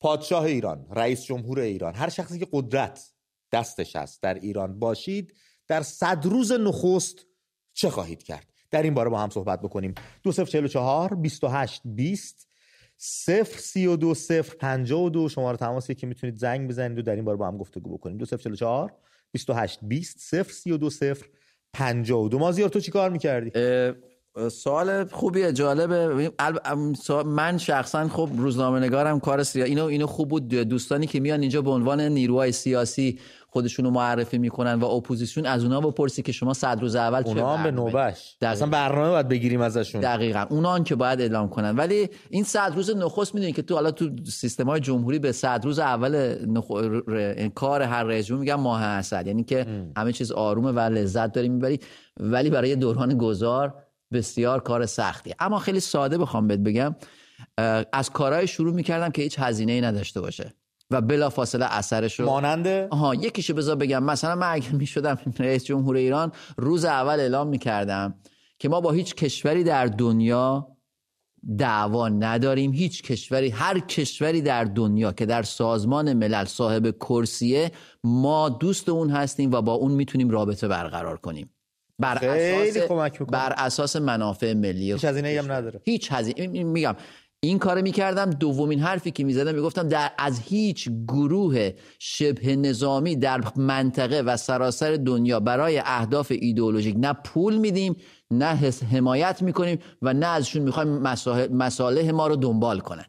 پادشاه 0.00 0.44
ایران 0.44 0.86
رئیس 0.90 1.24
جمهور 1.24 1.60
ایران 1.60 1.94
هر 1.94 2.08
شخصی 2.08 2.38
که 2.38 2.48
قدرت 2.52 3.12
دستش 3.52 3.96
هست 3.96 4.22
در 4.22 4.34
ایران 4.34 4.78
باشید 4.78 5.34
در 5.68 5.82
صد 5.82 6.26
روز 6.26 6.52
نخست 6.52 7.26
چه 7.72 7.90
خواهید 7.90 8.22
کرد؟ 8.22 8.51
در 8.72 8.82
این 8.82 8.94
باره 8.94 9.10
با 9.10 9.18
هم 9.18 9.30
صحبت 9.30 9.60
بکنیم. 9.60 9.94
2044 10.22 11.14
28 11.14 11.80
20 11.84 12.48
0 12.96 13.44
32 13.44 14.14
0 14.14 14.42
52 14.58 15.28
شماره 15.28 15.56
تماسی 15.56 15.94
که 15.94 16.06
می‌تونید 16.06 16.36
زنگ 16.36 16.68
بزنید 16.68 16.98
و 16.98 17.02
در 17.02 17.14
این 17.14 17.24
باره 17.24 17.36
با 17.38 17.46
هم 17.46 17.56
گفتگو 17.56 17.98
بکنیم. 17.98 18.16
2044 18.18 18.92
28 19.32 19.78
20 19.82 20.18
0 20.18 20.42
32 20.42 20.90
0 20.90 21.16
52 21.72 22.38
مازیار 22.38 22.68
تو 22.68 22.80
چیکار 22.80 23.10
می‌کردی؟ 23.10 23.52
سوال 24.50 25.04
خوبیه 25.04 25.52
جالبه. 25.52 26.30
من 27.26 27.58
شخصا 27.58 28.08
خب 28.08 28.28
روزنامه 28.36 28.78
نگارم 28.80 29.20
کار 29.20 29.42
سیا 29.42 29.64
اینو 29.64 29.84
اینو 29.84 30.06
خوب 30.06 30.28
بود. 30.28 30.48
دوستانی 30.48 31.06
که 31.06 31.20
میان 31.20 31.40
اینجا 31.40 31.62
به 31.62 31.70
عنوان 31.70 32.00
نیروهای 32.00 32.52
سیاسی 32.52 33.18
خودشونو 33.52 33.90
معرفی 33.90 34.38
می‌کنن 34.38 34.74
و 34.74 34.84
اپوزیسیون 34.84 35.46
از 35.46 35.64
اونا 35.64 35.80
بپرسی 35.80 36.22
که 36.22 36.32
شما 36.32 36.54
صد 36.54 36.80
روز 36.80 36.96
اول 36.96 37.22
چه 37.22 37.28
اونا 37.28 37.56
هم 37.56 37.62
به 37.62 37.70
نوبه‌ش. 37.70 38.36
دقیقاً. 38.40 38.52
اصلا 38.52 38.68
برنامه 38.68 39.10
باید 39.10 39.28
بگیریم 39.28 39.60
ازشون. 39.60 40.00
دقیقا. 40.00 40.46
اونان 40.50 40.84
که 40.84 40.94
باید 40.94 41.20
اعلام 41.20 41.48
کنن. 41.48 41.76
ولی 41.76 42.08
این 42.30 42.44
صد 42.44 42.72
روز 42.74 42.96
نخست 42.96 43.34
می‌دونی 43.34 43.52
که 43.52 43.62
تو 43.62 43.74
حالا 43.74 43.90
تو 43.90 44.10
سیستم 44.26 44.66
های 44.66 44.80
جمهوری 44.80 45.18
به 45.18 45.32
صد 45.32 45.64
روز 45.64 45.78
اول 45.78 46.44
نخ... 46.46 46.70
ر- 47.08 47.48
کار 47.48 47.82
هر 47.82 48.04
رئیس 48.04 48.26
جمهور 48.26 48.40
میگن 48.40 48.54
ماه 48.54 48.82
عسل 48.82 49.26
یعنی 49.26 49.44
که 49.44 49.66
همه 49.96 50.12
چیز 50.12 50.32
آرومه 50.32 50.72
و 50.72 50.78
لذت 50.78 51.32
داری 51.32 51.48
می‌بری. 51.48 51.80
ولی 52.20 52.50
برای 52.50 52.76
دوران 52.76 53.18
گذار 53.18 53.74
بسیار 54.12 54.60
کار 54.60 54.86
سختی. 54.86 55.34
اما 55.38 55.58
خیلی 55.58 55.80
ساده 55.80 56.18
بخوام 56.18 56.46
بهت 56.46 56.60
بگم 56.60 56.96
از 57.92 58.10
کارهای 58.10 58.46
شروع 58.46 58.74
می‌کردم 58.74 59.10
که 59.10 59.22
هیچ 59.22 59.38
هزینه 59.38 59.72
ای 59.72 59.80
نداشته 59.80 60.20
باشه. 60.20 60.54
و 60.92 61.00
بلافاصله 61.00 61.66
اثرش 61.68 62.20
رو 62.20 62.26
مانند؟ 62.26 62.66
آها 62.66 63.14
یکیشو 63.14 63.54
بذار 63.54 63.76
بگم. 63.76 64.02
مثلا 64.02 64.34
من 64.34 64.52
اگه 64.52 64.74
می‌شدم 64.74 65.18
رئیس 65.38 65.64
جمهور 65.64 65.96
ایران 65.96 66.32
روز 66.56 66.84
اول 66.84 67.20
اعلام 67.20 67.48
می‌کردم 67.48 68.14
که 68.58 68.68
ما 68.68 68.80
با 68.80 68.90
هیچ 68.92 69.14
کشوری 69.14 69.64
در 69.64 69.86
دنیا 69.86 70.68
دعوا 71.58 72.08
نداریم. 72.08 72.72
هیچ 72.72 73.02
کشوری 73.02 73.48
هر 73.48 73.78
کشوری 73.78 74.42
در 74.42 74.64
دنیا 74.64 75.12
که 75.12 75.26
در 75.26 75.42
سازمان 75.42 76.12
ملل 76.12 76.44
صاحب 76.44 76.90
کرسیه 76.90 77.72
ما 78.04 78.48
دوست 78.48 78.88
اون 78.88 79.10
هستیم 79.10 79.52
و 79.52 79.62
با 79.62 79.72
اون 79.72 79.92
می‌تونیم 79.92 80.30
رابطه 80.30 80.68
برقرار 80.68 81.16
کنیم. 81.16 81.50
بر 81.98 82.14
خیلی 82.14 82.80
اساس. 82.80 83.22
بر 83.28 83.54
اساس 83.56 83.96
منافع 83.96 84.52
ملی 84.52 84.92
هیچ 84.92 85.04
هزینه 85.04 85.38
هم 85.38 85.52
نداره. 85.52 85.80
هیچ 85.84 86.08
هزینه 86.12 86.64
میگم 86.64 86.96
این 87.44 87.58
کار 87.58 87.80
می‌کردم 87.80 88.30
دومین 88.30 88.80
حرفی 88.80 89.10
که 89.10 89.24
می‌زدم 89.24 89.54
می‌گفتم 89.54 89.88
در 89.88 90.10
از 90.18 90.40
هیچ 90.40 90.88
گروه 91.08 91.70
شبه 91.98 92.56
نظامی 92.56 93.16
در 93.16 93.40
منطقه 93.56 94.20
و 94.20 94.36
سراسر 94.36 94.92
دنیا 94.92 95.40
برای 95.40 95.82
اهداف 95.84 96.32
ایدئولوژیک 96.40 96.96
نه 96.98 97.12
پول 97.12 97.56
میدیم 97.56 97.96
نه 98.30 98.70
حمایت 98.90 99.42
می‌کنیم 99.42 99.78
و 100.02 100.14
نه 100.14 100.26
ازشون 100.26 100.62
می‌خوایم 100.62 100.88
مصالح 101.52 102.10
ما 102.10 102.26
رو 102.26 102.36
دنبال 102.36 102.80
کنن. 102.80 103.06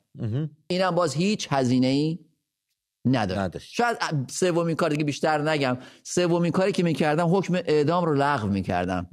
اینم 0.68 0.92
باز 0.92 1.14
هیچ 1.14 1.48
هزینه 1.52 1.88
ای 1.88 2.20
نداره. 3.06 3.42
نداشت. 3.42 3.74
شاید 3.74 3.98
سومین 4.30 4.76
کار 4.76 4.90
دیگه 4.90 5.04
بیشتر 5.04 5.50
نگم 5.50 5.78
سومین 6.04 6.52
کاری 6.52 6.72
که 6.72 6.84
می‌کردم 6.84 7.36
حکم 7.36 7.54
اعدام 7.54 8.06
رو 8.06 8.14
لغو 8.14 8.48
می‌کردم. 8.48 9.08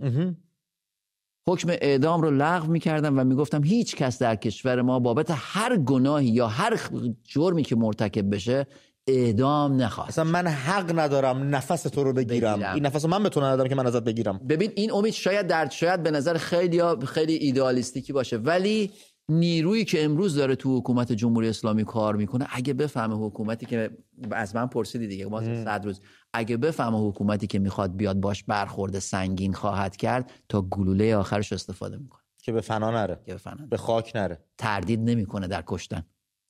حکم 1.49 1.69
اعدام 1.71 2.23
رو 2.23 2.31
لغو 2.31 2.73
می‌کردم 2.73 3.19
و 3.19 3.25
می‌گفتم 3.25 3.65
هیچ 3.65 3.97
کس 3.97 4.19
در 4.19 4.37
کشور 4.37 4.83
ما 4.83 4.99
بابت 4.99 5.27
هر 5.31 5.77
گناهی 5.77 6.29
یا 6.29 6.47
هر 6.47 6.81
جرمی 7.25 7.63
که 7.63 7.77
مرتکب 7.77 8.35
بشه 8.35 8.67
اعدام 9.07 9.83
نخواست 9.83 10.09
اصلا 10.09 10.25
من 10.25 10.47
حق 10.47 10.99
ندارم 10.99 11.55
نفس 11.55 11.83
تو 11.83 12.05
رو 12.05 12.13
بگیرم, 12.13 12.55
بگیرم. 12.55 12.75
این 12.75 12.87
نفس 12.87 13.05
رو 13.05 13.11
من 13.11 13.23
به 13.23 13.29
تو 13.29 13.41
ندادم 13.41 13.69
که 13.69 13.75
من 13.75 13.87
ازت 13.87 14.05
بگیرم 14.05 14.41
ببین 14.49 14.73
این 14.75 14.93
امید 14.93 15.13
شاید 15.13 15.47
در 15.47 15.69
شاید 15.69 16.03
به 16.03 16.11
نظر 16.11 16.37
خیلی 16.37 16.83
خیلی 17.07 17.35
ایدئالیستیکی 17.35 18.13
باشه 18.13 18.37
ولی 18.37 18.91
نیرویی 19.31 19.85
که 19.85 20.05
امروز 20.05 20.35
داره 20.35 20.57
تو 20.57 20.79
حکومت 20.79 21.13
جمهوری 21.13 21.49
اسلامی 21.49 21.85
کار 21.85 22.17
می‌کنه 22.17 22.47
اگه 22.51 22.75
بفهمه 22.75 23.27
حکومتی 23.27 23.67
که 23.67 23.91
از 24.31 24.57
من 24.57 24.67
پرسیدی 24.67 25.07
دیگه 25.07 25.27
ما 25.27 25.41
صد 25.41 25.81
روز. 25.85 26.01
اگه 26.33 26.57
بفهمه 26.57 27.09
حکومتی 27.09 27.47
که 27.47 27.59
می‌خواد 27.59 27.97
بیاد 27.97 28.21
باش 28.21 28.45
برخورد 28.45 28.99
سنگین 28.99 29.53
خواهد 29.53 29.97
کرد 29.97 30.31
تا 30.49 30.63
گلوله 30.63 31.17
آخرش 31.17 31.53
استفاده 31.53 31.97
می‌کنه. 31.97 32.21
که 32.43 32.53
به 32.53 32.61
فنا 32.61 32.91
نره. 32.91 33.21
که 33.27 33.35
بفهمن 33.35 33.67
به 33.67 33.77
خاک 33.77 34.13
نره. 34.15 34.45
تردید 34.59 35.01
نمی‌کنه 35.01 35.47
در 35.47 35.65
کشتن. 35.67 36.03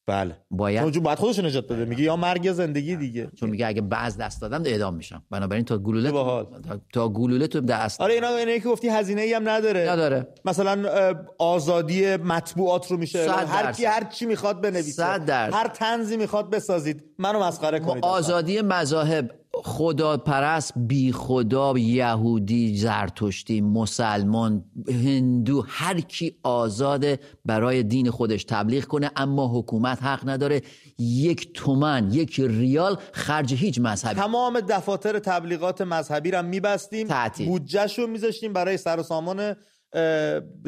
بله. 0.07 0.37
باید 0.51 0.91
چون 0.91 1.03
باید 1.03 1.19
خودش 1.19 1.39
نجات 1.39 1.67
بده. 1.67 1.85
میگه 1.85 2.03
یا 2.03 2.17
مرگ 2.17 2.45
یا 2.45 2.53
زندگی 2.53 2.97
دیگه. 2.97 3.31
چون 3.37 3.51
میگه 3.51 3.67
اگه 3.67 3.81
بعض 3.81 4.17
دست 4.17 4.41
دادم 4.41 4.63
اعدام 4.65 4.95
میشم. 4.95 5.23
بنابراین 5.31 5.65
تا 5.65 5.79
گلوله 5.79 6.11
باحال. 6.11 6.45
تا, 6.45 6.81
تا 6.93 7.09
گلوله 7.09 7.47
تو 7.47 7.61
دست 7.61 8.01
آره 8.01 8.15
اینا 8.15 8.29
اینایی 8.29 8.61
که 8.61 8.69
گفتی 8.69 8.89
هزینه 8.89 9.21
ای 9.21 9.33
هم 9.33 9.49
نداره. 9.49 9.91
نداره. 9.91 10.29
مثلا 10.45 10.85
آزادی 11.39 12.17
مطبوعات 12.17 12.91
رو 12.91 12.97
میشه. 12.97 13.31
هر. 13.31 13.73
کی 13.73 13.85
هر 13.85 14.05
چی 14.05 14.27
می‌خواد 14.27 14.61
بنویسه. 14.61 15.05
هر 15.05 15.69
تنزی 15.75 16.17
می‌خواد 16.17 16.51
بسازید. 16.51 17.05
منو 17.19 17.41
مسخره 17.43 17.81
کنید. 17.81 18.05
آزادی 18.05 18.61
مذاهب 18.63 19.40
خدا 19.65 20.17
پرست 20.17 20.73
بی 20.77 21.13
خدا 21.13 21.79
یهودی 21.79 22.77
زرتشتی 22.77 23.61
مسلمان 23.61 24.65
هندو 24.89 25.65
هر 25.69 26.01
کی 26.01 26.37
آزاده 26.43 27.19
برای 27.45 27.83
دین 27.83 28.11
خودش 28.11 28.45
تبلیغ 28.45 28.85
کنه 28.85 29.11
اما 29.17 29.59
حکومت 29.59 30.03
حق 30.03 30.29
نداره 30.29 30.63
یک 30.99 31.53
تومن 31.53 32.09
یک 32.13 32.41
ریال 32.41 32.97
خرج 33.13 33.55
هیچ 33.55 33.81
مذهبی 33.81 34.21
تمام 34.21 34.61
دفاتر 34.61 35.19
تبلیغات 35.19 35.81
مذهبی 35.81 36.31
رو 36.31 36.43
میبستیم. 36.43 37.09
بودجهش 37.47 37.99
رو 37.99 38.07
میذاشتیم 38.07 38.53
برای 38.53 38.77
سر 38.77 39.01
و 39.01 39.03
سامان 39.03 39.57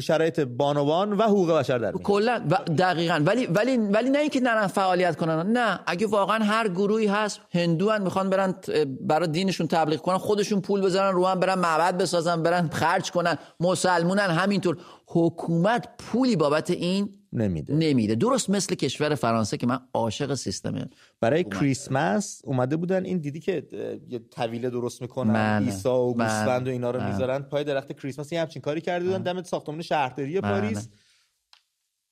شرایط 0.01 0.41
بانوان 0.41 1.13
و 1.13 1.23
حقوق 1.23 1.53
بشر 1.53 1.79
در 1.79 1.93
کلا 1.93 2.39
دقیقا. 2.79 3.23
ولی 3.27 3.47
ولی 3.47 3.77
ولی 3.77 4.11
نه 4.11 4.19
اینکه 4.19 4.41
نرن 4.41 4.67
فعالیت 4.67 5.17
کنن. 5.17 5.47
نه. 5.47 5.81
اگه 5.87 6.07
واقعا 6.07 6.45
هر 6.45 6.69
گروهی 6.69 7.07
هست 7.07 7.41
هندو 7.51 7.91
هن 7.91 8.03
می‌خوان 8.03 8.31
برن 8.31 8.55
برای 9.01 9.29
دینشون 9.29 9.67
تبلیغ 9.67 10.01
کنن 10.01 10.19
خودشون 10.19 10.61
پول 10.61 10.81
بذارن 10.81 11.15
رو 11.15 11.27
هم 11.27 11.41
برن 11.41 11.59
معبد 11.59 11.99
بسازن 11.99 12.43
برن 12.43 12.69
خرج 12.69 13.11
کنن 13.11 13.39
مسلمونن 13.61 14.31
همینطور. 14.31 14.77
حکومت 15.07 15.89
پولی 15.99 16.37
بابت 16.37 16.71
این 16.71 17.22
نمیده. 17.33 17.75
نمیده. 17.75 18.15
درست 18.15 18.51
مثل 18.51 18.75
کشور 18.75 19.15
فرانسه 19.15 19.57
که 19.57 19.67
من 19.67 19.79
عاشق 19.95 20.35
سیستمه 20.35 20.87
برای 21.21 21.45
کریسمس 21.45 22.41
اومده 22.45 22.77
بودن 22.77 23.05
این 23.05 23.19
دیدی 23.19 23.41
که 23.41 23.67
یه 24.09 24.19
طویله 24.19 24.71
درست 24.71 25.03
می‌کنن 25.03 25.33
بله. 25.33 25.67
عیسی 25.67 25.89
و 25.89 26.13
بله. 26.13 26.27
گوسفند 26.27 26.69
و 26.69 26.71
اینا 26.71 26.91
رو 26.91 27.01
بله. 27.01 27.13
می‌ذارن 27.13 27.39
پای 27.39 27.65
درخت 27.65 27.93
کریسمس. 27.93 28.33
یه 28.33 28.41
همچین 28.41 28.63
کاری 28.63 28.81
کرده 28.81 29.05
بودن. 29.05 29.23
دم 29.23 29.43
ساختمان 29.43 29.83
شهرداری 29.83 30.41
پاریس. 30.41 30.89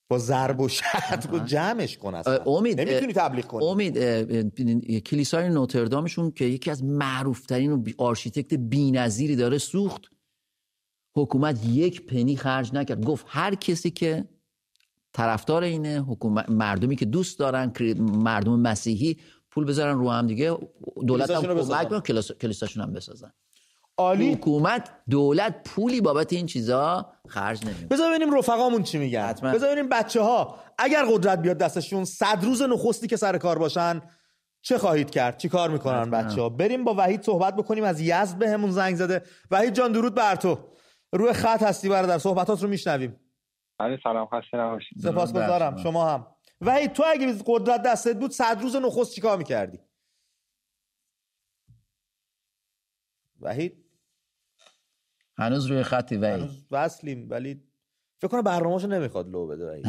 با 0.09 0.17
ضرب 0.17 0.59
و 0.59 0.67
شتم 0.67 1.33
و 1.33 1.39
جمعش 1.39 1.97
کن 1.97 2.15
اصلا. 2.15 2.37
امید 2.45 2.81
نمی‌تونی 2.81 3.13
تبلیغ 3.13 3.45
کنی. 3.45 3.65
امید 3.65 3.97
کلیسای 5.03 5.49
نوتردامشون 5.49 6.31
که 6.31 6.45
یکی 6.45 6.71
از 6.71 6.83
معروفترین 6.83 7.71
و 7.71 7.83
آرشیتکت 7.97 8.53
بی‌نظیری 8.53 9.35
داره 9.35 9.57
سوخت. 9.57 10.01
حکومت 11.15 11.65
یک 11.65 12.05
پنی 12.05 12.35
خرج 12.35 12.73
نکرد. 12.73 13.05
گفت 13.05 13.25
هر 13.29 13.55
کسی 13.55 13.91
که 13.91 14.25
طرفدار 15.13 15.63
اینه 15.63 15.99
حکومت 15.99 16.49
مردمی 16.49 16.95
که 16.95 17.05
دوست 17.05 17.39
دارن 17.39 17.71
مردم 17.99 18.59
مسیحی 18.59 19.17
پول 19.51 19.65
بذارن 19.65 19.97
رو 19.97 20.09
هم 20.11 20.27
دیگه 20.27 20.57
دولت 21.07 21.31
هم 21.31 21.41
کمک. 21.41 21.89
کنه 21.89 21.99
کلیسا- 21.99 22.33
کلیساشون 22.41 22.83
هم 22.83 22.93
بسازن. 22.93 23.31
عالی. 23.97 24.33
حکومت 24.33 24.89
دولت 25.09 25.55
پولی 25.65 26.01
بابت 26.01 26.33
این 26.33 26.45
چیزا 26.45 27.13
خرج 27.27 27.65
نمی‌کنه. 27.65 27.87
بذار 27.87 28.09
ببینیم 28.09 28.37
رفقامون 28.37 28.83
چی 28.83 28.97
میگن. 28.97 29.25
حتما. 29.25 29.51
بذار 29.51 29.69
ببینیم 29.71 29.89
بچه 29.89 30.21
ها 30.21 30.55
اگر 30.77 31.05
قدرت 31.11 31.41
بیاد 31.41 31.57
دستشون 31.57 32.05
صد 32.05 32.39
روز 32.41 32.61
نخستی 32.61 33.07
که 33.07 33.17
سر 33.17 33.37
کار 33.37 33.57
باشن 33.57 34.01
چه 34.61 34.77
خواهید 34.77 35.09
کرد؟ 35.09 35.37
چی 35.37 35.49
کار 35.49 35.69
می‌کنن 35.69 36.09
بچه 36.09 36.41
ها 36.41 36.49
بریم 36.49 36.83
با 36.83 36.95
وحید 36.97 37.21
صحبت 37.23 37.55
بکنیم 37.55 37.83
از 37.83 38.01
یزد 38.01 38.37
به 38.37 38.49
همون 38.49 38.71
زنگ 38.71 38.95
زده. 38.95 39.23
وحید 39.51 39.73
جان 39.73 39.91
درود 39.91 40.15
بر 40.15 40.35
تو. 40.35 40.57
روی 41.13 41.33
خط 41.33 41.63
هستی 41.63 41.89
برادر 41.89 42.17
صحبتات 42.17 42.63
رو 42.63 42.69
میشنویم. 42.69 43.15
بله 43.81 43.99
سلام 44.03 44.27
خسته 44.27 44.57
نباشید. 44.57 44.97
سپاسگزارم. 44.97 45.77
شما 45.77 46.09
هم. 46.09 46.27
وحید 46.61 46.93
تو 46.93 47.03
اگه 47.07 47.35
قدرت 47.45 47.81
دستت 47.83 48.17
بود 48.19 48.31
صد 48.31 48.57
روز 48.61 48.75
نخست 48.75 49.13
چیکار 49.15 49.37
می‌کردی؟ 49.37 49.79
وحید؟ 53.41 53.85
هنوز 55.37 55.65
روی 55.65 55.83
خطی 55.83 56.17
وی 56.17 56.27
هنوز 56.27 56.65
وصلیم 56.71 57.27
ولی 57.29 57.63
فکر 58.21 58.27
کنم 58.27 58.41
برنامه‌شو 58.41 58.87
نمی‌خواد 58.87 59.29
لو 59.29 59.47
بده 59.47 59.71
وحید. 59.71 59.85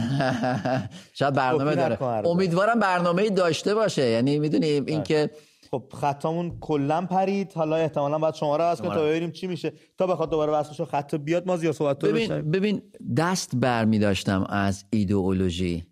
شاید 1.18 1.34
برنامه 1.34 1.74
داره. 1.74 2.02
امیدوارم 2.26 2.80
برنامه 2.80 3.30
داشته 3.30 3.74
باشه. 3.74 4.02
یعنی 4.02 4.38
می‌دونیم 4.38 4.84
اینکه 4.86 5.30
خب 5.74 5.92
خطامون 5.94 6.58
کلا 6.60 7.06
پرید. 7.06 7.52
حالا 7.52 7.76
احتمالا 7.76 8.18
باید 8.18 8.34
شما 8.34 8.56
رو 8.56 8.76
کنیم 8.76 8.94
تا 8.94 9.02
ببینیم 9.02 9.30
چی 9.30 9.46
میشه. 9.46 9.72
تا 9.98 10.06
بخواد 10.06 10.30
دوباره 10.30 10.52
وصل 10.52 10.70
بشه 10.70 10.84
خط 10.84 11.14
بیاد 11.14 11.46
ما 11.46 11.56
زیاد 11.56 11.74
صحبت 11.74 11.98
ببین. 11.98 12.28
ببین 12.28 12.82
دست 13.16 13.56
بر 13.56 13.84
می 13.84 13.98
داشتم 13.98 14.44
از 14.48 14.84
ایدئولوژی. 14.90 15.84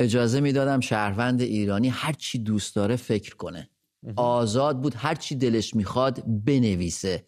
اجازه 0.00 0.40
می‌دادم 0.40 0.80
شهروند 0.80 1.40
ایرانی 1.40 1.88
هر 1.88 2.12
چی 2.12 2.38
دوست 2.38 2.76
داره 2.76 2.96
فکر 2.96 3.36
کنه. 3.36 3.70
آزاد 4.16 4.80
بود 4.80 4.94
هر 4.96 5.14
چی 5.14 5.34
دلش 5.34 5.74
می‌خواد 5.74 6.22
بنویسه 6.44 7.26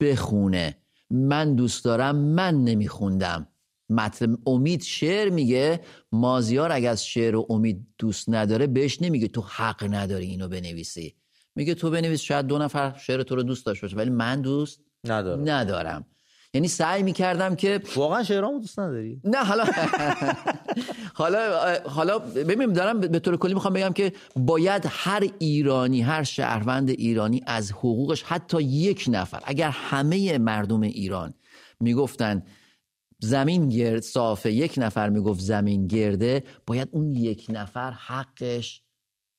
بخونه. 0.00 0.76
من 1.10 1.54
دوست 1.54 1.84
دارم 1.84 2.16
من 2.16 2.64
نمیخوندم. 2.64 3.48
مطلب 3.90 4.48
امید 4.48 4.82
شعر 4.82 5.30
میگه 5.30 5.80
مازیار 6.12 6.72
اگه 6.72 6.88
از 6.88 7.06
شعر 7.06 7.36
و 7.36 7.46
امید 7.50 7.86
دوست 7.98 8.28
نداره 8.28 8.66
بهش 8.66 9.02
نمیگه 9.02 9.28
تو 9.28 9.40
حق 9.40 9.86
نداری 9.90 10.26
اینو 10.26 10.48
بنویسی. 10.48 11.16
میگه 11.56 11.74
تو 11.74 11.90
بنویس 11.90 12.20
شاید 12.20 12.46
دو 12.46 12.58
نفر 12.58 12.94
شعر 12.98 13.22
تو 13.22 13.36
رو 13.36 13.42
دوست 13.42 13.66
داشته 13.66 13.86
باشه 13.86 13.96
ولی 13.96 14.10
من 14.10 14.40
دوست 14.40 14.80
نداره 15.04 15.42
ندارم. 15.42 16.06
یعنی 16.54 16.68
سعی 16.68 17.02
می‌کردم 17.02 17.56
که 17.56 17.80
واقعا 17.96 18.22
شعرامو 18.22 18.60
دوست 18.60 18.78
نداری؟ 18.78 19.20
نه 19.24 19.44
حالا 19.44 19.64
حالا 21.20 21.74
حالا 21.84 22.18
ببینیم 22.18 22.72
دارم 22.72 23.00
به 23.00 23.18
طور 23.18 23.36
کلی 23.36 23.54
می‌خوام 23.54 23.74
بگم 23.74 23.92
که 23.92 24.12
باید 24.36 24.84
هر 24.88 25.28
ایرانی 25.38 26.02
هر 26.02 26.22
شهروند 26.22 26.90
ایرانی 26.90 27.42
از 27.46 27.72
حقوقش 27.72 28.22
حتی 28.22 28.62
یک 28.62 29.04
نفر 29.08 29.40
اگر 29.44 29.70
همه 29.70 30.38
مردم 30.38 30.80
ایران 30.80 31.34
می‌گفتن 31.80 32.42
زمین 33.20 33.68
گرد 33.68 34.02
صافه 34.02 34.52
یک 34.52 34.74
نفر 34.76 35.08
می‌گفت 35.08 35.40
زمین 35.40 35.86
گرده 35.86 36.44
باید 36.66 36.88
اون 36.92 37.12
یک 37.12 37.46
نفر 37.48 37.90
حقش 37.90 38.82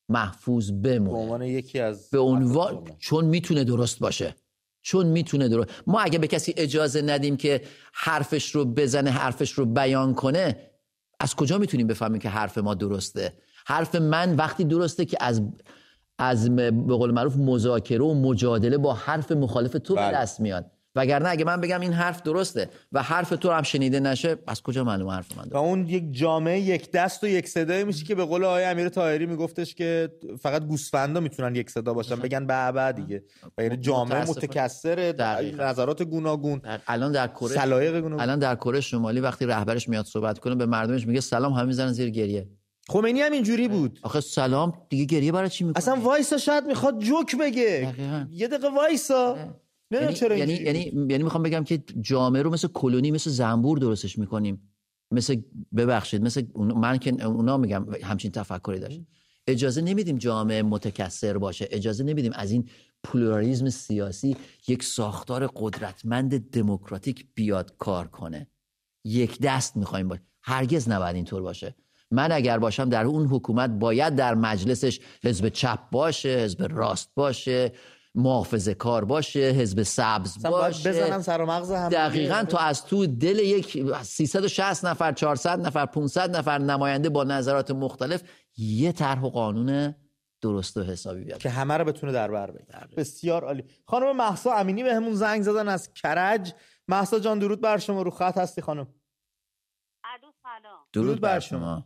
محفوظ 0.10 0.72
به 0.72 1.00
بمونه 1.00 1.20
عنوان 1.20 1.42
یکی 1.42 1.80
از 1.80 2.10
به 2.10 2.20
عنوان 2.20 2.84
چون 3.00 3.26
می‌تونه 3.26 3.64
درست 3.64 4.00
باشه. 4.00 4.36
چون 4.82 5.08
می‌تونه 5.08 5.50
درست 5.50 5.70
ما 5.88 6.00
اگه 6.00 6.20
به 6.20 6.28
کسی 6.28 6.54
اجازه 6.58 7.02
ندیم 7.02 7.38
که 7.38 7.62
حرفش 7.94 8.52
رو 8.52 8.66
بزنه 8.66 9.10
حرفش 9.10 9.52
رو 9.52 9.66
بیان 9.66 10.14
کنه 10.14 10.58
از 11.20 11.36
کجا 11.36 11.58
می‌تونیم 11.58 11.88
بفهمیم 11.88 12.20
که 12.20 12.30
حرف 12.30 12.58
ما 12.58 12.74
درسته؟ 12.74 13.34
حرف 13.66 13.96
من 13.96 14.36
وقتی 14.36 14.64
درسته 14.64 15.06
که 15.06 15.18
از 15.20 15.42
از 16.20 16.56
به 16.56 16.72
قول 16.72 17.12
معروف 17.12 17.36
مذاکره 17.36 18.04
و 18.04 18.14
مجادله 18.14 18.78
با 18.78 18.94
حرف 18.94 19.32
مخالف 19.32 19.72
تو 19.72 19.96
به 19.96 20.02
بله. 20.02 20.18
دست 20.18 20.40
میاد. 20.40 20.72
وگرنه 20.98 21.30
اگه 21.30 21.46
من 21.46 21.62
بگم 21.62 21.82
این 21.82 21.94
حرف 21.94 22.22
درسته 22.22 22.70
و 22.92 23.04
حرف 23.04 23.30
تو 23.30 23.52
هم 23.52 23.64
شنیده 23.64 24.00
نشه 24.00 24.38
از 24.48 24.62
کجا 24.62 24.84
معلومه 24.84 25.14
حرف 25.14 25.38
من 25.38 25.44
و 25.44 25.46
درسته 25.46 25.58
اون 25.58 25.88
یک 25.88 26.04
جامعه 26.12 26.60
یک 26.60 26.92
دست 26.92 27.24
و 27.24 27.28
یک 27.28 27.48
صدای 27.50 27.84
میشه 27.84 28.06
که 28.06 28.16
به 28.16 28.26
قول 28.26 28.44
آقای 28.44 28.64
امیر 28.64 28.90
طاهری 28.90 29.26
میگفتش 29.26 29.76
که 29.76 30.10
فقط 30.42 30.66
گوسفندا 30.66 31.20
می‌تونن 31.20 31.56
یک 31.56 31.70
صدا 31.70 31.94
باشن 31.94 32.16
بگن 32.16 32.46
به 32.48 32.72
به 32.72 32.92
دیگه. 32.92 33.24
و 33.58 33.64
یعنی 33.64 33.78
جامعه. 33.78 34.30
متکثر. 34.30 35.14
نظرات 35.60 36.04
گوناگون 36.04 36.62
الان 36.88 37.12
در 37.12 37.28
کره 37.28 37.50
سلایق 37.50 38.00
گوناگون. 38.00 38.20
الان 38.20 38.40
در 38.40 38.56
کره 38.56 38.82
شمالی 38.82 39.20
وقتی 39.20 39.46
رهبرش 39.46 39.90
میاد 39.90 40.06
صحبت 40.06 40.40
کنه 40.40 40.56
به 40.56 40.66
مردمش 40.66 41.08
میگه 41.08 41.22
سلام 41.22 41.54
همه 41.54 41.64
می‌زنن 41.64 41.92
زیر 41.92 42.10
گریه. 42.10 42.48
خمینی 42.90 43.22
هم 43.22 43.32
اینجوری 43.32 43.68
بود. 43.68 44.00
آخه 44.04 44.22
سلام 44.22 44.74
دیگه 44.90 45.06
گریه 45.06 45.32
برای 45.32 45.50
چی 45.50 45.64
می‌کنه 45.64 45.78
اصلا 45.84 45.96
وایسا 45.96 46.38
شاید 46.38 46.64
می‌خواد 46.64 47.00
جوک 47.00 47.36
بگه. 47.36 47.94
دقیقاً. 47.94 48.28
یه 48.32 48.48
دقیقه 48.48 48.68
وایسا. 48.76 49.38
نمی‌دونم 49.92 50.04
یعنی 50.04 50.20
چرا 50.20 50.38
یعنی 50.38 50.54
یعنی 50.54 51.08
یعنی 51.10 51.24
می‌خوام 51.24 51.44
بگم 51.44 51.64
که 51.64 51.84
جامعه 52.02 52.42
رو 52.42 52.50
مثل 52.50 52.68
کلونی 52.68 53.12
مثل 53.12 53.30
زنبور 53.30 53.78
درستش 53.78 54.18
می‌کنیم. 54.18 54.72
مثل 55.12 55.42
ببخشید 55.78 56.22
مثل 56.22 56.44
من 56.56 56.98
که 56.98 57.26
اونا 57.26 57.58
میگم 57.58 57.86
همچین 58.04 58.32
تفکری 58.32 58.80
داشت. 58.80 59.02
اجازه 59.48 59.82
نمیدیم 59.82 60.18
جامعه 60.18 60.64
متکثر 60.64 61.38
باشه. 61.38 61.68
اجازه 61.72 62.04
نمیدیم 62.04 62.32
از 62.36 62.52
این 62.52 62.70
پلورالیزم 63.04 63.70
سیاسی 63.70 64.38
یک 64.68 64.84
ساختار 64.84 65.50
قدرتمند 65.56 66.52
دموکراتیک 66.52 67.28
بیاد 67.36 67.76
کار 67.78 68.08
کنه. 68.08 68.48
یک 69.06 69.40
دست 69.42 69.78
می‌خوایم 69.78 70.08
باشه 70.08 70.22
هرگز 70.42 70.90
نباید 70.90 71.16
اینطور 71.16 71.42
باشه. 71.42 71.76
من 72.12 72.32
اگر 72.32 72.60
باشم 72.60 72.90
در 72.90 73.06
اون 73.06 73.28
حکومت 73.28 73.70
باید 73.70 74.16
در 74.16 74.36
مجلسش 74.36 75.00
حزب 75.24 75.50
چپ 75.50 75.90
باشه 75.90 76.30
حزب 76.30 76.68
راست 76.70 77.12
باشه. 77.16 77.72
محافظه 78.18 78.74
کار 78.74 79.06
باشه 79.06 79.40
حزب 79.40 79.84
سبز 79.84 80.42
باشه. 80.44 80.90
بزنن 80.90 81.22
سر 81.22 81.42
و 81.42 81.46
مغز 81.46 81.72
هم 81.72 81.90
دقیقا 81.90 82.44
تو 82.44 82.58
از 82.58 82.86
تو 82.86 83.06
دل 83.06 83.40
یک 83.40 83.94
360 84.04 84.86
نفر 84.86 85.12
400 85.12 85.60
نفر 85.60 85.86
500 85.86 86.36
نفر 86.38 86.58
نماینده 86.58 87.10
با 87.10 87.24
نظرات 87.24 87.72
مختلف 87.72 88.24
یه 88.58 88.92
طرح 88.92 89.22
و 89.22 89.30
قانون 89.30 89.96
درست 90.42 90.78
و 90.78 90.84
حسابی 90.84 91.24
بیاد. 91.24 91.40
که 91.40 91.50
همه 91.50 91.78
رو 91.78 91.86
بتونه 91.86 92.12
در 92.12 92.32
بر 92.32 92.52
بگیره. 92.52 92.88
بسیار 92.98 93.44
عالی. 93.44 93.64
خانم 93.88 94.16
محسا 94.16 94.54
امینی 94.54 94.84
به 94.84 94.96
همون 94.96 95.14
زنگ 95.14 95.42
زدن 95.42 95.68
از 95.68 95.94
کرج. 95.94 96.54
محسا 96.88 97.20
جان 97.20 97.40
درود 97.40 97.62
بر 97.62 97.78
شما. 97.78 98.02
رو 98.02 98.12
خط 98.12 98.38
هستی 98.38 98.62
خانم. 98.62 98.88
درود 100.94 101.22
بر 101.22 101.40
شما. 101.40 101.86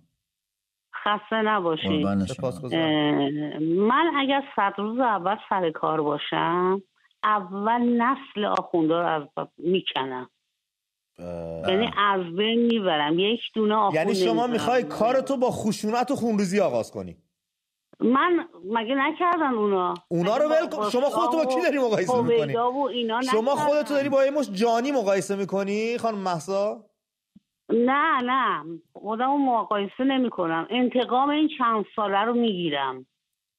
خسته 1.03 1.35
نباشید. 1.35 2.05
اه، 2.05 3.59
من 3.59 4.11
اگر 4.17 4.43
صد 4.55 4.73
روز 4.77 4.99
اول 4.99 5.37
سر 5.49 5.71
کار 5.71 6.01
باشم 6.01 6.81
اول 7.23 8.01
نسل 8.01 8.45
آخونده 8.45 8.93
رو 8.93 9.05
از 9.05 9.23
می‌کنم. 9.57 10.29
یعنی 11.67 11.91
از 11.97 12.35
بین 12.35 12.65
می‌برم. 12.65 13.19
یک 13.19 13.39
دونه 13.55 13.75
آخوند 13.75 13.95
یعنی 13.95 14.15
شما. 14.15 14.47
می‌خوای 14.47 14.83
کارتو 14.83 15.37
با 15.37 15.51
خشونت 15.51 16.11
و 16.11 16.15
خونریزی 16.15 16.59
آغاز 16.59 16.91
کنی؟ 16.91 17.17
من 17.99 18.47
مگه 18.65 18.95
نکردن 18.95 19.53
اونا؟ 19.53 19.93
اونا 20.07 20.37
رو 20.37 20.49
ول 20.49 20.69
کن. 20.69 20.89
شما 20.89 21.09
خودتو 21.09 21.37
با 21.37 21.45
کی 21.45 21.61
داری 21.61 21.79
مقایسه 21.79 22.21
می‌کنی؟ 22.21 22.57
اینا 22.93 23.21
شما. 23.21 23.55
خودتو 23.55 23.93
داری 23.93 24.09
با 24.09 24.25
یه 24.25 24.31
مش 24.31 24.49
جانی 24.51 24.91
مقایسه 24.91 25.35
می‌کنی 25.35 25.97
خانم 25.97 26.17
محسا 26.17 26.85
نه 27.73 28.21
نه. 28.23 28.63
خودمو 28.93 29.37
مقایسه 29.37 30.03
نمی 30.03 30.29
کنم 30.29 30.67
انتقام 30.69 31.29
این 31.29 31.49
چند 31.57 31.85
ساله 31.95 32.19
رو 32.19 32.33
می‌گیرم. 32.33 33.05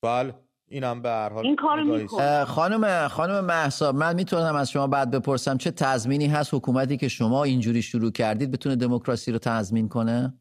بله 0.02 0.34
اینم 0.68 1.02
به 1.02 1.08
هر 1.08 1.28
حال 1.28 1.46
این 1.46 1.56
کارو 1.56 1.84
می‌کنم. 1.84 2.44
خانم 2.44 3.08
خانم 3.08 3.44
محسا 3.44 3.92
من 3.92 4.14
می‌تونم 4.14 4.54
از 4.56 4.70
شما 4.70 4.86
بعد 4.86 5.10
بپرسم 5.10 5.56
چه 5.56 5.70
تضمینی 5.70 6.26
هست 6.26 6.54
حکومتی 6.54 6.96
که 6.96 7.08
شما 7.08 7.44
اینجوری 7.44 7.82
شروع 7.82 8.10
کردید 8.10 8.50
بتونه 8.50 8.76
دموکراسی 8.76 9.32
رو 9.32 9.38
تضمین 9.38 9.88
کنه؟ 9.88 10.34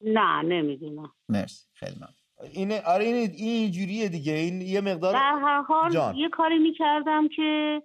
نه 0.00 0.42
نمی‌دونم. 0.42 1.12
مرسی 1.28 1.66
خیلی 1.74 1.96
ممنون. 1.96 2.14
اینه 2.52 2.82
آره 2.86 3.04
این 3.04 3.14
این 3.14 3.62
اینجوریه 3.62 4.08
دیگه. 4.08 4.32
این 4.32 4.60
یه 4.60 4.80
مقدار 4.80 5.12
در 5.12 5.38
هر 5.42 5.62
حال 5.62 5.90
جان. 5.90 6.14
یه 6.14 6.28
کاری 6.28 6.58
می‌کردم 6.58 7.28
که 7.28 7.82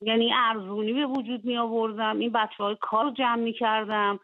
یعنی 0.00 0.32
ارزونی 0.34 0.92
به 0.92 1.06
وجود 1.06 1.44
می 1.44 1.58
آوردم. 1.58 2.18
این 2.18 2.32
بچه 2.32 2.64
های 2.64 2.76
کار 2.80 3.04
رو 3.04 3.10
جمع 3.10 3.42
می 3.42 3.52
کردم. 3.52 4.20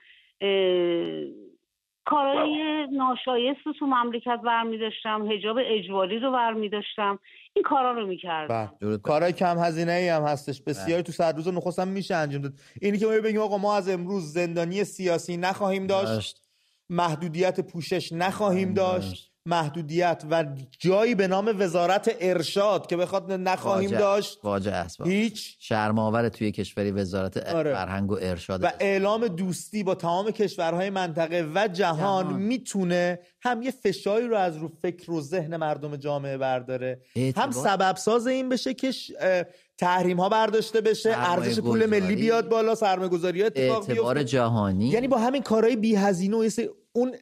کارهای 2.06 2.86
ناشایست 2.92 3.60
رو 3.66 3.72
تو 3.72 3.86
مملکت 3.86 4.40
برمی 4.44 4.78
داشتم. 4.78 5.30
هجاب 5.30 5.56
اجباری 5.60 6.18
رو 6.18 6.32
برمی 6.32 6.68
داشتم. 6.68 7.18
این 7.52 7.62
کارا 7.62 7.92
رو 7.92 8.06
می 8.06 8.16
کردم. 8.16 8.72
کارهای 9.02 9.32
کم 9.32 9.58
هزینه 9.58 9.92
ای 9.92 10.08
هم 10.08 10.22
هستش. 10.22 10.62
بسیاری 10.62 11.02
تو 11.02 11.12
صد 11.12 11.36
روز 11.36 11.48
نخست 11.48 11.78
هم 11.78 11.88
میشه 11.88 12.14
انجام 12.14 12.42
داد. 12.42 12.52
اینی 12.82 12.98
که 12.98 13.06
ما 13.06 13.12
بگیم 13.12 13.40
آقا 13.40 13.58
ما 13.58 13.76
از 13.76 13.88
امروز 13.88 14.32
زندانی 14.32 14.84
سیاسی 14.84 15.36
نخواهیم 15.36 15.86
داشت. 15.86 16.40
محدودیت 16.90 17.60
پوشش 17.72 18.12
نخواهیم 18.12 18.74
داشت. 18.74 19.33
محدودیت 19.64 20.22
و 20.30 20.44
جایی 20.78 21.14
به 21.14 21.28
نام 21.28 21.54
وزارت 21.58 22.16
ارشاد 22.20 22.86
که 22.86 22.96
بخواد 22.96 23.32
نخواهیم 23.32 23.90
واجه- 23.90 23.98
داشت 24.00 24.38
واجه 24.42 24.70
است 24.72 25.00
هیچ 25.00 25.56
شرماور 25.60 26.28
توی 26.28 26.52
کشوری 26.52 26.90
وزارت 26.90 27.36
آره. 27.36 27.74
فرهنگ 27.74 28.10
و 28.10 28.18
ارشاد 28.22 28.64
و 28.64 28.68
اعلام 28.80 29.28
دوستی 29.28 29.82
با 29.82 29.94
تمام 29.94 30.30
کشورهای 30.30 30.90
منطقه 30.90 31.46
و 31.54 31.68
جهان, 31.72 32.24
جهان. 32.24 32.42
می‌تونه 32.42 33.18
هم 33.42 33.62
یه 33.62 33.70
فشاری 33.70 34.26
رو 34.28 34.36
از 34.36 34.56
رو 34.56 34.68
فکر 34.82 35.10
و 35.10 35.20
ذهن 35.20 35.56
مردم 35.56 35.96
جامعه 35.96 36.36
برداره 36.38 37.00
اعتبار- 37.16 37.44
هم 37.44 37.50
سبب 37.50 37.96
ساز 37.96 38.26
این 38.26 38.48
بشه 38.48 38.74
که 38.74 38.92
تحریم 39.78 40.20
ها 40.20 40.28
برداشته 40.28 40.80
بشه 40.80 41.10
ارزش 41.16 41.60
پول 41.60 41.86
ملی. 41.86 42.16
بیاد 42.16 42.48
بالا 42.48 42.74
سرمایه 42.74 43.08
گذاری 43.08 43.42
اتفاق 43.42 43.86
بیفته 43.92 44.24
جهانی 44.24 44.88
یعنی 44.88 45.08
با 45.08 45.18
همین 45.18 45.42
کارهای 45.42 45.76
بی 45.76 45.94
هزینه 45.96 46.36
و 46.36 46.48
اون 46.92 47.12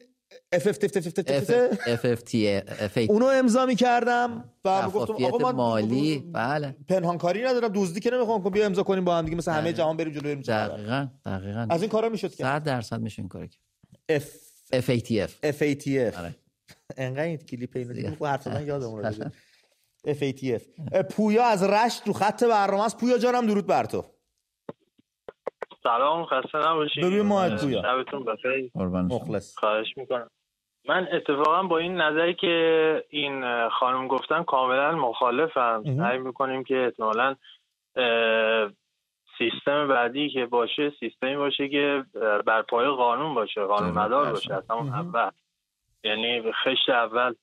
اونو 3.09 3.25
امضا 3.25 3.65
می‌کردم 3.65 4.49
و 4.65 4.89
گفتم 4.89 5.25
آقا 5.25 5.37
من 5.37 5.51
مالی 5.51 6.23
بله 6.33 6.75
پنهانکاری 6.87 7.43
ندارم 7.43 7.71
دزدی 7.75 7.99
که 7.99 8.11
نمی‌خوام 8.11 8.43
بیا 8.43 8.65
امضا 8.65 8.83
کنیم 8.83 9.03
با 9.03 9.17
هم 9.17 9.25
دیگه 9.25 9.37
مثل 9.37 9.51
همه 9.51 9.61
بله. 9.61 9.73
جهان 9.73 9.97
بریم 9.97 10.13
جلو 10.13 10.21
بریم. 10.21 10.41
دقیقا 10.41 11.07
دقیقا 11.25 11.67
از 11.69 11.81
این 11.81 11.89
کارا 11.89 12.09
می‌شد 12.09 12.35
که 12.35 12.43
صد 12.43 12.63
درصد 12.63 13.01
میشه 13.01 13.19
این 13.21 13.29
کار 13.29 13.47
کرد 13.47 13.61
اف 14.09 14.29
FATF 14.73 15.31
FATF 15.59 16.17
آره. 16.17 16.35
انقدر 16.97 17.23
این 17.23 17.37
کلیپ 17.37 17.75
اینو 17.75 18.15
خب 18.15 18.25
حرف 18.25 18.43
زدن 18.43 18.65
یادم 18.65 18.85
اومد 18.85 19.33
FATF 20.07 20.61
پویا 21.09 21.43
از 21.43 21.63
رشت 21.63 22.07
رو 22.07 22.13
خط 22.13 22.43
برنامه 22.43 22.85
است 22.85 22.97
پویا 22.97 23.17
جانم 23.17 23.47
درود 23.47 23.67
بر 23.67 23.85
تو 23.85 24.05
سلام 25.83 26.25
خسته 26.25 26.57
نباشید 26.57 27.05
ببین 27.05 27.21
ماهت 27.21 27.63
پویا. 27.63 27.81
شبتون 27.81 28.23
بخیر. 28.25 28.71
مخلص 28.75 29.57
خواهش 29.57 29.97
می‌کنم 29.97 30.29
من 30.87 31.07
اتفاقا 31.11 31.63
با 31.63 31.77
این 31.77 32.01
نظری 32.01 32.33
که 32.33 33.05
این 33.09 33.69
خانم 33.69 34.07
گفتن 34.07 34.43
کاملا 34.43 34.91
مخالفم. 34.91 35.83
سعی 35.97 36.17
می‌کنیم 36.17 36.63
که 36.63 36.83
احتمالا 36.83 37.35
سیستم 39.37 39.87
بعدی 39.87 40.29
که 40.29 40.45
باشه 40.45 40.93
سیستمی 40.99 41.35
باشه 41.35 41.69
که 41.69 42.03
بر 42.45 42.61
پای 42.61 42.87
قانون 42.87 43.33
باشه 43.33 43.63
قانون 43.63 43.91
مدار 43.91 44.31
باشه. 44.31 44.53
از 44.53 44.71
همون. 44.71 44.89
اول 44.93 45.29
یعنی 46.03 46.51
خشت 46.51 46.89
اول 46.89 47.33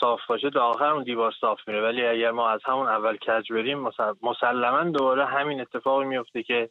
صاف 0.00 0.20
باشه 0.28 0.50
تا 0.50 0.60
آخر 0.60 0.84
اون 0.84 1.02
دیوار 1.02 1.32
صاف 1.40 1.58
میره 1.66 1.82
ولی 1.82 2.06
اگر 2.06 2.30
ما 2.30 2.50
از 2.50 2.60
همون 2.64 2.88
اول 2.88 3.16
کج 3.16 3.52
بریم 3.52 3.88
مسل- 3.88 4.14
مسلما 4.22 4.84
دوباره 4.84 5.24
همین 5.26 5.60
اتفاقی 5.60 6.04
میفته 6.04 6.42
که 6.42 6.70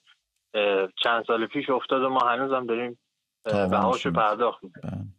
چند 1.04 1.26
سال 1.28 1.46
پیش 1.46 1.70
افتاد 1.70 2.02
و 2.02 2.10
ما 2.10 2.20
هنوز 2.20 2.52
هم 2.52 2.66
داریم 2.66 3.00
می‌کنه. 3.46 4.12
پرداخت 4.12 4.64
می‌کنیم 4.64 5.16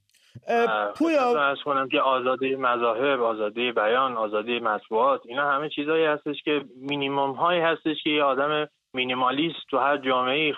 بله. 0.48 0.92
پویا 0.96 1.48
ارز 1.48 1.58
کنم 1.64 1.88
که 1.88 2.00
آزادی 2.00 2.56
مذاهب 2.56 3.22
آزادی 3.22 3.72
بیان 3.72 4.16
آزادی 4.16 4.60
مطبوعات 4.60 5.20
اینا 5.24 5.50
همه 5.50 5.68
چیزهایی 5.68 6.04
هستش 6.04 6.42
که 6.44 6.64
مینیمم 6.76 7.32
هایی 7.32 7.60
هستش 7.60 7.96
که 8.04 8.10
یه 8.10 8.22
آدم 8.22 8.68
مینیمالیست 8.94 9.58
تو 9.70 9.78
هر 9.78 9.98
جامعه 9.98 10.54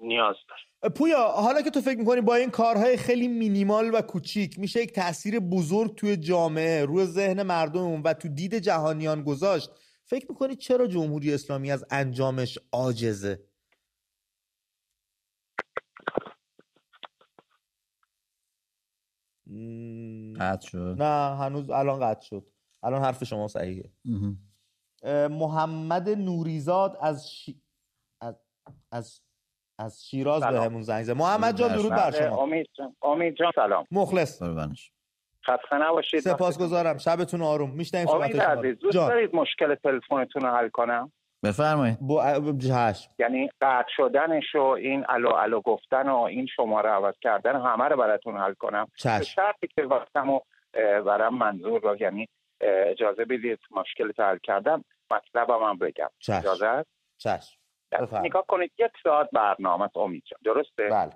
نیاز 0.00 0.36
داره 0.48 0.94
پویا 0.94 1.22
حالا 1.22 1.62
که 1.62 1.70
تو 1.70 1.80
فکر 1.80 1.98
می‌کنی 1.98 2.20
با 2.20 2.34
این 2.34 2.50
کارهای 2.50 2.96
خیلی 2.96 3.28
مینیمال 3.28 3.90
و 3.94 4.00
کوچیک 4.00 4.58
میشه 4.58 4.82
یک 4.82 4.92
تاثیر 4.92 5.40
بزرگ 5.40 5.94
توی 5.94 6.16
جامعه 6.16 6.84
روی 6.84 7.04
ذهن 7.04 7.42
مردم 7.42 8.02
و 8.02 8.12
تو 8.12 8.28
دید 8.28 8.54
جهانیان 8.54 9.22
گذاشت 9.22 9.70
فکر 10.04 10.26
می‌کنی 10.28 10.56
چرا 10.56 10.86
جمهوری 10.86 11.34
اسلامی 11.34 11.72
از 11.72 11.84
انجامش 11.90 12.58
عاجزه 12.72 13.38
قطع 20.40 20.68
شد. 20.68 20.96
نه 20.98 21.36
هنوز 21.36 21.70
الان 21.70 22.00
قطع 22.00 22.20
شد. 22.20 22.46
الان 22.82 23.02
حرف 23.02 23.24
شما 23.24 23.48
صحیحه. 23.48 23.90
محمد 25.28 26.08
نوریزاد 26.08 26.98
از 27.00 27.30
شی... 27.30 27.62
از 28.20 28.40
از, 28.92 29.20
از 29.78 30.06
شیراز 30.06 30.42
به 30.42 30.60
همون 30.60 30.82
زنگ 30.82 31.04
زد. 31.04 31.12
محمد 31.12 31.56
جان 31.56 31.76
درود 31.76 31.90
بر 31.90 32.10
شما. 32.10 32.42
امید 32.42 32.66
جان 32.78 32.96
امید 33.02 33.34
جان 33.34 33.52
سلام. 33.54 33.84
مخلص. 33.90 34.42
قربانش 34.42 34.92
خسته 35.46 35.76
نباشید. 35.76 36.20
سپاسگزارم. 36.20 36.98
شبتون 36.98 37.42
آروم. 37.42 37.70
میشنیم 37.70 38.08
امید 38.08 38.40
عزیز 38.40 38.78
دوست 38.78 38.96
دارید 38.96 39.34
مشکل 39.34 39.74
تلفنتون 39.74 40.42
رو 40.42 40.48
حل 40.48 40.68
کنم؟ 40.68 41.12
بفرمایید 41.44 41.98
با 42.00 42.52
جهش 42.58 43.08
یعنی 43.18 43.50
قطع 43.60 43.88
شدنش 43.96 44.54
و 44.54 44.62
این 44.62 45.04
الو 45.08 45.34
الو 45.34 45.60
گفتن 45.60 46.08
و 46.08 46.16
این 46.16 46.46
شماره 46.46 46.90
عوض 46.90 47.14
کردن 47.20 47.60
همه 47.60 47.84
رو 47.84 47.96
براتون 47.96 48.36
حل 48.36 48.54
کنم 48.54 48.86
چشم. 48.96 49.18
به 49.18 49.24
شرطی 49.24 49.66
که 49.76 49.82
وقتم 49.82 50.30
و 50.30 50.40
برام 51.06 51.38
منظور 51.38 51.80
رو 51.80 51.96
یعنی 52.00 52.28
اجازه 52.60 53.24
بدید 53.24 53.58
مشکل 53.70 54.12
حل 54.18 54.38
کردم 54.42 54.84
مطلبم 55.10 55.62
هم 55.62 55.78
بگم 55.78 56.10
چشم. 56.18 56.36
اجازه؟ 56.36 56.84
چشم 57.18 57.56
بفرمایید. 57.92 58.26
نگاه 58.26 58.44
کنید 58.48 58.72
یک 58.78 58.92
ساعت 59.02 59.28
برنامه 59.32 59.88
امید 59.96 60.22
جان 60.26 60.54
درسته 60.54 60.88
بله 60.90 61.12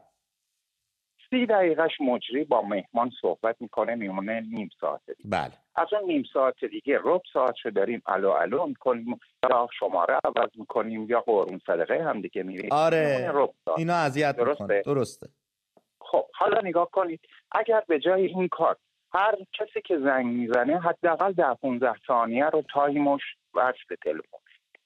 سی 1.31 1.47
دقیقش 1.47 2.01
مجری 2.01 2.45
با 2.45 2.63
مهمان 2.63 3.11
صحبت 3.21 3.57
می‌کنه 3.61 3.95
میمونه 3.95 4.41
نیم 4.41 4.71
ساعت 4.81 5.01
دیگه. 5.07 5.31
بله. 5.31 5.53
از 5.77 5.87
اون 5.93 6.11
نیم 6.11 6.23
ساعت 6.33 6.65
دیگه 6.65 7.01
رب 7.05 7.23
ساعت 7.33 7.55
شو 7.63 7.71
داریم 7.71 8.03
الو 8.07 8.31
الو 8.31 8.67
می‌کنیم 8.67 9.21
یا 9.51 9.69
شماره 9.79 10.19
عوض 10.25 10.51
می‌کنیم 10.55 11.11
یا 11.11 11.21
قرون 11.21 11.61
صدقه 11.67 12.05
هم 12.05 12.21
دیگه 12.21 12.43
میریم. 12.43 12.73
آره. 12.73 13.33
اینا 13.77 13.95
اذیت 13.95 14.37
درسته؟ 14.37 14.83
درسته. 14.87 15.29
خب 16.01 16.27
حالا 16.35 16.61
نگاه 16.61 16.91
کنید. 16.91 17.21
اگر 17.53 17.83
به 17.89 17.99
جای 17.99 18.27
این 18.27 18.49
کار 18.49 18.77
هر 19.13 19.35
کسی 19.53 19.81
که 19.85 19.99
زنگ 19.99 20.27
می‌زنه 20.27 20.81
حداقل 20.81 21.33
ده 21.33 21.55
15 21.55 21.93
ثانیه 22.07 22.47
رو 22.47 22.63
تایمش 22.73 23.21
وصل 23.55 23.95
تلفن. 24.05 24.39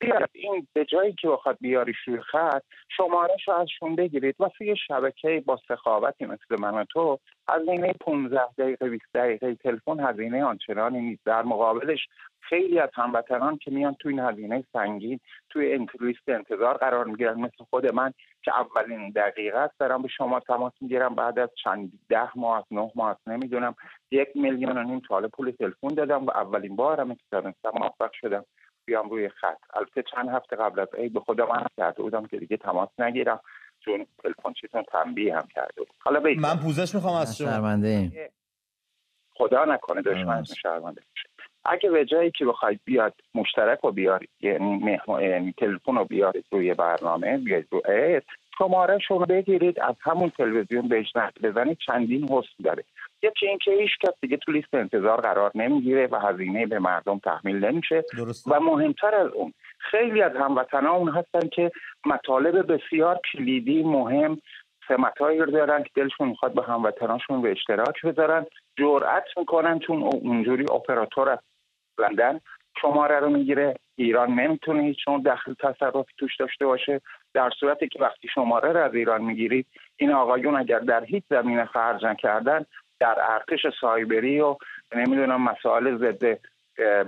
بیاد 0.05 0.31
این 0.33 0.67
به 0.73 0.85
جایی 0.85 1.13
که 1.13 1.29
بخواد 1.29 1.57
بیاری 1.61 1.95
روی 2.07 2.21
خط 2.21 2.63
شمارش 2.97 3.49
رو 3.49 3.55
ازشون 3.55 3.97
بگیرید. 3.97 4.37
واسه 4.39 4.65
یه 4.65 4.75
شبکه 4.75 5.43
با 5.47 5.59
سخاوتی 5.69 6.27
مثل 6.27 6.61
من 6.61 6.75
و 6.75 6.85
تو 6.85 7.19
هزینه 7.49 7.93
15 7.93 8.41
دقیقه 8.59 8.89
20 8.89 9.05
دقیقه 9.15 9.55
تلفن 9.55 10.01
هزینه 10.01 10.45
آنچنانی 10.45 11.01
نیست. 11.01 11.27
در 11.27 11.43
مقابلش 11.43 12.09
خیلی 12.41 12.79
از 12.79 12.91
هموطنان 12.95 13.57
که 13.57 13.71
میان 13.71 13.95
تو 13.95 14.09
این 14.09 14.19
هزینه 14.19 14.65
سنگین 14.73 15.21
توی 15.51 15.87
لیست 16.01 16.29
انتظار 16.29 16.77
قرار 16.77 17.05
می‌گیرن. 17.05 17.41
مثل 17.41 17.65
خود 17.71 17.87
من 17.87 18.13
که 18.43 18.53
اولین 18.61 19.11
دقیقه 19.11 19.59
است 19.59 19.79
دارم 19.79 20.03
به 20.03 20.09
شما 20.09 20.41
تماس 20.41 20.73
می‌گیرم. 20.81 21.15
بعد 21.15 21.39
از 21.39 21.51
چند 21.65 21.93
ده 22.09 22.39
ماه 22.39 22.59
از 22.59 22.65
نه 22.71 22.91
ماه 22.95 23.19
نمی‌دونم 23.27 23.75
یک 24.11 24.29
میلیون 24.35 24.79
و 24.79 24.83
نیم 24.83 25.01
تاله 25.09 25.29
پول 25.29 25.51
تلفن 25.51 25.89
دادم 25.89 26.27
و 26.27 26.31
اولین 26.31 26.77
بارم 26.77 27.15
که 27.15 27.43
موفق 27.75 28.11
شدم. 28.13 28.45
بیام 28.87 29.11
روی 29.11 29.29
خط. 29.29 29.59
البته 29.75 30.03
چند 30.03 30.29
هفته 30.29 30.57
قبل 30.57 30.81
از 30.81 30.89
عید 30.99 31.13
به 31.13 31.21
خودم 31.21 31.49
من 31.49 31.67
کرده 31.77 32.03
بودم 32.03 32.27
که 32.27 32.37
دیگه 32.37 32.57
تماس 32.57 32.89
نگیرم. 32.99 33.41
چون 33.81 34.07
تلفن 34.23 34.53
چیتون 34.53 34.83
تنبیه 34.83 35.37
هم 35.37 35.49
کرده 35.55 35.75
بود. 35.77 35.89
حالا 35.99 36.21
بگید. 36.21 36.41
من 36.41 36.57
پوزش 36.57 36.95
می‌خوام 36.95 37.17
از 37.17 37.39
شما. 37.39 37.49
شرمنده 37.49 38.31
خدا 39.37 39.65
نکنه 39.65 40.03
دشمن 40.03 40.45
شرمنده 40.45 41.01
بشه 41.01 41.29
اگه 41.65 41.91
به 41.91 42.05
جایی 42.05 42.31
که 42.31 42.45
بخواید 42.45 42.81
بیاد 42.85 43.15
مشترک 43.35 43.79
رو 43.79 43.93
بیارید 43.93 44.31
یعنی. 44.41 44.99
یعنی 45.09 45.55
تلفن 45.59 45.95
رو 45.95 46.05
بیارید 46.05 46.45
روی 46.51 46.75
برنامه 46.75 47.39
بیارید 47.39 47.69
رو 47.71 47.83
شماره 48.59 48.99
رو 49.09 49.19
بگیرید 49.19 49.81
از 49.81 49.95
همون 50.01 50.31
تلویزیون 50.31 50.89
بهش 50.89 51.13
بزنید 51.43 51.79
چندین 51.87 52.29
حسن 52.29 52.63
داره. 52.65 52.85
یکی 53.25 53.49
اینکه 53.49 53.71
هیچ 53.71 53.91
کس 54.01 54.13
دیگه 54.21 54.37
تو 54.37 54.53
لیست 54.53 54.75
انتظار 54.75 55.21
قرار 55.21 55.51
نمی‌گیره 55.55 56.09
و 56.11 56.17
هزینه 56.19 56.67
به 56.67 56.79
مردم 56.79 57.19
تحمیل 57.19 57.65
نمیشه. 57.65 58.05
و 58.47 58.61
مهمتر 58.61 59.15
از 59.15 59.31
اون 59.33 59.53
خیلی 59.79 60.23
از 60.23 60.37
هموطنان 60.37 61.09
هستن 61.09 61.49
که 61.49 61.71
مطالب 62.07 62.73
بسیار 62.73 63.21
کلیدی 63.33 63.83
مهم 63.83 64.39
سمتهایی 64.89 65.39
رو 65.39 65.51
دارن 65.51 65.83
که 65.83 65.91
دلشون 65.95 66.29
می‌خواد 66.29 66.55
به 66.55 66.63
هموطناشون 66.63 67.43
به 67.43 67.51
اشتراک 67.51 68.03
بذارن. 68.05 68.47
جرأت 68.79 69.25
می‌کنن 69.37 69.79
چون 69.79 70.03
اونجوری 70.03 70.65
اپراتور 70.73 71.29
از 71.29 71.39
لندن 71.99 72.41
شماره 72.83 73.21
رو 73.21 73.31
می‌گیره. 73.31 73.75
ایران 73.97 74.31
نمی‌تونه 74.31 74.83
هیچ 74.83 74.99
دخل 75.27 75.55
تصرفی 75.55 76.13
توش 76.19 76.37
داشته 76.37 76.67
باشه. 76.67 77.01
در 77.35 77.51
صورتی 77.61 77.89
که 77.89 77.99
وقتی 77.99 78.29
شماره 78.29 78.73
رو 78.73 78.81
از 78.81 78.95
ایران 78.95 79.23
می‌گیرید 79.23 79.67
این 79.97 80.13
آقایون 80.13 80.57
اگر 80.57 80.79
در 80.79 81.05
هیچ 81.05 81.25
زمینه 81.31 81.65
خرج 81.65 82.05
نکردن 82.05 82.65
در 83.05 83.19
ارتش 83.29 83.67
سایبری 83.81 84.41
و 84.41 84.57
نمی‌دونم 84.97 85.43
مسائل 85.45 85.99
ضد 85.99 86.39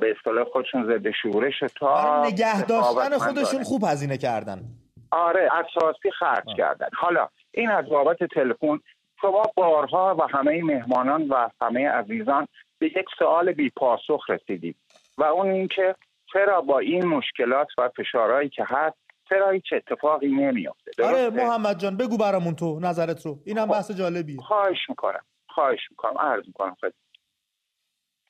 به 0.00 0.14
اصطلاح 0.16 0.44
خودشون 0.44 0.87
ضد 0.87 1.11
شورش 1.11 1.54
تا 1.80 2.24
نگه 2.26 2.62
داشتن 2.62 3.18
خودشون 3.18 3.62
خوب 3.62 3.85
هزینه 3.85 4.18
کردن. 4.18 4.61
آره 5.11 5.48
اساسی 5.52 6.11
خرج 6.11 6.44
کردن. 6.56 6.88
حالا 6.96 7.28
این 7.52 7.70
از 7.70 7.88
بابت 7.88 8.24
تلفن 8.24 8.80
شما 9.20 9.42
بارها 9.54 10.16
و 10.18 10.22
همه 10.38 10.64
مهمانان 10.64 11.28
و 11.28 11.48
همه 11.61 11.88
عزیزان 11.88 12.46
به 12.78 12.87
یک 12.87 13.06
سوال 13.18 13.52
بی 13.52 13.70
پاسخ 13.76 14.30
رسیدید 14.30 14.76
و 15.18 15.24
اون 15.24 15.50
اینکه 15.50 15.94
چرا 16.32 16.61
با 16.61 16.78
این 16.78 17.04
مشکلات 17.04 17.68
و 17.78 17.88
فشارهایی 17.96 18.48
که 18.48 18.64
هست 18.66 18.96
چرا 19.28 19.50
هیچ 19.50 19.72
اتفاقی 19.72 20.28
نمیافته؟ 20.28 21.04
آره 21.04 21.30
محمد 21.30 21.78
جان 21.78 21.96
بگو 21.96 22.16
برامون 22.16 22.54
تو 22.54 22.80
نظرت 22.80 23.26
رو. 23.26 23.38
اینم 23.44 23.66
بحث 23.66 23.90
جالبیه. 23.90 24.40
خواهش 24.40 24.78
می‌کنم. 24.88 25.20
خواهش 25.57 25.90
می‌کنم 25.90 26.19
عرض 26.19 26.47
می‌کنم 26.47 26.77
خیلی 26.81 26.92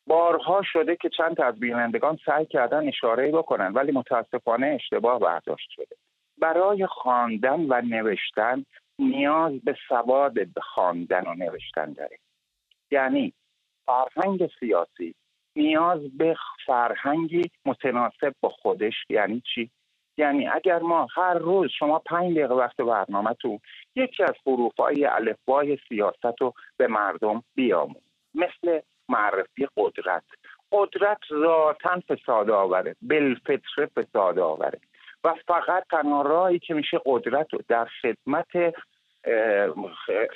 بارها 0.06 0.62
شده 0.62 0.96
که 0.96 1.08
چند 1.08 1.40
از 1.40 1.60
بینندگان 1.60 2.18
سعی 2.26 2.46
کردن 2.46 2.88
اشاره 2.88 3.32
بکنن 3.32 3.72
ولی 3.72 3.92
متاسفانه 3.92 4.66
اشتباه 4.66 5.20
برداشت 5.20 5.70
شده. 5.70 5.96
برای 6.38 6.86
خواندن 6.86 7.60
و 7.68 7.82
نوشتن 7.82 8.64
نیاز 8.98 9.52
به 9.64 9.76
سواد 9.88 10.58
خواندن 10.58 11.26
و 11.26 11.34
نوشتن 11.34 11.92
داره. 11.92 12.18
یعنی 12.90 13.32
فرهنگ 13.86 14.50
سیاسی 14.60 15.14
نیاز 15.56 16.16
به 16.18 16.36
فرهنگی 16.66 17.50
متناسب 17.64 18.32
با 18.40 18.48
خودش 18.48 18.94
یعنی 19.10 19.42
چی؟ 19.54 19.70
یعنی 20.18 20.48
اگر 20.48 20.78
ما 20.78 21.06
هر 21.14 21.34
روز 21.34 21.70
شما 21.78 21.98
پنج 21.98 22.36
دقیقه 22.36 22.54
وقت 22.54 22.76
برنامه 22.76 23.34
تو 23.34 23.58
یکی 23.96 24.22
از 24.22 24.34
حروفهای 24.46 25.04
الفبای 25.04 25.78
سیاست 25.88 26.40
رو 26.40 26.52
به 26.76 26.86
مردم 26.86 27.42
بیامون 27.54 28.02
مثل 28.34 28.80
معرفی 29.08 29.68
قدرت. 29.76 30.24
قدرت 30.72 31.18
ذاتا 31.30 32.00
فساد 32.08 32.50
آوره. 32.50 32.96
بالفطره 33.02 33.86
فساد 33.96 34.38
آوره. 34.38 34.80
و 35.24 35.34
فقط 35.48 35.84
تنها 35.90 36.22
راهی 36.22 36.58
که 36.58 36.74
میشه 36.74 37.00
قدرت 37.06 37.52
رو 37.52 37.60
در 37.68 37.88
خدمت 38.02 38.74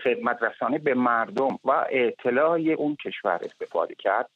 خدمت 0.05 0.43
رسانی 0.43 0.79
به 0.79 0.95
مردم 0.95 1.59
و 1.65 1.87
اطلاع 1.91 2.59
اون 2.59 2.97
کشور 3.05 3.41
استفاده 3.45 3.95
کرد 3.95 4.31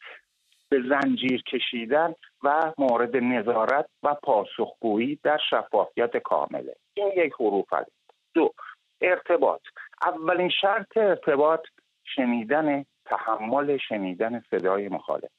به 0.69 0.83
زنجیر 0.89 1.43
کشیدن 1.43 2.15
و 2.43 2.73
مورد 2.79 3.17
نظارت 3.17 3.87
و 4.03 4.15
پاسخگویی 4.15 5.19
در 5.23 5.39
شفافیت 5.51 6.17
کامله. 6.17 6.77
این 6.95 7.13
یک 7.17 7.33
حروف 7.33 7.73
است. 7.73 7.91
دو 8.35 8.53
ارتباط. 9.01 9.61
اولین 10.03 10.49
شرط 10.61 10.97
ارتباط 10.97 11.61
شنیدن 12.05 12.85
تحمل 13.05 13.77
شنیدن 13.77 14.43
صدای 14.51 14.89
مخالف. 14.89 15.31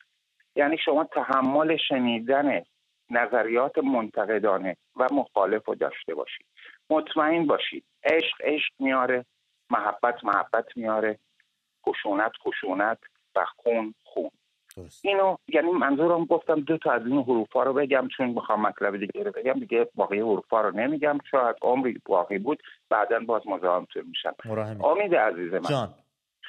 یعنی 0.55 0.77
شما 0.77 1.03
تحمل 1.03 1.77
شنیدن 1.77 2.63
نظریات 3.09 3.77
منتقدانه 3.77 4.77
و 4.95 5.07
مخالف 5.11 5.65
رو 5.65 5.75
داشته 5.75 6.15
باشید. 6.15 6.45
مطمئن 6.89 7.45
باشید. 7.45 7.83
عشق 8.03 8.41
عشق 8.41 8.73
میاره. 8.79 9.25
محبت 9.69 10.23
محبت 10.23 10.77
میاره. 10.77 11.19
خشونت 11.87 12.31
خشونت. 12.43 12.97
و 13.35 13.45
خون. 13.45 13.95
اینو 15.01 15.37
یعنی 15.47 15.71
منظورم 15.71 16.25
گفتم 16.25 16.59
دو 16.59 16.77
تا 16.77 16.91
از 16.91 17.05
این 17.05 17.21
حروف 17.21 17.51
ها 17.51 17.63
رو 17.63 17.73
بگم 17.73 18.07
چون 18.17 18.29
می‌خوام 18.29 18.61
مطلب 18.61 18.97
دیگه 18.97 19.23
رو 19.23 19.31
بگم 19.31 19.53
دیگه 19.53 19.87
باقی 19.95 20.19
حروف 20.19 20.49
ها 20.49 20.61
رو 20.61 20.71
نمیگم. 20.71 21.17
شاید 21.31 21.55
عمری 21.61 22.01
باقی 22.05 22.37
بود 22.37 22.63
بعدا 22.89 23.19
باز 23.19 23.47
مزاحمتون 23.47 24.03
میشم. 24.07 24.35
امید 24.83 25.15
عزیز 25.15 25.53
من 25.53 25.61
جان. 25.61 25.89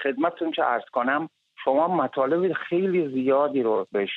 خدمتتون 0.03 0.51
که 0.51 0.65
ارز 0.65 0.85
کنم 0.93 1.29
شما 1.65 1.89
مطالب 1.89 2.53
خیلی 2.53 3.09
زیادی 3.09 3.63
رو 3.63 3.87
بهش 3.93 4.11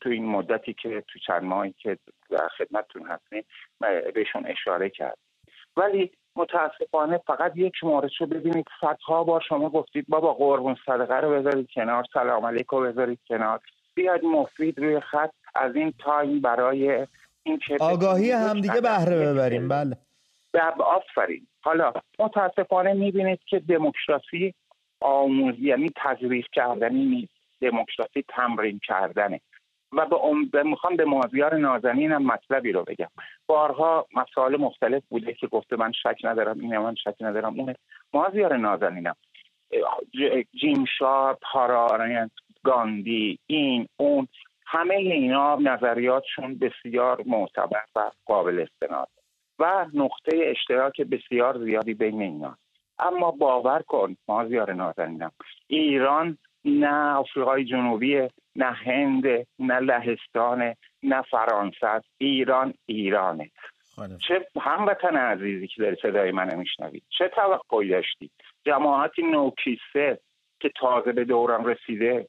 تو 0.00 0.08
این 0.08 0.26
مدتی 0.26 0.74
که 0.82 1.04
تو 1.08 1.18
چند 1.26 1.42
ماهی 1.42 1.74
که 1.78 1.98
در 2.30 2.48
خدمتتون 2.48 3.06
هستیم 3.06 3.42
بهشون 4.14 4.46
اشاره 4.46 4.90
کرد 4.90 5.18
ولی 5.76 6.10
متاسفانه 6.36 7.18
فقط 7.26 7.52
یک 7.56 7.84
مورد 7.84 8.10
رو 8.20 8.26
ببینید. 8.26 8.66
صدها 8.80 9.24
بار 9.24 9.44
شما 9.48 9.68
گفتید 9.68 10.04
بابا 10.08 10.34
قربون 10.34 10.76
صدقه 10.86 11.16
رو 11.16 11.30
بذارید 11.30 11.68
کنار 11.74 12.04
سلام 12.12 12.46
علیکم 12.46 12.82
بذارید 12.82 13.18
کنار. 13.28 13.60
بیاید 13.94 14.24
مفید 14.24 14.78
روی 14.78 15.00
خط 15.00 15.30
از 15.54 15.76
این 15.76 15.94
تایم 15.98 16.40
برای 16.40 17.06
این 17.42 17.58
که 17.58 17.76
آگاهی 17.80 18.30
همدیگه 18.30 18.80
بهره 18.80 19.32
ببریم. 19.32 19.68
بله. 19.68 19.96
آفرین. 20.84 21.46
حالا 21.60 21.92
متاسفانه 22.18 22.92
می‌بینید 22.92 23.40
که 23.46 23.58
دموکراسی 23.58 24.54
آموز 25.00 25.54
یعنی 25.58 25.90
تجریف 25.96 26.46
کردنی 26.52 27.04
نیست. 27.04 27.32
دموکراسی 27.60 28.24
تمرین 28.28 28.80
کردنه. 28.86 29.40
و 29.92 30.06
به 30.52 30.62
می‌خوام 30.62 30.96
به 30.96 31.04
مازیار 31.04 31.56
نازنین 31.56 32.12
هم 32.12 32.22
مطلبی 32.22 32.72
رو 32.72 32.84
بگم. 32.84 33.08
بارها 33.46 34.06
مسائل 34.14 34.56
مختلف 34.56 35.02
بوده 35.08 35.34
که 35.34 35.46
گفته 35.46 35.76
من 35.76 35.92
شک 35.92 36.16
ندارم 36.24 36.60
این 36.60 36.78
من 36.78 36.94
شک 36.94 37.14
ندارم 37.20 37.60
اونه. 37.60 37.76
مازیار 38.12 38.56
نازنینم 38.56 39.16
جیم 40.60 40.84
شارپ 40.98 41.44
هارارنت 41.44 42.30
گاندی 42.64 43.38
این 43.46 43.88
اون 43.96 44.28
همه 44.66 44.94
اینا 44.94 45.56
نظریاتشون 45.56 46.58
بسیار 46.58 47.22
معتبر 47.26 47.84
و 47.96 48.10
قابل 48.26 48.66
استناد. 48.70 49.08
و 49.58 49.86
نقطه 49.94 50.38
اشتراک 50.44 51.00
بسیار 51.00 51.58
زیادی 51.64 51.94
بین 51.94 52.22
اینا. 52.22 52.56
اما 52.98 53.30
باور 53.30 53.82
کن 53.82 54.16
مازیار 54.28 54.72
نازنینم 54.72 55.32
ایران 55.66 56.38
نه 56.64 57.14
آفریقای 57.14 57.64
جنوبی 57.64 58.28
نه 58.56 58.72
هند 58.72 59.24
نه 59.58 59.78
لهستان 59.78 60.74
نه 61.02 61.22
فرانسه 61.22 62.02
ایران 62.18 62.74
ایرانه. 62.86 63.50
خاله. 63.96 64.18
چه 64.28 64.46
هموطن 64.60 65.16
عزیزی 65.16 65.66
که 65.66 65.82
داری 65.82 65.96
صدای 66.02 66.32
من 66.32 66.54
میشنوید 66.54 67.02
چه 67.18 67.28
توقعی 67.28 67.88
داشتی؟ 67.88 68.30
جماعتی 68.66 69.22
نوکیسه 69.22 70.18
که 70.60 70.70
تازه 70.80 71.12
به 71.12 71.24
دورم 71.24 71.64
رسیده. 71.64 72.28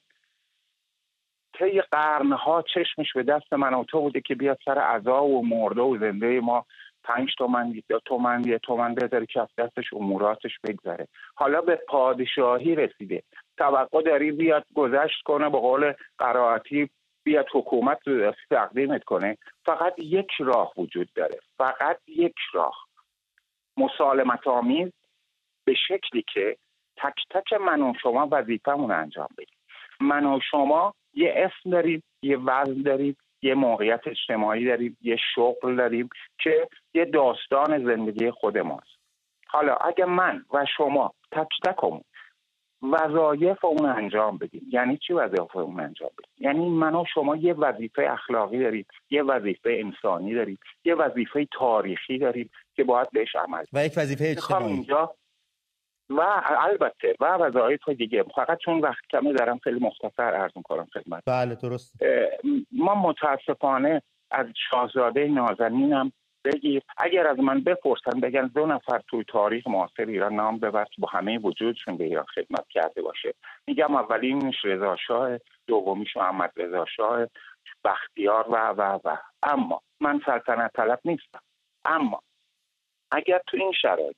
طی 1.58 1.80
قرنها 1.80 2.64
چشمش 2.74 3.12
به 3.14 3.22
دست 3.22 3.52
من 3.52 3.74
و 3.74 3.84
تو 3.84 4.00
بوده 4.00 4.20
که 4.20 4.34
بیاد 4.34 4.58
سر 4.64 4.78
عذا 4.78 5.24
و 5.24 5.46
مرده 5.46 5.80
و 5.80 5.98
زنده 5.98 6.40
ما 6.40 6.66
پنج 7.04 7.34
تومن 7.38 7.74
یا 7.90 7.98
تومن 7.98 8.44
یه 8.44 8.58
تومن 8.58 8.94
بذاره 8.94 9.26
که 9.26 9.40
از 9.40 9.48
دستش 9.58 9.92
اموراتش 9.92 10.58
بگذره. 10.64 11.08
حالا 11.34 11.60
به 11.60 11.76
پادشاهی 11.88 12.74
رسیده. 12.74 13.22
توقع 13.56 14.02
داری 14.02 14.32
بیاد 14.32 14.64
گذشت 14.74 15.22
کنه 15.24 15.50
به 15.50 15.58
قول 15.58 15.92
قرائتی 16.18 16.90
بیاد 17.24 17.46
حکومت 17.52 17.98
تقدیمت 18.50 19.04
کنه. 19.04 19.38
فقط 19.64 19.94
یک 19.98 20.30
راه 20.38 20.72
وجود 20.76 21.08
داره. 21.14 21.38
فقط 21.58 21.98
یک 22.06 22.36
راه. 22.54 22.86
مسالمت 23.76 24.46
آمیز 24.46 24.92
به 25.64 25.74
شکلی 25.88 26.24
که 26.34 26.56
تک 26.96 27.14
تک 27.30 27.52
من 27.52 27.82
و 27.82 27.92
شما 28.02 28.28
وظیفمون 28.32 28.90
انجام 28.90 29.28
بدیم. 29.38 29.58
من 30.00 30.26
و 30.26 30.40
شما 30.50 30.94
یه 31.14 31.34
اسم 31.36 31.70
داریم 31.70 32.02
یه 32.22 32.38
وزن 32.38 32.82
داریم 32.82 33.16
یه 33.42 33.54
موقعیت 33.54 34.00
اجتماعی 34.06 34.64
داریم 34.64 34.96
یه 35.02 35.16
شغل 35.34 35.76
داریم 35.76 36.08
که 36.38 36.68
یه 36.94 37.04
داستان 37.04 37.84
زندگی 37.84 38.30
خود 38.30 38.58
ماست 38.58 38.98
حالا 39.48 39.74
اگه 39.74 40.04
من 40.04 40.44
و 40.52 40.66
شما 40.76 41.14
تک 41.32 41.48
تکمون 41.64 42.04
وظایف 42.82 43.64
اون 43.64 43.86
انجام 43.86 44.38
بدیم. 44.38 44.68
یعنی 44.72 44.96
چی 44.96 45.12
وظایف 45.12 45.56
اون 45.56 45.80
انجام 45.80 46.10
بدیم؟ 46.18 46.32
یعنی 46.38 46.68
من 46.68 46.94
و 46.94 47.04
شما 47.14 47.36
یه 47.36 47.54
وظیفه 47.54 48.02
اخلاقی 48.10 48.58
داریم 48.58 48.86
یه 49.10 49.22
وظیفه 49.22 49.70
انسانی 49.70 50.34
داریم 50.34 50.58
یه 50.84 50.94
وظیفه 50.94 51.48
تاریخی 51.52 52.18
داریم 52.18 52.50
که 52.74 52.84
باید 52.84 53.10
بهش 53.12 53.36
عمل 53.36 53.64
و 53.72 53.86
یک 53.86 53.92
وظیفه 53.96 54.24
اجتماعی. 54.24 54.72
اینجا 54.72 55.14
و 56.10 56.20
البته 56.58 57.14
و 57.20 57.24
وظایف 57.24 57.88
دیگه. 57.88 58.24
فقط 58.36 58.58
چون 58.58 58.80
وقت 58.80 59.04
کمی 59.10 59.32
دارم 59.32 59.58
خیلی 59.58 59.80
مختصر 59.80 60.22
عرض 60.22 60.52
کنم 60.64 60.86
خدمت 60.94 61.22
بله 61.26 61.54
درست. 61.54 62.02
ما 62.72 62.94
متاسفانه 62.94 64.02
از 64.30 64.46
شاهزاده 64.70 65.28
نازنینم 65.28 66.12
بگیر. 66.44 66.82
اگر 66.96 67.26
از 67.26 67.38
من 67.38 67.60
بپرسن 67.60 68.20
بگن 68.20 68.46
دو 68.46 68.66
نفر 68.66 69.00
توی 69.08 69.24
تاریخ 69.28 69.66
معاصر 69.66 70.06
ایران 70.06 70.34
نام 70.34 70.58
ببر 70.58 70.86
با 70.98 71.08
همه 71.08 71.38
وجودشون 71.38 71.96
به 71.96 72.04
ایران 72.04 72.24
خدمت 72.34 72.68
کرده 72.70 73.02
باشه. 73.02 73.34
میگم 73.66 73.94
اولینش 73.94 74.64
رضا 74.64 74.96
شاه 74.96 75.38
دومیش 75.66 76.16
محمد 76.16 76.52
رضا 76.56 76.84
شاه 76.96 77.26
بختیار 77.84 78.50
و 78.50 78.74
و 78.78 78.98
و. 79.04 79.16
اما 79.42 79.80
من 80.00 80.20
سلطنت 80.26 80.72
طلب 80.72 81.00
نیستم. 81.04 81.40
اما 81.84 82.22
اگر 83.10 83.40
تو 83.46 83.56
این 83.56 83.72
شرایط 83.82 84.16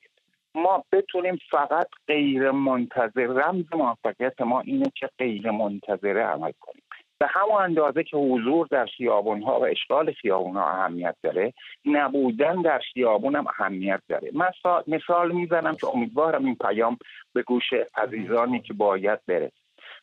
ما 0.55 0.85
بتونیم 0.93 1.39
فقط 1.51 1.89
غیر 2.07 2.51
منتظر 2.51 3.27
رمز 3.27 3.65
موفقیت 3.73 4.41
ما 4.41 4.61
اینه 4.61 4.93
که 4.95 5.09
غیر 5.19 5.51
منتظره 5.51 6.23
عمل 6.23 6.53
کنیم. 6.61 6.84
به 7.25 7.31
همون 7.31 7.63
اندازه 7.63 8.05
که 8.05 8.17
حضور 8.17 8.67
در 8.71 8.87
خیابون 8.87 9.43
ها 9.43 9.61
و 9.61 9.65
اشغال 9.65 10.13
خیابون 10.13 10.57
ها 10.57 10.71
اهمیت 10.71 11.17
داره 11.23 11.53
نبودن 11.85 12.63
در 12.63 12.79
خیابون 12.79 13.37
هم 13.37 13.47
اهمیت 13.47 14.03
داره. 14.09 14.31
مثال, 14.35 14.83
مثال 14.87 15.33
می‌زنم 15.33 15.75
که 15.75 15.87
امیدوارم 15.87 16.45
این 16.45 16.57
پیام 16.57 16.99
به 17.33 17.43
گوش 17.43 17.65
عزیزانی 17.97 18.61
که 18.61 18.73
باید 18.73 19.21
برسه 19.27 19.53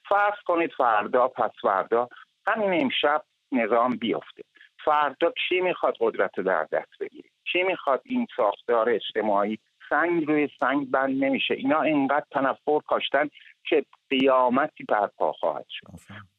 فرض 0.10 0.34
کنید 0.46 0.72
فردا 0.78 1.28
پس 1.28 1.52
فردا 1.62 2.10
همین 2.48 2.82
امشب 2.82 3.24
نظام 3.52 3.96
بیفته. 3.96 4.44
فردا 4.86 5.34
کی 5.48 5.62
می‌خواد 5.62 5.96
قدرت 6.00 6.40
در 6.40 6.68
دست 6.72 7.00
بگیره؟ 7.00 7.30
کی 7.52 7.64
می‌خواد 7.64 8.02
این 8.06 8.28
ساختار 8.38 8.90
اجتماعی 8.90 9.60
سنگ 9.90 10.28
روی 10.28 10.50
سنگ 10.60 10.92
بند 10.92 11.24
نمیشه؟ 11.24 11.54
اینا 11.54 11.82
اینقدر 11.82 12.26
تنفر 12.32 12.80
کاشتن 12.88 13.30
که 13.70 13.86
قیامتی 14.10 14.84
برپا 14.84 15.32
خواهد 15.32 15.66
شد. 15.70 15.88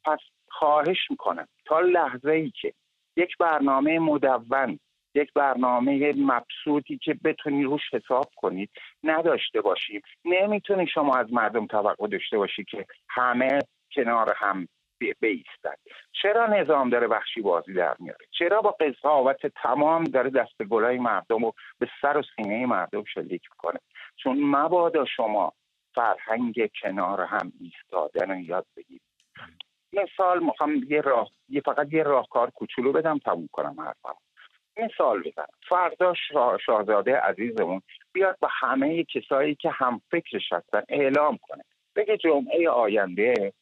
پس 0.04 0.18
خواهش 0.58 1.10
می‌کنم. 1.10 1.48
تا 1.64 1.80
لحظه 1.80 2.30
ای 2.30 2.50
که 2.50 2.72
یک 3.16 3.36
برنامه 3.38 3.98
مدون 3.98 4.78
یک 5.14 5.32
برنامه 5.32 6.12
مبسوطی 6.16 6.98
که 6.98 7.14
بتونی 7.24 7.64
روش 7.64 7.82
حساب 7.92 8.30
کنید 8.36 8.70
نداشته 9.04 9.60
باشیم 9.60 10.00
نمی‌تونی 10.24 10.86
شما 10.86 11.16
از 11.16 11.32
مردم 11.32 11.66
توقع 11.66 12.08
داشته 12.08 12.38
باشی 12.38 12.64
که 12.64 12.86
همه 13.08 13.58
کنار 13.94 14.34
هم 14.36 14.68
بیستن. 15.20 15.74
چرا 16.22 16.46
نظام 16.46 16.90
داره 16.90 17.06
وحشی 17.06 17.40
بازی 17.40 17.72
در 17.72 17.96
میاره؟ 17.98 18.26
چرا 18.38 18.60
با 18.60 18.70
قضاوت 18.70 19.46
تمام 19.46 20.04
داره 20.04 20.30
دست 20.30 20.62
گلای 20.62 20.98
مردم 20.98 21.44
رو 21.44 21.52
به 21.78 21.88
سر 22.02 22.16
و 22.16 22.22
سینه 22.36 22.66
مردم 22.66 23.04
شلیک 23.04 23.42
می‌کنه؟ 23.50 23.80
چون 24.16 24.44
مبادا 24.44 25.04
شما 25.04 25.52
فرهنگ 25.94 26.70
کنار 26.82 27.20
هم 27.20 27.52
ایستادن 27.60 28.30
رو 28.30 28.40
یاد 28.40 28.66
بگیرید. 28.76 29.02
مثال 29.92 30.42
می‌خوام 30.42 30.74
یه 30.88 31.00
راه 31.00 31.30
یه 31.48 31.60
فقط 31.60 31.92
یه 31.92 32.02
راهکار 32.02 32.50
کوچولو 32.50 32.92
بدم 32.92 33.18
تموم 33.18 33.48
کنم 33.52 33.80
حرفم. 33.80 34.16
مثال 34.76 35.22
بزنم 35.22 35.46
فردا 35.68 36.14
شاهزاده 36.66 37.16
عزیزمون 37.16 37.82
بیاد 38.12 38.36
با 38.40 38.48
همه 38.50 39.04
کسایی 39.04 39.54
که 39.54 39.70
هم 39.70 40.00
فکرش 40.10 40.52
هستن 40.52 40.82
اعلام 40.88 41.38
کنه. 41.42 41.64
بگه 41.96 42.16
جمعه 42.16 42.70
آینده 42.70 43.52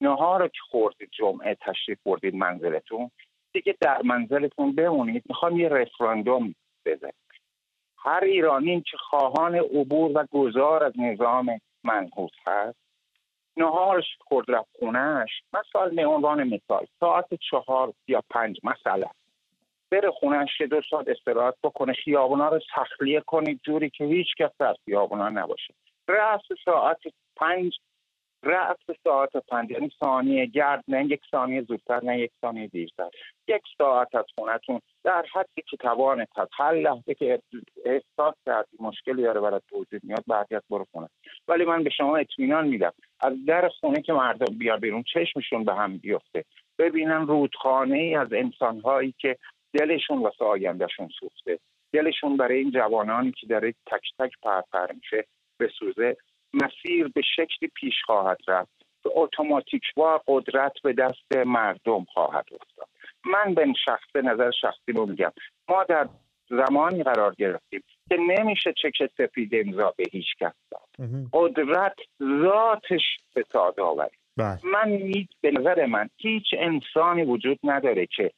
نهار 0.00 0.48
که 0.48 0.60
خوردید 0.70 1.10
جمعه 1.10 1.56
تشریف 1.60 1.98
بردید 2.04 2.34
منزلتون 2.34 3.10
دیگه 3.52 3.76
در 3.80 4.02
منزلتون 4.02 4.74
بمونید. 4.74 5.22
می‌خوام 5.28 5.58
یه 5.58 5.68
رفراندوم 5.68 6.54
بزنید 6.86 7.14
هر 7.98 8.24
ایرانی 8.24 8.80
که 8.80 8.96
خواهان 8.96 9.54
عبور 9.54 10.10
و 10.14 10.26
گذار 10.30 10.84
از 10.84 10.92
نظام 10.98 11.60
منحوس 11.84 12.32
هست 12.46 12.81
نهارش 13.56 14.16
خورد 14.20 14.50
رفت 14.50 14.68
خونهش 14.78 15.42
مثال 15.52 15.96
به 15.96 16.06
عنوان 16.06 16.44
مثال 16.44 16.86
ساعت 17.00 17.34
چهار 17.34 17.92
یا 18.08 18.22
پنج 18.30 18.60
مثلا. 18.64 19.10
بره 19.90 20.10
خونهش 20.10 20.60
یه 20.60 20.66
دو 20.66 20.80
ساعت 20.90 21.08
استراحت 21.08 21.54
بکنه 21.62 21.92
خیابونا 21.92 22.48
رو 22.48 22.60
تخلیه 22.74 23.20
کنید 23.20 23.60
جوری 23.64 23.90
که 23.90 24.04
هیچ 24.04 24.28
کس 24.38 24.50
در 24.58 24.74
خیابونا 24.84 25.28
نباشه. 25.28 25.74
رأس 26.08 26.42
ساعت 26.64 27.00
پنج 27.36 27.78
رأس 28.42 28.76
ساعت 29.04 29.36
پنج 29.36 29.70
یعنی 29.70 29.90
ثانیه 30.00 30.46
گرد 30.46 30.84
نه 30.88 31.04
یک 31.04 31.20
ثانیه 31.30 31.62
زودتر 31.62 32.04
نه 32.04 32.18
یک 32.18 32.30
ثانیه 32.40 32.66
دیرتر. 32.66 33.10
یک 33.48 33.62
ساعت 33.78 34.14
از 34.14 34.24
خونتون 34.34 34.80
در 35.04 35.24
حدی 35.34 35.62
که 35.70 35.76
توانت 35.76 36.28
هست 36.36 36.50
هر 36.52 36.72
لحظه 36.72 37.14
که 37.14 37.42
احساس 37.84 38.34
کردی 38.46 38.76
مشکلی 38.80 39.22
داره 39.22 39.40
برات 39.40 39.62
وجود 39.72 40.04
میاد 40.04 40.24
بعدیت 40.26 40.62
برو 40.70 40.86
خونه. 40.92 41.08
ولی 41.48 41.64
من 41.64 41.82
به 41.82 41.90
شما 41.90 42.16
اطمینان 42.16 42.68
میدم 42.68 42.92
از 43.20 43.32
در 43.46 43.68
خونه 43.68 44.02
که 44.02 44.12
مردم 44.12 44.58
بیار 44.58 44.78
بیرون 44.78 45.02
چشمشون 45.14 45.64
به 45.64 45.74
هم 45.74 45.98
بیفته. 45.98 46.44
ببینن 46.78 47.26
رودخانه 47.26 47.98
ای 47.98 48.14
از 48.14 48.32
انسانهایی 48.32 49.14
که 49.18 49.36
دلشون 49.72 50.18
واسه 50.18 50.44
آیندهشون 50.44 51.08
سوخته. 51.20 51.58
دلشون 51.92 52.36
برای 52.36 52.58
این 52.58 52.70
جوانانی 52.70 53.32
که 53.32 53.46
داره 53.46 53.74
تک 53.86 54.02
تک 54.18 54.32
پرپر 54.42 54.92
میشه 54.92 55.24
بسوزه. 55.60 56.16
مسیر 56.54 57.08
به 57.08 57.22
شکلی 57.36 57.70
پیش 57.74 57.94
خواهد 58.06 58.38
رفت. 58.48 58.82
که 59.02 59.10
اتوماتیک 59.14 59.82
و 59.96 60.18
قدرت 60.26 60.72
به 60.82 60.92
دست 60.92 61.36
مردم 61.46 62.04
خواهد 62.04 62.46
افتاد. 62.52 62.88
من 63.24 63.54
به 63.54 63.66
شخص 63.84 64.16
نظر 64.16 64.50
شخصی 64.50 64.92
رو 64.92 65.06
میگم. 65.06 65.32
ما 65.68 65.84
در 65.84 66.08
زمانی 66.50 67.02
قرار 67.02 67.34
گرفتیم 67.34 67.82
که 68.08 68.16
نمیشه 68.16 68.74
چک 68.82 69.10
سفید 69.18 69.50
امضا 69.54 69.94
به 69.96 70.04
هیچ 70.12 70.26
کس 70.40 70.54
داد. 70.70 71.08
قدرت 71.32 71.96
ذاتش 72.42 73.02
فساد 73.34 73.80
آوری 73.80 74.16
بله. 74.36 74.58
من 74.64 75.12
به 75.40 75.50
نظر 75.50 75.86
من 75.86 76.08
هیچ 76.16 76.46
انسانی 76.58 77.22
وجود 77.22 77.58
نداره 77.64 78.06
که 78.06 78.30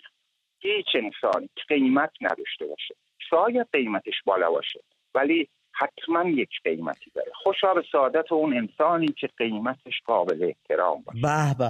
هیچ 0.61 0.87
انسانی 0.95 1.49
قیمت 1.69 2.11
نداشته 2.21 2.67
باشه. 2.67 2.95
شاید 3.31 3.67
قیمتش 3.73 4.23
بالا 4.25 4.51
باشه 4.51 4.81
ولی 5.15 5.49
حتما 5.73 6.29
یک 6.29 6.51
قیمتی 6.65 7.11
داره. 7.15 7.33
خوشا 7.45 7.75
به 7.75 7.83
سعادت 7.93 8.33
اون 8.33 8.57
انسانی 8.57 9.07
که 9.07 9.29
قیمتش 9.39 10.01
قابل 10.05 10.43
احترام 10.43 11.03
باشه. 11.07 11.21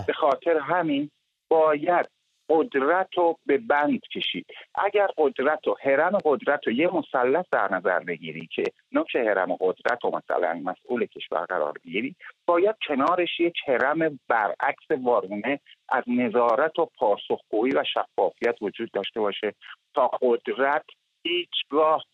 به 0.07 0.13
خاطر 0.13 0.59
همین 0.59 1.11
باید 1.49 2.09
قدرت 2.49 3.09
رو 3.17 3.39
به 3.47 3.59
بند 3.59 4.01
کشید. 4.15 4.47
اگر 4.75 5.09
قدرت 5.19 5.69
و 5.69 5.77
حرم 5.83 6.19
قدرت 6.25 6.67
رو 6.67 6.73
یه 6.73 6.91
مثلث 6.95 7.47
در 7.53 7.75
نظر 7.75 7.99
بگیری 7.99 8.49
که 8.55 8.65
نوک 8.93 9.17
حرم 9.17 9.57
قدرت 9.61 10.05
رو 10.05 10.11
مثلا 10.11 10.61
مسئول 10.65 11.07
کشور 11.07 11.45
قرار 11.45 11.73
بگیری 11.85 12.17
باید 12.47 12.77
کنارش 12.89 13.41
یک 13.41 13.55
حرم 13.67 14.21
برعکس 14.29 14.91
وارونه 15.05 15.61
از 15.89 16.05
نظارت 16.07 16.79
و 16.79 16.89
پاسخگویی 16.99 17.73
و 17.73 17.85
شفافیت 17.85 18.63
وجود 18.63 18.91
داشته 18.91 19.21
باشه 19.21 19.55
تا 19.95 20.11
قدرت 20.23 20.85
هیچگاه 21.23 22.05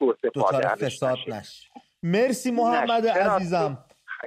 دوچار 0.00 0.66
استفاده 0.82 1.38
نشه. 1.38 1.70
مرسی 2.02 2.50
محمد. 2.50 3.06
عزیزم 3.06 3.78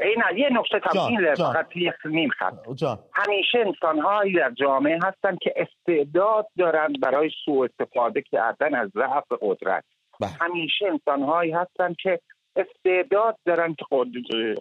این 0.01 0.38
یه 0.38 0.49
نکته 0.51 0.80
تمثیل 0.80 1.34
جان. 1.36 1.53
فقط 1.53 1.76
یک 1.76 1.93
نیم 2.05 2.30
خط 2.30 2.73
جان 2.76 2.99
همیشه 3.13 3.59
انسانهایی 3.59 4.34
در 4.34 4.51
جامعه 4.51 4.99
هستند 5.03 5.38
که 5.41 5.53
استعداد 5.55 6.47
دارند 6.57 6.99
برای 6.99 7.32
سوء 7.45 7.65
استفاده 7.65 8.21
کردن 8.21 8.76
از 8.76 8.89
ضعف 8.89 9.23
قدرت 9.41 9.84
بله. 10.19 10.30
همیشه 10.30 10.86
انسانهایی 10.86 11.51
هستند 11.51 11.95
که 11.95 12.19
استعداد 12.55 13.38
دارن 13.45 13.76
که 13.76 13.86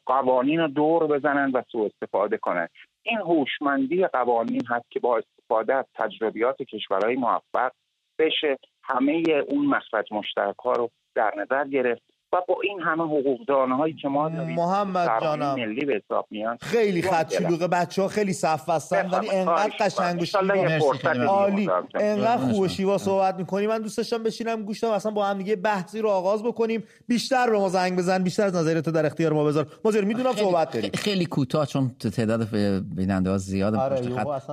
قوانین 0.07 0.61
رو 0.61 0.69
دور 0.69 1.07
بزنن 1.07 1.51
و 1.51 1.63
سوء 1.73 1.87
استفاده 1.87 2.39
کنن 2.39 2.69
این 3.03 3.19
هوشمندی 3.19 4.07
قوانین 4.07 4.67
هست 4.69 4.91
که 4.91 5.01
با 5.01 5.19
استفاده 5.19 5.75
از 5.75 5.85
تجربیات 5.95 6.63
کشورهای 6.63 7.17
موفق 7.17 7.73
بشه 8.19 8.59
همه 8.83 9.23
اون 9.49 9.67
مخرج 9.67 10.13
مشترک 10.13 10.57
ها 10.65 10.73
رو 10.73 10.91
در 11.15 11.35
نظر 11.37 11.69
گرفت 11.69 12.14
و 12.35 12.37
با 12.49 12.57
این 12.63 12.81
همه 12.81 13.05
حقوقدان 13.05 13.71
هایی 13.71 13.95
که 14.03 14.09
ما 14.09 14.29
داریم 14.29 14.57
محمد 14.57 15.21
جانم. 15.21 15.55
ملی 15.55 15.85
به 15.85 16.01
حساب 16.05 16.27
میان 16.31 16.57
خیلی 16.61 17.03
خط 17.03 17.37
دلم. 17.37 17.49
شلوغه 17.49 17.69
بچه 17.69 18.03
ها 18.03 18.09
خیلی 18.09 18.33
صف 18.33 18.69
بستن 18.69 19.11
ولی 19.11 19.31
انقدر 19.31 19.73
قشنگ 19.81 20.23
و 20.23 20.25
شیوا. 20.25 21.25
عالی. 21.29 21.67
کنیم. 21.67 21.71
انقدر 21.95 22.37
خوب 22.37 22.59
و 22.59 22.69
شیوا 22.69 22.99
صحبت 22.99 23.35
می‌کنی. 23.35 23.67
من 23.67 23.79
دوست 23.79 23.97
داشتم 23.97 24.23
بشینم 24.23 24.63
گوش 24.63 24.85
بدم. 24.85 24.93
اصلا 24.93 25.13
با 25.13 25.27
هم 25.27 25.39
دیگه 25.39 25.57
بحثی 25.57 26.01
رو 26.01 26.09
آغاز 26.09 26.43
بکنیم. 26.43 26.85
بیشتر 27.09 27.51
به 27.51 27.59
ما 27.59 27.69
زنگ 27.69 27.99
بزن 27.99 28.23
بیشتر 28.23 28.47
از 28.47 28.55
نظریات 28.55 28.89
در 28.89 29.07
اختیار 29.07 29.33
ما 29.33 29.45
بذار. 29.45 29.67
ما 29.85 29.91
زیر 29.91 30.05
می‌دونم 30.05 30.33
صحبت 30.33 30.71
داریم. 30.71 30.91
خیلی, 30.91 31.03
خیلی 31.03 31.27
کوتاه 31.27 31.67
چون 31.67 31.91
تعداد 32.17 32.49
بیننده 32.97 33.31
ها 33.31 33.39
زیاده. 33.39 33.79
آره، 33.79 34.01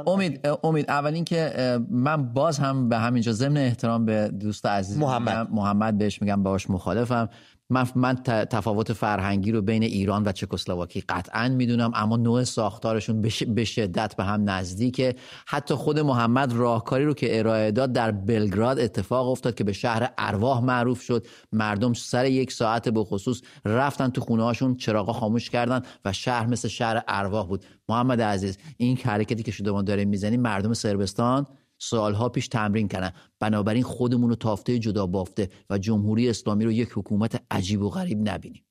امید 0.07 0.47
امید 0.63 0.89
اول 0.89 1.13
اینکه 1.13 1.51
اه، 1.55 1.77
من 1.89 2.33
باز 2.33 2.59
هم 2.59 2.89
به 2.89 2.97
همینجا 2.97 3.31
ضمن 3.31 3.57
احترام 3.57 4.05
به 4.05 4.27
دوست 4.27 4.65
عزیز 4.65 4.97
محمد. 4.97 5.47
محمد 5.51 5.97
بهش 5.97 6.21
میگم 6.21 6.43
باش 6.43 6.69
مخالفم. 6.69 7.29
من 7.71 7.87
من 7.95 8.15
تفاوت 8.25 8.93
فرهنگی 8.93 9.51
رو 9.51 9.61
بین 9.61 9.83
ایران 9.83 10.23
و 10.23 10.31
چکسلواکی 10.31 11.03
قطعا 11.09 11.49
می‌دونم 11.49 11.91
اما 11.95 12.17
نوع 12.17 12.43
ساختارشون 12.43 13.21
به 13.47 13.63
شدت 13.63 14.15
به 14.15 14.23
هم 14.23 14.49
نزدیکه 14.49 15.15
حتی 15.47 15.73
خود 15.73 15.99
محمد 15.99 16.53
راهکاری 16.53 17.05
رو 17.05 17.13
که 17.13 17.39
ارائه 17.39 17.71
داد 17.71 17.93
در 17.93 18.11
بلگراد 18.11 18.79
اتفاق 18.79 19.29
افتاد 19.29 19.55
که 19.55 19.63
به 19.63 19.73
شهر 19.73 20.13
ارواح 20.17 20.63
معروف 20.63 21.01
شد. 21.01 21.27
مردم 21.51 21.93
سر 21.93 22.25
یک 22.25 22.51
ساعت 22.51 22.89
به 22.89 23.03
خصوص 23.03 23.41
رفتن 23.65 24.09
تو 24.09 24.21
خونه 24.21 24.43
هاشون 24.43 24.75
چراغا 24.75 25.13
خاموش 25.13 25.49
کردن 25.49 25.81
و 26.05 26.13
شهر 26.13 26.47
مثل 26.47 26.67
شهر 26.67 27.03
ارواح 27.07 27.47
بود. 27.47 27.65
محمد 27.89 28.21
عزیز 28.21 28.57
این 28.77 28.97
حرکتی 28.97 29.43
که 29.43 29.51
شده 29.51 29.71
ما 29.71 29.81
داریم 29.81 30.09
می‌زنیم 30.09 30.41
مردم 30.41 30.73
سربستان 30.73 31.47
سالها 31.81 32.29
پیش 32.29 32.47
تمرین 32.47 32.87
کردن 32.87 33.11
بنابراین 33.39 33.83
خودمون 33.83 34.29
رو 34.29 34.35
تافته 34.35 34.79
جدا 34.79 35.05
بافته 35.07 35.49
و 35.69 35.77
جمهوری 35.77 36.29
اسلامی 36.29 36.65
رو 36.65 36.71
یک 36.71 36.89
حکومت 36.95 37.41
عجیب 37.51 37.81
و 37.81 37.89
غریب 37.89 38.29
نبینیم. 38.29 38.63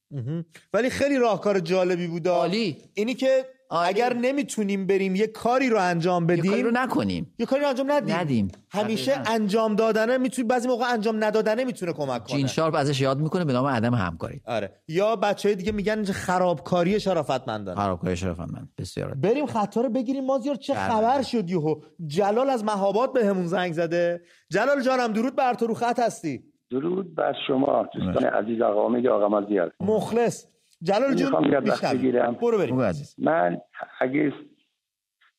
ولی 0.72 0.90
خیلی 0.90 1.18
راهکار 1.18 1.60
جالبی 1.60 2.06
بود 2.06 2.28
عالی. 2.28 2.76
اینی 2.94 3.14
که 3.14 3.44
عالی. 3.70 3.88
اگر 3.88 4.12
نمی‌تونیم 4.12 4.86
بریم 4.86 5.14
یه 5.14 5.26
کاری 5.26 5.68
رو 5.68 5.78
انجام 5.80 6.30
یه 6.30 6.36
کاری 6.36 6.50
بدیم 6.50 6.64
رو 6.64 6.70
نکنیم. 6.70 7.34
یه 7.38 7.46
کاری 7.46 7.62
رو 7.62 7.68
انجام 7.68 7.92
ندیم. 7.92 8.16
ندیم. 8.16 8.48
همیشه 8.70 9.14
دقیقاً. 9.14 9.32
انجام 9.32 9.76
دادنه 9.76 10.18
می‌تونه 10.18 10.48
بعضی 10.48 10.68
موقع 10.68 10.92
انجام 10.92 11.24
ندادنه 11.24 11.64
می‌تونه 11.64 11.92
کمک 11.92 12.24
کنه. 12.24 12.36
جین 12.36 12.46
شارپ 12.46 12.74
ازش 12.74 13.00
یاد 13.00 13.18
می‌کنه 13.18 13.44
به 13.44 13.52
نام 13.52 13.66
عدم 13.66 13.94
همکاری 13.94 14.40
آره. 14.46 14.72
یا 14.88 15.16
بچه 15.16 15.48
های 15.48 15.56
دیگه 15.56 15.72
میگن 15.72 16.04
خرابکاری 16.04 17.00
شرافتمندانه. 17.00 17.80
خرابکاری 17.80 18.16
شرفمند 18.16 18.68
بسیار. 18.78 19.14
بریم 19.14 19.46
خطا 19.46 19.80
رو 19.80 19.88
بگیریم. 19.88 20.26
مازیار 20.26 20.54
چه. 20.54 20.74
خبر 20.74 21.22
شد 21.22 21.50
یهو. 21.50 21.74
جلال 22.06 22.50
از 22.50 22.64
مهاباد 22.64 23.12
بهمون 23.12 23.46
زنگ 23.46 23.72
زده. 23.72 24.20
جلال 24.50 24.82
جانم 24.82 25.12
درود 25.12 25.36
بر 25.36 25.54
تو. 25.54 25.66
رو 25.66 25.74
خط 25.74 26.00
هستی. 26.00 26.44
درود 26.70 27.14
بر 27.14 27.34
شما 27.46 27.88
دوستان 27.94 28.24
عزیز 28.24 28.62
آقا 28.62 29.10
آقا 29.14 29.28
مازیار. 29.28 29.72
مخلص. 29.80 30.46
جلال 30.82 31.14
جون. 31.14 31.50
بگیرم. 31.94 32.32
برو 32.32 32.58
بریم 32.58 32.80
عزیز 32.80 33.14
من 33.18 33.60
اگه 34.00 34.32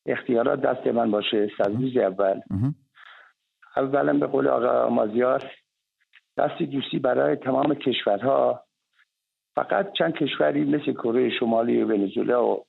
اختیارات 0.05 0.61
دست 0.61 0.87
من 0.87 1.11
باشه 1.11 1.49
سرزوز 1.57 1.97
اول. 1.97 2.41
اولا 3.77 4.13
به 4.13 4.27
قول 4.27 4.47
آقا 4.47 4.89
مازیار 4.89 5.51
دستی 6.37 6.65
دوستی 6.65 6.99
برای 6.99 7.35
تمام 7.35 7.73
کشورها 7.73 8.63
فقط 9.55 9.93
چند 9.97 10.13
کشوری 10.13 10.65
مثل 10.65 10.93
کره 10.93 11.29
شمالی 11.39 11.81
و 11.81 11.87
ونزوئلا 11.87 12.45
و 12.45 12.65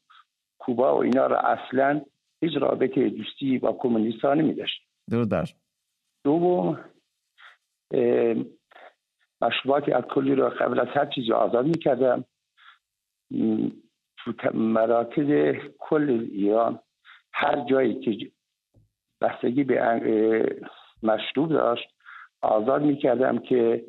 کوبا 0.58 0.96
و 0.96 1.02
اینا 1.02 1.26
را 1.26 1.38
اصلا 1.38 2.00
هیچ 2.40 2.52
رابطه 2.56 3.08
دوستی 3.08 3.58
با 3.58 3.72
کمونیست 3.72 4.24
ها 4.24 4.34
نمی 4.34 4.54
داشت 4.54 4.88
شما. 5.10 5.60
دوم 6.24 6.84
مشروبات 9.40 9.88
الکلی 9.88 10.34
را 10.34 10.50
قبل 10.50 10.80
از 10.80 10.88
هر 10.94 11.06
چیزی 11.06 11.32
آزاد 11.32 11.66
می‌کردم 11.66 12.24
تو 14.16 14.32
مراکز 14.54 15.56
کل 15.78 16.26
ایران 16.32 16.78
هر 17.32 17.64
جایی 17.70 18.00
که 18.00 18.30
بستگی 19.20 19.64
به 19.64 20.60
مشروب 21.02 21.48
داشت 21.48 21.88
آزاد 22.42 22.82
می‌کردم 22.82 23.38
که 23.38 23.84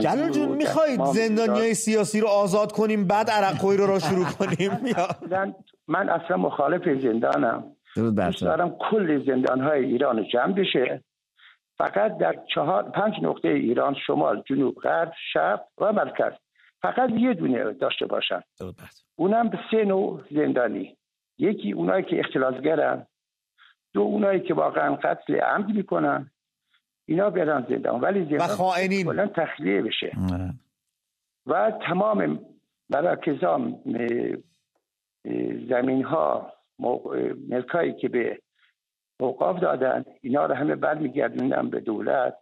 جلال 0.00 0.30
جون 0.30 0.48
می‌خواید 0.48 1.00
دستمال 1.00 1.14
زندانیای 1.14 1.74
سیاسی 1.74 2.20
رو 2.20 2.28
آزاد 2.28 2.72
کنیم 2.72 3.06
بعد 3.06 3.30
عرق 3.30 3.54
خوری 3.54 3.76
رو, 3.76 3.86
رو 3.86 3.98
شروع 3.98 4.26
کنیم؟ 4.38 4.70
من 5.88 6.08
اصلا 6.08 6.36
مخالف 6.36 7.00
زندانم. 7.02 7.64
دوست. 7.96 8.42
دارم 8.42 8.76
کل 8.90 9.24
زندان 9.26 9.60
های 9.60 9.84
ایران 9.84 10.28
جمع 10.32 10.52
بشه. 10.52 11.04
فقط 11.78 12.18
در 12.18 12.36
چهار 12.54 12.82
پنج 12.82 13.14
نقطه 13.22 13.48
ایران 13.48 13.96
شمال 14.06 14.42
جنوب 14.46 14.74
غرب 14.74 15.12
شرق 15.32 15.60
و 15.78 15.92
مرکز. 15.92 16.32
فقط 16.82 17.10
یه 17.10 17.34
دونه 17.34 17.72
داشته 17.72 18.06
باشن. 18.06 18.40
اونم 19.16 19.48
به 19.48 19.58
سه 19.70 19.84
نوع 19.84 20.24
زندانی. 20.30 20.96
یکی 21.38 21.72
اونایی 21.72 22.04
که 22.04 22.20
اختلاسگرن 22.20 23.06
دو 23.92 24.00
اونایی 24.00 24.40
که 24.40 24.54
واقعا 24.54 24.94
قتل 24.94 25.34
عمد 25.34 25.68
می‌کنن. 25.68 26.30
اینا 27.08 27.30
برن 27.30 27.66
زندان. 27.68 28.00
ولی 28.00 28.20
و 28.20 28.24
زندان 28.24 28.46
خائنین. 28.48 29.06
کلا 29.06 29.26
تخلیه 29.26 29.82
بشه. 29.82 30.12
آره. 30.32 30.54
و 31.46 31.72
تمام 31.86 32.46
مراکزان 32.90 33.80
زمین 35.68 36.04
ها 36.04 36.52
ملکایی 37.48 37.92
که 37.92 38.08
به 38.08 38.38
اوقاف 39.20 39.60
دادن 39.60 40.04
اینا 40.20 40.46
رو 40.46 40.54
همه 40.54 40.74
برمیگردوندن 40.74 41.70
به 41.70 41.80
دولت. 41.80 42.36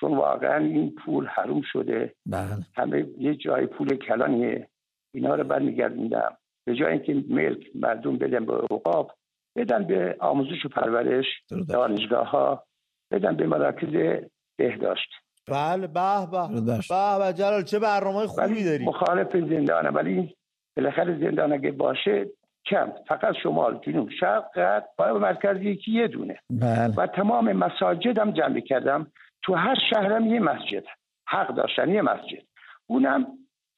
چون 0.00 0.16
واقعا 0.16 0.56
این 0.56 0.94
پول 1.04 1.26
حروم 1.26 1.62
شده. 1.72 2.14
بله. 2.26 2.56
همه 2.76 3.06
یه 3.18 3.34
جای 3.34 3.66
پول 3.66 3.96
کلانیه. 3.96 4.68
اینا 5.14 5.34
رو 5.34 5.44
برمیگردوندم. 5.44 6.36
به 6.66 6.74
جای 6.74 6.92
اینکه 6.92 7.24
ملک 7.34 7.66
مردم 7.74 8.18
بدن 8.18 8.46
به 8.46 8.52
اوقاف 8.52 9.10
بدن 9.56 9.86
به 9.86 10.16
آموزش 10.20 10.64
و 10.64 10.68
پرورش 10.68 11.26
دانشگاه 11.68 12.30
ها 12.30 12.64
بدن 13.12 13.36
به 13.36 13.46
مراکز 13.46 14.20
بهداشت. 14.58 15.10
بله 15.48 15.86
به 15.86 16.26
به. 16.30 16.60
به. 16.60 16.78
به 17.18 17.32
جلال 17.32 17.62
چه 17.62 17.78
برنامه 17.78 18.26
خوبی 18.26 18.64
داری؟ 18.64 18.84
مخالف 18.84 19.32
زندانه 19.32 19.90
ولی 19.90 20.34
بالاخره 20.76 21.18
زندان 21.18 21.52
اگه 21.52 21.70
باشه 21.70 22.26
کم. 22.66 22.92
فقط 23.08 23.34
شمال 23.42 23.80
جنوب. 23.86 24.10
شرق 24.20 24.44
غرب 24.54 24.88
و 24.98 25.18
مرکز 25.18 25.56
یکی 25.62 25.92
یه 25.92 26.08
دونه. 26.08 26.38
بله. 26.50 26.94
و 26.96 27.06
تمام 27.06 27.52
مساجدم 27.52 28.32
جمع 28.32 28.60
کردم. 28.60 29.06
تو 29.42 29.54
هر 29.54 29.78
شهرم 29.90 30.26
یه 30.26 30.40
مسجد. 30.40 30.84
حق 31.28 31.54
داشتن 31.54 31.90
یه 31.90 32.02
مسجد. 32.02 32.42
اونم 32.86 33.26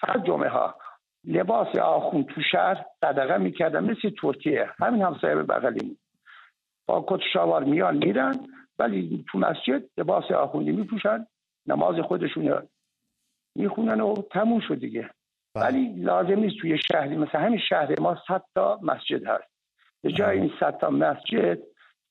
فقط 0.00 0.24
جمعه 0.24 0.48
ها 0.48 0.74
لباس 1.24 1.76
آخون 1.76 2.24
تو 2.24 2.40
شهر 2.52 2.84
صدقه 3.00 3.38
می‌کردن 3.38 3.84
مثل 3.84 4.10
ترکیه. 4.22 4.70
همین 4.78 5.02
همسایه 5.02 5.34
بغلیمون 5.34 5.96
با 6.86 7.04
کت 7.08 7.20
شاوار 7.32 7.64
میان 7.64 7.96
میرن 7.96 8.34
ولی 8.78 9.24
تو 9.32 9.38
مسجد 9.38 9.82
لباس 9.98 10.30
آخوندی 10.30 10.72
میپوشن 10.72 11.26
نماز 11.66 12.00
خودشون 12.00 12.68
می‌خونن 13.56 14.00
و 14.00 14.14
تموم 14.14 14.60
شد 14.60 14.78
دیگه. 14.78 15.10
بله. 15.54 15.64
ولی 15.64 16.02
لازم 16.02 16.38
نیست 16.38 16.56
توی 16.60 16.78
شهری 16.92 17.16
مثل 17.16 17.38
همین 17.38 17.60
شهر 17.68 18.00
ما 18.00 18.18
صد 18.28 18.42
تا 18.54 18.80
مسجد 18.82 19.26
هست. 19.26 19.52
به 20.02 20.12
جای 20.12 20.38
این 20.38 20.52
صد 20.60 20.78
تا 20.78 20.90
مسجد 20.90 21.58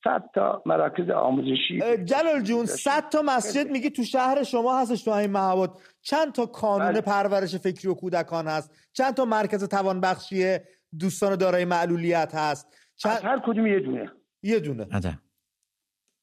صد 0.04 0.24
تا 0.34 0.64
مراکز 0.66 1.10
آموزشی 1.10 1.80
جلال 2.06 2.42
جون 2.44 2.66
صد 2.66 3.10
تا 3.10 3.22
مسجد 3.22 3.72
میگی 3.72 3.90
تو 3.90 4.04
شهر 4.04 4.44
شما 4.44 4.80
هستش 4.80 5.04
تو 5.04 5.12
همین 5.12 5.32
محوط 5.32 5.70
چند 6.02 6.32
تا 6.32 6.46
کانون 6.46 6.92
بله. 6.92 7.02
پرورش 7.02 7.56
فکری 7.56 7.88
و 7.88 7.94
کودکان 7.94 8.48
هست؟ 8.48 8.90
چند 8.94 9.14
تا 9.14 9.26
مرکز 9.26 9.64
توانبخشی 9.64 10.58
دوستان 11.00 11.36
دارای 11.36 11.66
معلولیت 11.66 12.36
هست؟ 12.36 12.68
از 12.68 12.76
چند 12.96 13.24
هر 13.24 13.40
کدوم 13.40 13.68
یه 13.68 13.80
دونه. 13.80 14.12
یه 14.44 14.60
دونه. 14.60 14.88
عدم. 14.92 15.20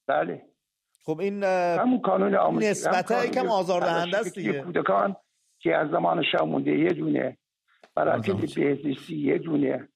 بله. 0.06 0.42
خب 1.04 1.20
این 1.20 1.44
همون 1.44 2.00
کانون 2.00 2.34
آموزشی 2.34 2.70
نسبتا 2.70 3.24
یکم 3.24 3.34
کانون 3.34 3.52
آزاردهنده 3.52 4.18
است 4.18 4.34
دیگه. 4.34 4.62
کودکان 4.62 5.16
که 5.58 5.76
از 5.76 5.90
زمان 5.90 6.22
شاه 6.32 6.48
مونده 6.48 6.70
یه 6.70 6.88
دونه. 6.88 7.38
مراکز. 7.96 8.54
بهزیستی 8.54 9.16
یه 9.16 9.38
دونه. 9.38 9.88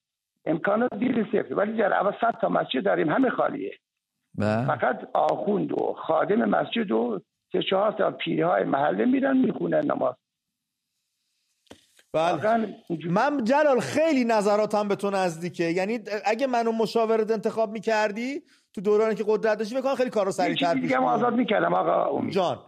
امکانات 0.47 0.95
دیر 0.95 1.27
صفر. 1.33 1.55
ولی 1.55 1.77
در 1.77 1.93
اول 1.93 2.13
صد 2.21 2.35
تا 2.41 2.49
مسجد 2.49 2.85
داریم 2.85 3.09
همه 3.09 3.31
خالیه. 3.31 3.79
و 4.39 4.67
فقط 4.67 5.09
آخوند 5.15 5.73
و 5.73 5.97
خادم 6.07 6.45
مسجد 6.45 6.91
و 6.91 7.21
سه 7.53 7.63
چهار 7.71 7.93
تا 7.93 8.11
پیری 8.11 8.43
های 8.43 8.65
محله 8.65 9.05
میرن 9.05 9.37
می‌خونن 9.37 9.85
نماز. 9.85 10.15
بله. 12.15 12.75
من 13.11 13.45
جلال 13.45 13.81
خیلی 13.81 14.25
نظراتم 14.25 14.89
به 14.89 14.97
تو 14.97 15.11
نزدیکه. 15.11 15.65
یعنی 15.65 15.99
اگه 16.25 16.47
منو 16.47 16.73
مشاورت 16.73 17.31
انتخاب 17.31 17.71
می‌کردی 17.71 18.43
تو 18.75 18.81
دورانی 18.81 19.15
که 19.15 19.25
قدرت 19.29 19.59
داشتی 19.59 19.75
بکنم 19.75 19.95
خیلی 19.95 20.11
کارو 20.11 20.31
سریعتر 20.31 20.67
چیزی 20.67 20.81
پیش 20.81 20.91
می‌برم. 20.91 21.05
آزاد 21.05 21.35
می‌کردم 21.35 21.75
آقا 21.75 22.19
امید. 22.19 22.33
جان. 22.33 22.59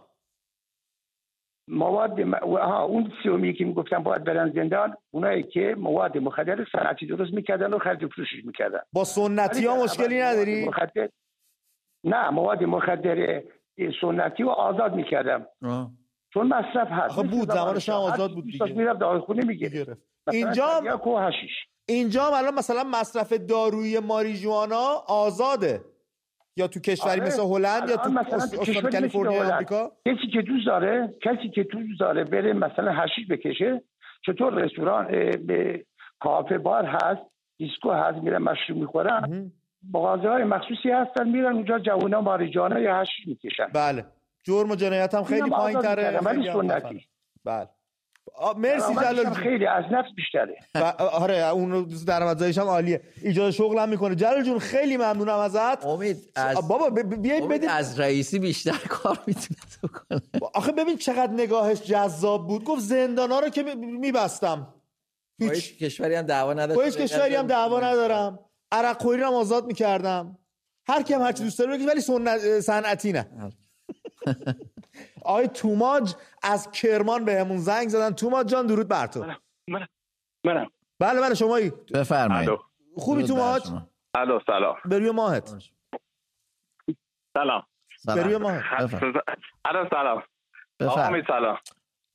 مواد 1.67 2.21
م... 2.21 2.31
و- 2.31 2.57
آها 2.57 2.83
اون 2.83 3.11
سیومی 3.23 3.53
که 3.53 3.65
می‌گفتن 3.65 4.03
باید 4.03 4.23
برن 4.23 4.51
زندان 4.55 4.97
اونایی 5.11 5.43
که 5.43 5.75
مواد 5.77 6.17
مخدر 6.17 6.65
صنعتی 6.71 7.05
درست 7.05 7.33
می‌کردن 7.33 7.73
و 7.73 7.79
خرید 7.79 8.03
و 8.03 8.07
فروشش 8.07 8.45
می‌کردن. 8.45 8.79
با 8.93 9.03
سنتی 9.03 9.65
ها 9.65 9.83
مشکلی 9.83 10.21
نداری؟ 10.21 10.65
مخدر... 10.65 11.09
نه 12.03 12.29
مواد 12.29 12.63
مخدر 12.63 13.43
سنتی 14.01 14.43
رو 14.43 14.49
آزاد 14.49 14.95
می‌کردم. 14.95 15.47
آه. 15.65 15.91
چون 16.33 16.47
مصرف 16.47 16.87
هست. 16.91 17.19
آخه 17.19 17.27
بود، 17.27 17.51
زمانش 17.51 17.89
هم. 17.89 17.95
آزاد 17.95 18.31
بود 18.33 18.43
دیگه. 18.45 18.65
می‌رفت 18.65 18.99
داروخونه 18.99 19.45
می‌گیره 19.45 19.97
اینجا 20.31 20.81
و 20.85 21.31
اینجا 21.89 22.23
الان 22.23 22.53
مثلا 22.53 22.83
مصرف 22.83 23.33
دارویی 23.33 23.99
ماریجوانا 23.99 24.85
آزاده. 25.07 25.81
یا 26.57 26.67
تو 26.67 26.79
کشوری 26.79 27.19
آره. 27.19 27.27
مثل 27.27 27.41
هلند 27.41 27.89
یا 27.89 27.97
تو 27.97 28.09
مثلا 28.09 28.35
استان 28.35 28.91
کالیفرنیا. 28.91 29.53
آمریکا؟ 29.53 29.91
کسی 30.05 30.27
که 30.33 30.41
دوست 30.41 30.65
داره 30.65 31.13
کسی 31.21 31.49
که 31.49 31.63
دوست 31.63 31.99
داره 31.99 32.23
بره 32.23 32.53
مثلا 32.53 32.93
حشیش 33.03 33.27
بکشه 33.29 33.81
چطور 34.25 34.53
رستوران 34.53 35.07
به 35.47 35.85
کافه 36.19 36.57
بار 36.57 36.85
هست 36.85 37.21
دیسکو 37.57 37.91
هست 37.91 38.17
میرن 38.17 38.41
مشروب 38.41 38.77
می‌خورن. 38.77 39.51
مغازه 39.93 40.29
های 40.29 40.43
مخصوصی 40.43 40.89
هستن 40.89 41.29
میرن 41.29 41.53
اونجا 41.53 41.79
جوونا 41.79 42.21
ماریجانا 42.21 42.79
یا 42.79 42.99
حشیش 43.01 43.27
می‌کشن. 43.27 43.67
بله. 43.73 44.05
جرم 44.43 44.71
و 44.71 44.75
جنایت 44.75 45.13
هم 45.13 45.23
خیلی 45.23 45.49
پایین 45.49 45.81
تره 45.81 46.19
ولی 46.19 46.51
سنتی. 46.53 47.05
بله. 47.45 47.67
مرسی 48.57 48.93
جلال. 48.95 49.33
خیلی 49.33 49.65
از 49.67 49.83
نفس 49.91 50.07
بیشتره. 50.15 50.55
و- 50.75 51.03
آره 51.03 51.35
اون 51.49 51.83
درآمدزاییش 52.07 52.57
هم 52.57 52.67
عالیه. 52.67 53.01
ایجاد 53.21 53.51
شغل 53.51 53.79
هم 53.79 53.89
می‌کنه. 53.89 54.15
جلال 54.15 54.43
جون 54.43 54.59
خیلی 54.59 54.97
ممنونم 54.97 55.37
ازت. 55.39 55.85
امید 55.85 56.17
از 56.35 56.67
بابا 56.67 56.89
ب- 56.89 56.99
ب- 57.01 57.21
بیایید 57.21 57.43
امید 57.43 57.57
بدید. 57.57 57.69
از 57.73 57.99
رئیسی 57.99 58.39
بیشتر 58.39 58.77
کار 58.89 59.19
می‌تونه 59.27 59.59
بکنه 59.83 60.21
آخه 60.53 60.71
ببین 60.71 60.97
چقدر 60.97 61.31
نگاهش 61.33 61.81
جذاب 61.81 62.47
بود. 62.47 62.63
گفت 62.63 62.81
زندانا 62.81 63.39
رو 63.39 63.49
که 63.49 63.63
میبستم. 63.75 64.73
هیچ 65.39 65.77
کشوری 65.83 66.15
هم 66.15 66.21
دعوا 66.25 66.67
با 66.67 66.81
هیچ 66.81 66.97
کشوری 66.97 67.35
هم 67.35 67.47
دعوا 67.47 67.79
ندارم. 67.79 68.39
عرق 68.71 69.01
خوری 69.01 69.21
رو 69.21 69.27
هم 69.27 69.33
آزاد 69.33 69.65
می‌کردم. 69.65 70.37
هر 70.87 71.01
کیم 71.03 71.21
هر 71.21 71.31
چی 71.31 71.43
دوست 71.43 71.59
داره 71.59 71.85
ولی 71.85 72.01
سنت- 72.01 72.59
صنعتی 72.59 73.11
نه. 73.11 73.25
آقای 75.25 75.47
توماج 75.47 76.15
از 76.43 76.71
کرمان 76.71 77.25
بهمون 77.25 77.57
زنگ 77.57 77.87
زدن. 77.87 78.11
توماج 78.13 78.47
جان 78.47 78.67
درود 78.67 78.87
بر 78.87 79.07
تو. 79.07 79.25
من 79.67 79.87
منم. 80.43 80.71
بله 80.99 81.21
بله 81.21 81.35
شمایی 81.35 81.71
بفرمایید. 81.93 82.49
خوبی 82.97 83.23
توماج. 83.23 83.61
الو 84.15 84.39
سلام. 84.47 84.75
بروی 84.85 85.11
ماهت. 85.11 85.55
سلام. 87.33 87.63
سلام. 87.97 88.17
بروی 88.17 88.37
ماهت. 88.37 88.93
الو 89.65 89.89
سلام. 89.89 90.23
آقا 90.81 90.95
بفرم 90.95 91.13
امید 91.13 91.25
سلام. 91.27 91.57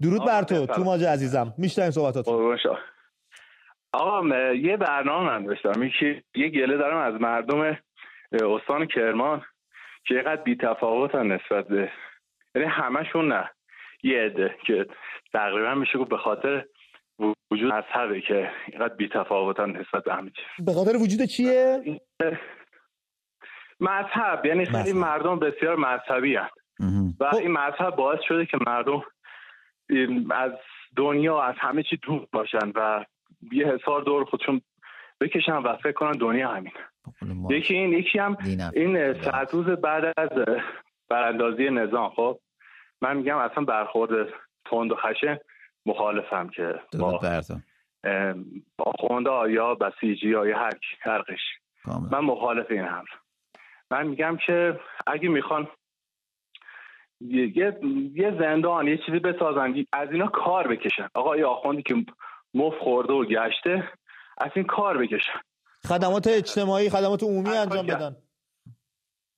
درود 0.02 0.24
بر 0.26 0.42
تو. 0.42 0.66
توماج 0.66 1.04
عزیزم. 1.04 1.54
میشنویم 1.58 1.90
صحبتات. 1.90 2.28
آقا 3.92 4.26
یه 4.54 4.76
برنامه 4.76 5.30
من 5.30 5.44
داشتم. 5.44 5.82
یکی 5.82 6.24
یه 6.34 6.48
گله 6.48 6.76
دارم 6.76 7.14
از 7.14 7.20
مردم 7.20 7.76
استان 8.32 8.86
کرمان 8.86 9.42
که 10.04 10.14
یقدر 10.14 10.42
بی 10.42 10.58
نسبت 11.14 11.68
به 11.68 11.90
یعنی 12.54 12.68
همشون 12.68 13.28
نه 13.28 13.50
یه 14.02 14.18
عده 14.18 14.54
که 14.66 14.86
تقریبا 15.32 15.74
میشه 15.74 15.98
گفت 15.98 16.10
به 16.10 16.18
خاطر 16.18 16.64
وجود 17.50 17.72
مذهبه 17.72 18.20
که 18.20 18.50
اینقدر 18.66 18.94
بی 18.94 19.10
نسبت 19.66 20.04
به 20.04 20.14
همه 20.14 20.30
چیز 20.30 20.66
به 20.66 20.72
خاطر 20.72 20.96
وجود 20.96 21.22
چیه 21.22 21.80
مذهب 23.80 24.46
یعنی 24.46 24.64
خیلی. 24.64 24.92
مردم 24.92 25.38
بسیار 25.38 25.76
مذهبی 25.76 26.36
هست. 26.36 26.54
و 27.20 27.30
خب. 27.30 27.36
این 27.36 27.52
مذهب 27.52 27.96
باعث 27.96 28.20
شده 28.28 28.46
که 28.46 28.58
مردم 28.66 29.02
از 30.30 30.52
دنیا 30.96 31.42
از 31.42 31.54
همه 31.58 31.82
چی 31.82 31.96
دور 31.96 32.26
باشن 32.32 32.72
و 32.74 33.04
یه 33.52 33.66
حسار 33.66 34.02
دور 34.02 34.24
خودشون 34.24 34.60
بکشن 35.20 35.56
و 35.56 35.76
فکر 35.76 35.92
کنن 35.92 36.12
دنیا 36.12 36.48
همین 36.48 36.72
ما. 37.22 37.54
یکی 37.54 37.74
این 37.74 37.92
یکی 37.92 38.18
هم. 38.18 38.36
این 38.74 39.22
صد 39.22 39.48
روز 39.52 39.66
بعد 39.66 40.12
از 40.16 40.30
براندازی 41.10 41.70
نظام. 41.70 42.10
خب 42.10 42.40
من 43.02 43.16
میگم 43.16 43.36
اصلا 43.36 43.64
برخورد 43.64 44.28
تند 44.70 44.92
و 44.92 44.96
خشن 44.96 45.38
مخالفم 45.86 46.48
که 46.48 46.80
با 46.98 47.10
درود 47.10 47.22
بر 47.22 47.40
تو. 47.40 47.54
اه، 48.04 48.34
با 48.78 48.92
خونده 48.98 49.52
یا 49.52 49.74
بسیجی 49.74 50.28
یا 50.28 50.58
هر 50.58 50.70
کی، 50.70 50.96
هر 51.00 51.18
قش 51.18 51.40
کاملا 51.84 52.20
من 52.20 52.26
مخالف 52.26 52.66
این 52.70 52.84
هم 52.84 53.04
من 53.90 54.06
میگم 54.06 54.38
که 54.46 54.80
اگه 55.06 55.28
می‌خوان 55.28 55.68
یه, 57.20 57.58
یه- 57.58 57.80
یه 58.14 58.36
زندان 58.40 58.88
یه 58.88 58.98
چیزی 59.06 59.18
بسازن 59.18 59.84
از 59.92 60.08
اینا 60.12 60.26
کار 60.26 60.68
بکشن. 60.68 61.08
آقا 61.14 61.36
یه 61.36 61.46
آخوندی 61.46 61.82
که 61.82 61.94
مف 62.54 62.74
خورده 62.78 63.12
و 63.12 63.24
گشته 63.24 63.88
از 64.38 64.50
این 64.54 64.64
کار 64.64 64.98
بکشن. 64.98 65.40
خدمات 65.88 66.26
اجتماعی 66.26 66.90
خدمات 66.90 67.22
عمومی 67.22 67.48
انجام 67.48 67.86
بدن. 67.86 68.16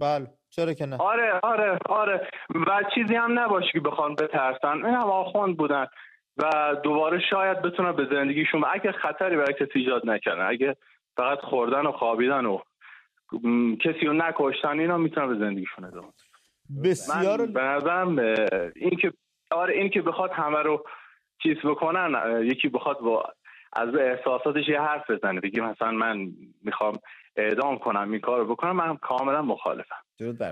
بله. 0.01 0.27
چرا 0.57 0.75
که 0.75 0.87
نه 0.87 0.97
آره 0.97 1.41
آره 1.43 1.79
آره 1.89 2.29
و 2.67 2.83
چیزی 2.95 3.15
هم 3.15 3.39
نباشه 3.39 3.73
که 3.73 3.81
بخوان 3.81 4.15
بترسن 4.15 4.85
این 4.85 4.95
هم 4.95 5.11
آخوند 5.11 5.57
بودن 5.57 5.87
و 6.37 6.77
دوباره 6.83 7.21
شاید 7.31 7.63
بتونن 7.63 7.93
به 7.93 8.09
زندگیشون 8.11 8.61
و 8.61 8.67
اگه 8.73 8.93
خطری 8.93 9.37
برای 9.37 9.55
کسی 9.55 9.79
ایجاد 9.79 10.09
نکردن 10.09 10.47
اگه 10.47 10.77
فقط 11.17 11.39
خوردن 11.39 11.87
و 11.87 11.93
خوابیدن 11.93 12.47
و 12.47 12.59
م، 13.43 13.75
کسی 13.77 14.07
رو 14.07 14.13
نکشتن 14.13 14.79
اینا 14.79 14.97
می‌تونن 14.97 15.29
به 15.29 15.35
زندگیشون 15.35 15.85
ادامه 15.85 16.07
بدن. 16.07 16.91
بسیار 16.91 17.41
من 17.41 17.53
به 17.53 17.63
نظرم 17.63 18.19
این 18.77 18.97
که 19.01 19.13
آره 19.51 19.75
این 19.75 19.91
که 19.91 20.03
بخواد 20.03 20.31
همه 20.31 20.59
رو 20.59 20.85
چیز 21.43 21.57
بکنن 21.65 22.41
یکی 22.45 22.69
بخواد 22.69 22.99
با 23.01 23.25
از 23.73 23.95
احساساتش 23.95 24.69
یه 24.69 24.81
حرف 24.81 25.11
بزنه 25.11 25.41
بگه 25.41 25.61
مثلا 25.61 25.91
من 25.91 26.27
می‌خوام 26.63 26.95
اعدام 27.37 27.79
کنم 27.79 28.11
این 28.11 28.21
کار 28.21 28.39
رو 28.39 28.47
بکنم 28.47 28.77
من 28.77 28.97
کاملا 28.97 29.43
مخالفم. 29.43 29.97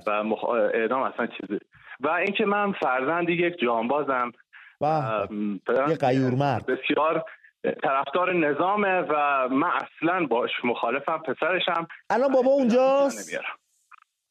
و 0.06 0.22
مخ... 0.24 0.44
اعدام 0.74 1.02
اصلا 1.02 1.26
چیزی. 1.26 1.58
و 2.00 2.08
اینکه 2.08 2.44
من 2.44 2.72
فرزند 2.72 3.28
یک 3.28 3.58
جانبازم. 3.62 4.32
پدرم 4.80 5.90
یه 5.90 5.96
غیور 6.00 6.34
مرد. 6.34 6.66
بسیار 6.66 7.24
طرفدار 7.82 8.32
نظامه 8.34 9.00
و 9.00 9.48
من 9.48 9.70
اصلا 9.70 10.26
باش 10.26 10.50
مخالفم 10.64 11.18
پسرشم. 11.18 11.86
الان 12.10 12.32
بابا 12.32 12.50
اونجاست؟ 12.50 13.40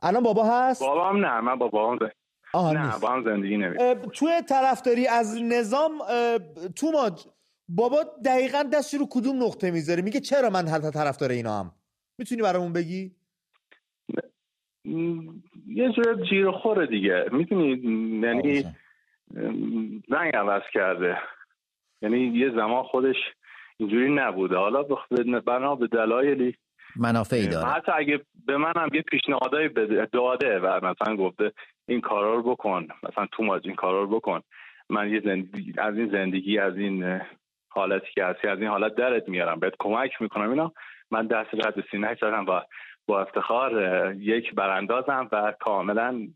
الان 0.04 0.24
بابا 0.24 0.44
هست؟ 0.46 0.82
بابام 0.84 1.26
نه 1.26 1.42
من 1.42 1.56
با 1.56 1.68
بابام 1.68 1.98
ز- 1.98 2.12
آها 2.54 2.72
نه 2.72 2.86
نیست. 2.86 3.02
با 3.02 3.08
هم 3.10 3.24
زندگی 3.24 3.58
نمیارم 3.58 3.76
اه، 3.80 3.96
توی 3.96 4.42
طرفداری 4.50 5.08
از 5.08 5.42
نظام 5.44 6.02
اه، 6.02 6.38
توماج 6.76 7.28
بابا 7.70 8.04
دقیقا 8.26 8.64
دستی 8.74 8.98
رو 8.98 9.08
کدوم 9.12 9.44
نقطه 9.44 9.72
می‌ذاره؟ 9.72 10.02
میگه 10.02 10.20
چرا 10.20 10.50
من 10.50 10.68
حتی 10.68 10.92
طرفدار 10.92 11.30
اینا 11.30 11.60
هم؟ 11.60 11.72
می‌تونی 12.18 12.42
برامون 12.42 12.74
بگی؟ 12.74 13.16
یه 15.68 15.92
جور 15.92 16.26
جیر 16.30 16.52
خوره 16.52 16.86
دیگه. 16.88 17.26
می‌دونی؟ 17.32 17.70
یعنی 18.24 18.64
رنگ 20.10 20.36
عوض 20.36 20.62
کرده. 20.74 21.18
یعنی 22.02 22.20
یه 22.20 22.50
زمان 22.50 22.84
خودش 22.84 23.16
اینجوری 23.78 24.16
نبوده. 24.16 24.58
حالا 24.58 24.84
بنا 25.46 25.76
به 25.76 25.88
دلایلی. 25.88 26.56
منافعی 26.96 27.48
داره. 27.48 27.68
حتی 27.68 27.92
اگه 27.96 28.22
به 28.46 28.58
منم 28.58 28.90
یه 28.94 29.02
پیشنهادایی 29.02 29.70
داده 30.14 30.60
و 30.60 30.80
مثلا 30.86 31.16
گفته 31.16 31.52
این 31.88 32.02
کارا 32.02 32.36
رو 32.36 32.44
بکن 32.44 32.88
مثلا 33.04 33.28
تو 33.32 33.44
ماج 33.44 33.68
این 33.68 33.76
کارا 33.76 34.02
رو 34.02 34.08
بکن. 34.08 34.42
من 34.90 35.10
یه 35.10 35.22
زندگی 35.26 35.74
از 35.78 35.98
این 35.98 36.10
زندگی 36.12 36.60
از 36.60 36.78
این 36.78 37.22
حالتی 37.70 38.08
که 38.16 38.26
هستی 38.26 38.48
از 38.48 38.60
این 38.60 38.68
حالت 38.68 38.96
درت 38.96 39.30
میارم. 39.30 39.60
بهت 39.60 39.74
کمک 39.80 40.22
می‌کنم. 40.22 40.50
اینا 40.50 40.72
من 41.12 41.28
دست 41.28 41.50
رد 41.54 41.84
سینه 41.92 42.18
زدم 42.22 42.46
و 42.46 42.62
با 43.10 43.22
افتخار 43.22 43.72
یک 44.16 44.56
براندازم 44.56 45.30
و 45.32 45.54
کاملا 45.60 46.28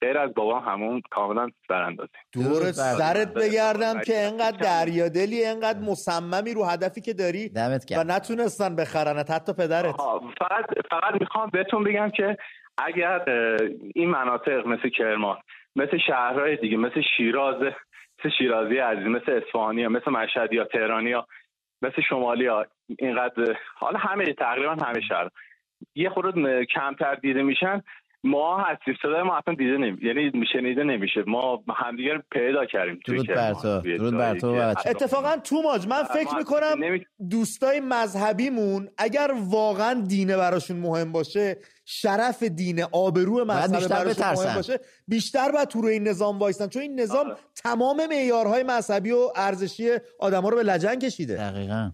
غیر 0.00 0.18
از 0.18 0.34
بابا 0.34 0.60
همون 0.60 1.02
کاملا 1.10 1.48
براندازیم. 1.68 2.20
دور 2.32 2.72
سرت 2.72 3.34
بگردم 3.34 4.00
که 4.00 4.14
انقدر 4.16 4.56
دریادلی 4.56 5.44
انقدر 5.44 5.78
مصممی 5.78 6.54
رو 6.54 6.64
هدفی 6.64 7.00
که 7.00 7.12
داری 7.12 7.50
و 7.96 8.04
نتونستن 8.04 8.76
بخرنت 8.76 9.30
حتی 9.30 9.52
پدرت. 9.52 9.94
فقط 10.38 10.64
فقط 10.90 11.20
می‌خوام 11.20 11.50
بهتون 11.52 11.84
بگم 11.84 12.10
که 12.10 12.36
اگر 12.78 13.24
این 13.94 14.10
مناطق 14.10 14.66
مثل 14.66 14.88
کرمان 14.88 15.38
مثل 15.76 15.98
شهرهای 16.06 16.56
دیگه 16.56 16.76
مثل 16.76 17.02
شیراز 17.16 17.56
مثل 18.18 18.34
شیرازی 18.38 18.78
عزیز 18.78 19.06
مثل 19.06 19.32
اصفهانی 19.32 19.86
مثل 19.86 20.10
مشهدی 20.10 20.56
یا 20.56 20.64
تهرانی 20.64 21.14
مثل 21.82 22.02
شمالی 22.08 22.46
ها 22.46 22.66
اینقدر 22.98 23.56
حالا 23.74 23.98
همه 23.98 24.32
تقریبا 24.32 24.72
همه 24.72 25.00
شهر. 25.08 25.28
یه 25.94 26.10
خورده 26.10 26.66
کمتر 26.74 27.14
دیده 27.14 27.42
میشن 27.42 27.82
ما 28.24 28.58
هستیم 28.58 28.94
صدای 29.02 29.22
ما 29.22 29.36
اصلا 29.36 29.54
دیده 29.54 29.76
نمی 29.76 29.98
یعنی 30.02 30.46
شنیده 30.52 30.84
نمیشه. 30.84 31.24
ما 31.26 31.64
همدیگر 31.76 32.22
پیدا 32.32 32.66
کردیم 32.66 33.00
درود 33.06 33.26
بر 33.26 33.52
تو 33.52 33.80
درود 33.80 34.16
بر 34.16 34.38
تو 34.38 34.46
اتفاقا 34.86 35.36
تو 35.36 35.62
ماج 35.62 35.86
من 35.86 36.02
فکر 36.02 36.36
می‌کنم 36.36 37.00
دوستای 37.30 37.80
مذهبیمون 37.80 38.88
اگر 38.98 39.30
واقعا 39.50 40.04
دینه 40.08 40.36
براشون 40.36 40.76
مهم 40.76 41.12
باشه 41.12 41.56
شرف 41.84 42.42
دین 42.42 42.82
آبرو 42.92 43.44
مذهب 43.44 43.88
براشون 43.88 44.26
مهم 44.26 44.54
باشه 44.54 44.80
بیشتر 45.08 45.52
باید 45.52 45.68
تو 45.68 45.80
روی 45.80 45.92
این 45.92 46.08
نظام 46.08 46.38
وایسن. 46.38 46.68
چون 46.68 46.82
این 46.82 47.00
نظام 47.00 47.26
آره. 47.26 47.36
تمام 47.64 48.06
معیارهای 48.06 48.62
مذهبی 48.62 49.10
و 49.10 49.28
ارزشی 49.36 49.90
آدما 50.20 50.48
رو 50.48 50.56
به 50.56 50.62
لجن 50.62 50.98
کشیده. 50.98 51.36
دقیقاً. 51.36 51.90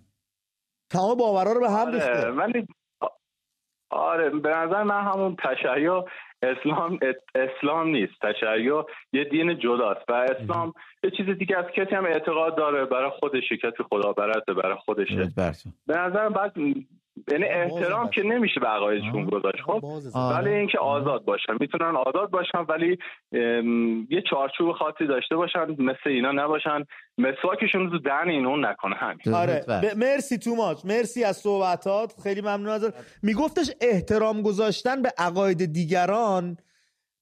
تمام 0.91 1.17
باورا 1.19 1.53
رو 1.53 1.61
به 1.61 1.71
هم 1.71 1.93
ریخته. 1.93 2.31
آره 3.91 4.31
به 4.31 4.49
نظر 4.49 4.83
من 4.83 5.01
همون 5.05 5.37
تشیع 5.37 6.03
اسلام 6.43 6.99
اسلام 7.35 7.89
نیست. 7.89 8.13
تشیع 8.23 8.85
یه 9.13 9.25
دین 9.25 9.59
جداست 9.59 10.11
و 10.11 10.13
اسلام 10.13 10.75
یه 11.05 11.11
چیز 11.11 11.27
دیگه 11.27 11.57
از 11.57 11.65
کسی 11.77 11.95
هم 11.95 12.05
اعتقاد 12.05 12.57
داره 12.57 12.85
برای 12.85 13.11
خودشه. 13.11 13.57
کسی 13.57 13.83
خدا 13.91 14.13
برده 14.13 14.55
برای 14.55 14.77
خودشه. 14.77 15.33
به 15.87 15.99
نظر 15.99 16.29
بعد 16.29 16.53
یعنی 17.33 17.45
احترام 17.45 18.11
که 18.11 18.23
نمیشه 18.23 18.61
به 18.61 18.67
عقایدشون 18.67 19.25
گذاشت. 19.25 19.63
خب 19.67 19.85
ولی 20.37 20.51
اینکه 20.51 20.79
آزاد 20.79 21.25
باشن. 21.25 21.53
می‌تونن 21.61 21.97
آزاد 21.97 22.31
باشن 22.31 22.59
ولی 22.69 22.99
یه 24.11 24.23
چارچوب 24.31 24.73
خاصی 24.73 25.07
داشته 25.07 25.37
باشن 25.37 25.67
مثل 25.79 26.07
اینا 26.07 26.33
نباشن. 26.33 26.85
مسواکشون 27.19 27.91
رو 27.91 27.99
دهن 27.99 28.29
این 28.29 28.47
اون 28.47 28.65
نکنه 28.65 28.97
همین. 28.97 29.35
آره. 29.35 29.65
مرسی 29.97 30.39
توماچ 30.39 30.85
مرسی 30.85 31.25
از 31.25 31.37
صحبتات. 31.37 32.13
خیلی 32.23 32.41
ممنون 32.41 32.69
از 32.69 32.93
میگفتش 33.23 33.71
احترام 33.81 34.43
گذاشتن 34.43 35.03
به 35.03 35.13
عقاید 35.19 35.73
دیگران 35.73 36.57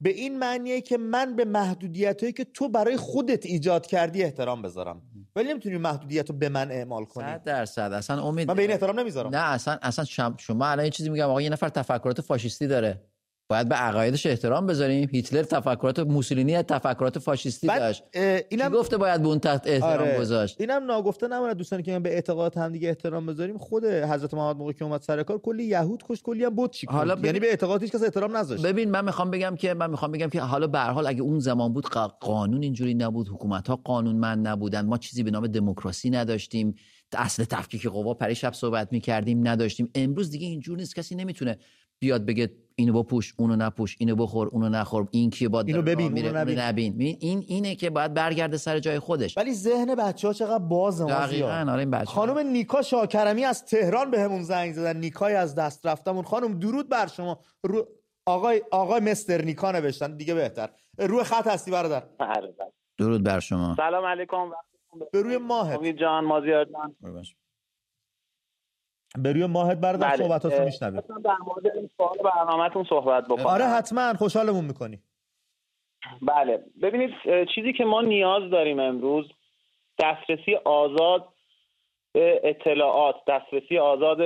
به 0.01 0.11
این 0.11 0.39
معنیه 0.39 0.81
که 0.81 0.99
من 0.99 1.37
به 1.37 1.45
محدودیت 1.45 2.21
هایی 2.21 2.33
که 2.33 2.45
تو 2.45 2.69
برای 2.69 2.97
خودت 2.97 3.47
ایجاد 3.47 3.87
کردی 3.87 4.23
احترام 4.23 4.63
بذارم. 4.63 5.03
ولی 5.37 5.49
نمی‌تونی 5.49 5.79
محدودیت 5.79 6.31
رو 6.31 6.37
به 6.37 6.49
من 6.49 6.71
اعمال 6.71 7.05
کنی. 7.05 7.27
100 7.27 7.45
درصد. 7.45 7.93
اصلا 7.93 8.23
امید 8.23 8.49
من 8.49 8.55
به 8.55 8.63
این 8.63 8.71
احترام 8.71 9.01
نمی‌ذارم. 9.01 9.31
نه 9.31 9.53
اصلا 9.53 9.79
اصلا 9.83 10.05
شما 10.39 10.67
الان 10.67 10.85
یه 10.85 10.91
چیزی 10.91 11.11
میگم 11.11 11.29
آقا 11.29 11.43
یه 11.43 11.51
نفر 11.51 11.69
تفکرات 11.69 12.21
فاشیستی 12.21 12.67
داره. 12.67 13.03
باید 13.49 13.69
به 13.69 13.75
عقایدش 13.75 14.27
احترام 14.27 14.67
بذاریم. 14.67 15.09
هیتلر 15.13 15.43
تفکرات 15.43 15.99
موسولینی 15.99 16.63
تفکرات 16.63 17.19
فاشیستی 17.19 17.67
داشت. 17.67 18.05
اینم 18.49 18.69
گفته 18.69 18.97
باید 18.97 19.23
به 19.23 19.29
اون 19.29 19.39
تحت 19.39 19.63
احترام 19.67 20.09
آره. 20.09 20.19
گذاشت؟ 20.21 20.61
اینم 20.61 20.85
ناگفته 20.85 21.29
نمونه. 21.29 21.55
دوستانی 21.55 21.83
که 21.83 21.93
من 21.93 22.03
به 22.03 22.15
اعتقاد 22.15 22.57
هم 22.57 22.73
دیگه 22.73 22.89
احترام 22.89 23.27
بذاریم 23.27 23.59
خود 23.59 23.85
حضرت 23.85 24.35
محمد 24.35 24.57
موقعی 24.57 24.75
که 24.75 24.85
اومد 24.85 25.01
سر 25.03 25.23
کار 25.23 25.39
کلی 25.39 25.65
یهود 25.65 26.03
کش 26.09 26.23
کلی 26.23 26.45
هم 26.45 26.57
بت 26.57 26.77
حالا 26.89 27.17
یعنی 27.25 27.41
به 27.41 27.47
اعتقاد 27.47 27.83
هیچ 27.83 27.93
کس 27.93 28.03
احترام 28.03 28.37
نذاشت. 28.37 28.67
ببین 28.67 28.91
من 28.91 29.05
می‌خوام 29.05 29.31
بگم 29.31 29.57
که 29.57 29.75
من 29.75 29.91
می‌خوام 29.91 30.13
بگم 30.13 30.29
که 30.29 30.41
حالا 30.41 30.67
به 30.67 30.79
هر 30.79 30.91
حال 30.91 31.07
اگه 31.07 31.23
اون 31.23 31.39
زمان 31.39 31.73
بود 31.73 31.87
قانون 32.21 32.63
اینجوری 32.63 32.95
نبود 32.95 33.29
حکومت 33.29 33.69
ها 33.69 33.77
قانونمند 33.77 34.49
نبودن 34.49 34.87
ما 34.87 34.99
چیزی 34.99 35.23
به 35.23 35.31
نام 35.31 35.47
دموکراسی 35.47 36.11
نداشتیم. 36.11 36.75
اصل 37.13 37.45
تفکیک 37.45 37.87
قوا 37.87 38.15
پریشب 38.15 38.53
صحبت 38.53 38.93
می‌کردیم 38.93 39.49
نداشتیم. 39.49 39.91
امروز 39.95 40.31
دیگه 40.31 40.47
اینجور 40.47 40.79
نیست. 40.79 40.95
کسی 40.95 41.15
نمی‌تونه 41.15 41.59
بیاد 41.99 42.27
بگه 42.27 42.51
اینو 42.79 43.03
بپوش 43.03 43.35
اونو 43.37 43.57
نپوش 43.57 43.97
اینو 44.01 44.16
بخور 44.16 44.49
اونو 44.49 44.68
نخور 44.68 45.09
این 45.11 45.31
کیه 45.31 45.49
باید 45.49 45.66
اینو 45.68 45.83
ببین 45.83 46.12
میره 46.12 46.29
اونو 46.29 46.41
نبین. 46.41 46.59
نبین. 46.59 47.16
این 47.20 47.45
اینه 47.49 47.74
که 47.74 47.91
باید 47.91 48.14
برگرده 48.14 48.57
سر 48.57 48.79
جای 48.79 48.99
خودش. 48.99 49.39
ولی 49.39 49.55
ذهن 49.55 49.95
بچه 49.95 50.29
ها 50.29 50.35
چقدر 50.35 50.64
باز 50.64 51.03
دقیقاً 51.03 51.66
آره 51.68 51.79
این 51.79 51.91
بچه 51.91 52.05
خانم 52.05 52.39
نیکا 52.39 52.83
شاکرمی 52.83 53.45
از 53.45 53.64
تهران 53.64 54.11
بهمون 54.11 54.39
به 54.39 54.45
زنگ 54.45 54.72
زدن. 54.72 54.97
نیکای 54.97 55.35
از 55.35 55.55
دست 55.55 55.87
رفتمون. 55.87 56.24
خانم 56.24 56.59
درود 56.59 56.89
بر 56.89 57.07
شما. 57.07 57.41
رو... 57.62 57.89
آقای 58.27 58.62
آقای 58.70 59.01
مستر 59.01 59.43
نیکا 59.43 59.72
نوشتن. 59.72 60.16
دیگه 60.16 60.35
بهتر. 60.35 60.68
روی 60.99 61.24
خط 61.24 61.47
هستی 61.47 61.70
برادر. 61.70 62.03
بله، 62.18 62.53
بله. 62.59 62.72
درود 62.99 63.24
بر 63.24 63.41
شما. 63.41 63.74
سلام 63.77 64.05
علیکم. 64.05 64.51
به 65.12 65.22
روی 65.22 65.37
ماه 65.37 65.93
جان 65.93 66.24
مازیار 66.24 66.64
جان. 66.64 67.24
به 69.19 69.33
روی 69.33 69.47
ماهت 69.47 69.79
برادر 69.79 70.09
بله. 70.09 70.17
صحبتاتو 70.17 70.65
میشنویم. 70.65 71.01
در 71.25 71.37
مورد 71.47 71.77
این 71.77 71.91
سوال 71.97 72.17
برنامه‌تون 72.25 72.85
صحبت 72.85 73.25
بکنم. 73.25 73.47
آره 73.47 73.65
حتما. 73.65 74.15
خوشحالمون 74.15 74.65
می‌کنی. 74.65 74.99
بله. 76.23 76.65
ببینید 76.83 77.11
چیزی 77.55 77.73
که 77.73 77.85
ما 77.85 78.03
نیاز 78.03 78.51
داریم 78.51 78.81
امروز 78.81 79.33
دسترسی 79.99 80.55
آزاد 80.55 81.29
به 82.13 82.41
اطلاعات 82.45 83.17
دسترسی 83.29 83.79
آزاد 83.79 84.19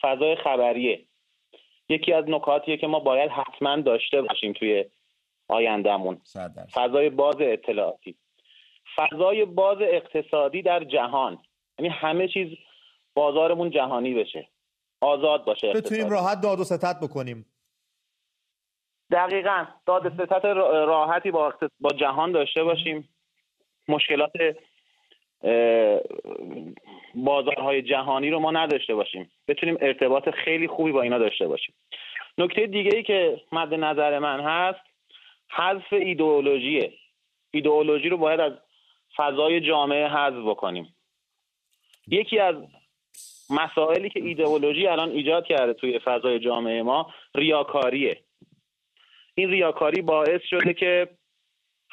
فضای 0.00 0.36
خبریه. 0.36 1.04
یکی 1.88 2.12
از 2.12 2.24
نکاتیه 2.28 2.76
که 2.76 2.86
ما 2.86 3.00
باید 3.00 3.30
حتما 3.30 3.76
داشته 3.76 4.22
باشیم 4.22 4.52
توی 4.52 4.84
آیندهمون. 5.48 6.20
فضای 6.74 7.10
باز 7.10 7.36
اطلاعاتی. 7.40 8.14
فضای 8.96 9.44
باز 9.44 9.78
اقتصادی 9.80 10.62
در 10.62 10.84
جهان. 10.84 11.38
یعنی 11.78 11.88
همه 11.88 12.28
چیز 12.28 12.48
بازارمون 13.18 13.70
جهانی 13.70 14.14
بشه. 14.14 14.48
آزاد 15.00 15.44
باشه 15.44 15.72
بتونیم 15.72 16.10
راحت 16.10 16.40
داد 16.40 16.60
و 16.60 16.64
ستت 16.64 16.96
بکنیم. 17.02 17.46
دقیقا. 19.10 19.66
داد 19.86 20.06
و 20.06 20.10
ستت 20.10 20.44
راحتی 20.44 21.30
با, 21.30 21.54
با 21.80 21.90
جهان 21.90 22.32
داشته 22.32 22.64
باشیم. 22.64 23.08
مشکلات 23.88 24.32
بازارهای 27.14 27.82
جهانی 27.82 28.30
رو 28.30 28.38
ما 28.38 28.50
نداشته 28.50 28.94
باشیم. 28.94 29.30
بتونیم 29.48 29.78
ارتباط 29.80 30.28
خیلی 30.30 30.68
خوبی 30.68 30.92
با 30.92 31.02
اینا 31.02 31.18
داشته 31.18 31.48
باشیم. 31.48 31.74
نکته 32.38 32.66
دیگه 32.66 32.96
ای 32.96 33.02
که 33.02 33.40
مد 33.52 33.74
نظر 33.74 34.18
من 34.18 34.40
هست 34.40 34.80
حذف 35.48 35.92
ایدئولوژیه. 35.92 36.92
ایدئولوژی 37.50 38.08
رو 38.08 38.16
باید 38.16 38.40
از 38.40 38.52
فضای 39.16 39.60
جامعه 39.60 40.08
حذف 40.08 40.46
بکنیم. 40.46 40.94
یکی 42.06 42.38
از 42.38 42.56
مسائلی 43.50 44.10
که 44.10 44.20
ایدئولوژی 44.20 44.86
الان 44.86 45.10
ایجاد 45.10 45.46
کرده 45.46 45.74
توی 45.74 45.98
فضای 45.98 46.38
جامعه 46.38 46.82
ما 46.82 47.14
ریاکاریه. 47.34 48.22
این 49.34 49.50
ریاکاری 49.50 50.02
باعث 50.02 50.40
شده 50.50 50.74
که 50.74 51.08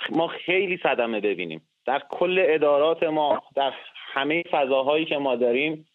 ما 0.10 0.28
خیلی 0.28 0.80
صدمه 0.84 1.20
ببینیم. 1.20 1.68
در 1.86 2.02
کل 2.10 2.46
ادارات 2.48 3.04
ما 3.04 3.44
در 3.56 3.74
همه 3.94 4.44
فضاهایی 4.52 5.06
که 5.06 5.18
ما 5.18 5.36
داریم 5.36 5.88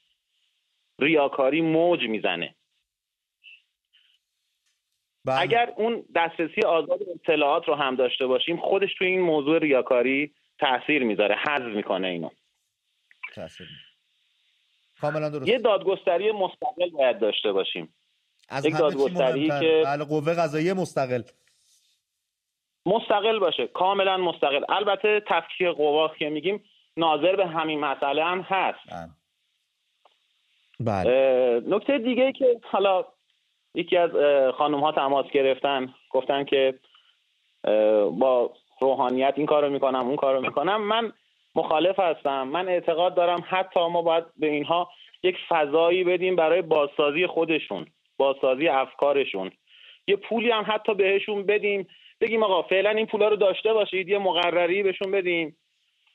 ریاکاری 0.98 1.60
موج 1.60 2.02
می‌زنه. 2.02 2.54
بله. 5.24 5.40
اگر 5.40 5.72
اون 5.76 6.04
دسترسی 6.14 6.60
آزاد 6.60 7.00
اطلاعات 7.14 7.68
رو 7.68 7.74
هم 7.74 7.96
داشته 7.96 8.26
باشیم 8.26 8.56
خودش 8.56 8.94
توی 8.94 9.06
این 9.06 9.20
موضوع 9.20 9.58
ریاکاری 9.58 10.34
تاثیر 10.58 11.04
می‌ذاره 11.04 11.34
حذف 11.34 11.76
می‌کنه 11.76 12.08
اینو. 12.08 12.30
کاملا 15.00 15.28
درست. 15.28 15.48
یه 15.48 15.58
دادگستری 15.58 16.32
مستقل 16.32 16.90
باید 16.90 17.18
داشته 17.18 17.52
باشیم. 17.52 17.94
از 18.48 18.66
یک 18.66 18.78
دادگستری 18.78 19.48
که 19.48 19.82
بله 19.84 20.04
قوه 20.04 20.34
قضاییه 20.34 20.74
مستقل. 20.74 21.22
مستقل 22.86 23.38
باشه 23.38 23.66
کاملا 23.66 24.16
مستقل. 24.16 24.64
البته 24.68 25.22
تفکیک 25.28 25.66
قوا 25.66 26.08
که 26.18 26.28
میگیم 26.28 26.64
ناظر 26.96 27.36
به 27.36 27.46
همین 27.46 27.80
مسئله 27.80 28.24
هم 28.24 28.40
هست. 28.40 29.12
بله. 30.80 31.62
نکته 31.66 31.98
دیگه 31.98 32.32
که 32.32 32.60
حالا 32.64 33.04
یکی 33.74 33.96
از 33.96 34.10
خانم 34.54 34.80
ها 34.80 34.92
تماس 34.92 35.26
گرفتن 35.26 35.94
گفتن 36.10 36.44
که 36.44 36.78
با 38.18 38.52
روحانیت 38.80 39.34
این 39.36 39.46
کارو 39.46 39.70
می‌کنم 39.70 40.06
اون 40.06 40.16
کارو 40.16 40.40
می‌کنم. 40.40 40.82
من 40.82 41.12
مخالف 41.54 41.98
هستم. 41.98 42.42
من 42.42 42.68
اعتقاد 42.68 43.14
دارم 43.14 43.44
حتی 43.48 43.80
ما 43.80 44.02
باید 44.02 44.24
به 44.36 44.46
اینها 44.46 44.88
یک 45.22 45.36
فضایی 45.48 46.04
بدیم 46.04 46.36
برای 46.36 46.62
بازسازی 46.62 47.26
خودشون 47.26 47.86
بازسازی 48.16 48.68
افکارشون. 48.68 49.50
یه 50.06 50.16
پولی 50.16 50.50
هم 50.50 50.64
حتی 50.68 50.94
بهشون 50.94 51.46
بدیم 51.46 51.86
بگیم 52.20 52.42
آقا 52.42 52.62
فعلا 52.62 52.90
این 52.90 53.06
پولا 53.06 53.28
رو 53.28 53.36
داشته 53.36 53.72
باشید 53.72 54.08
یه 54.08 54.18
مقرری 54.18 54.82
بهشون 54.82 55.10
بدیم 55.10 55.56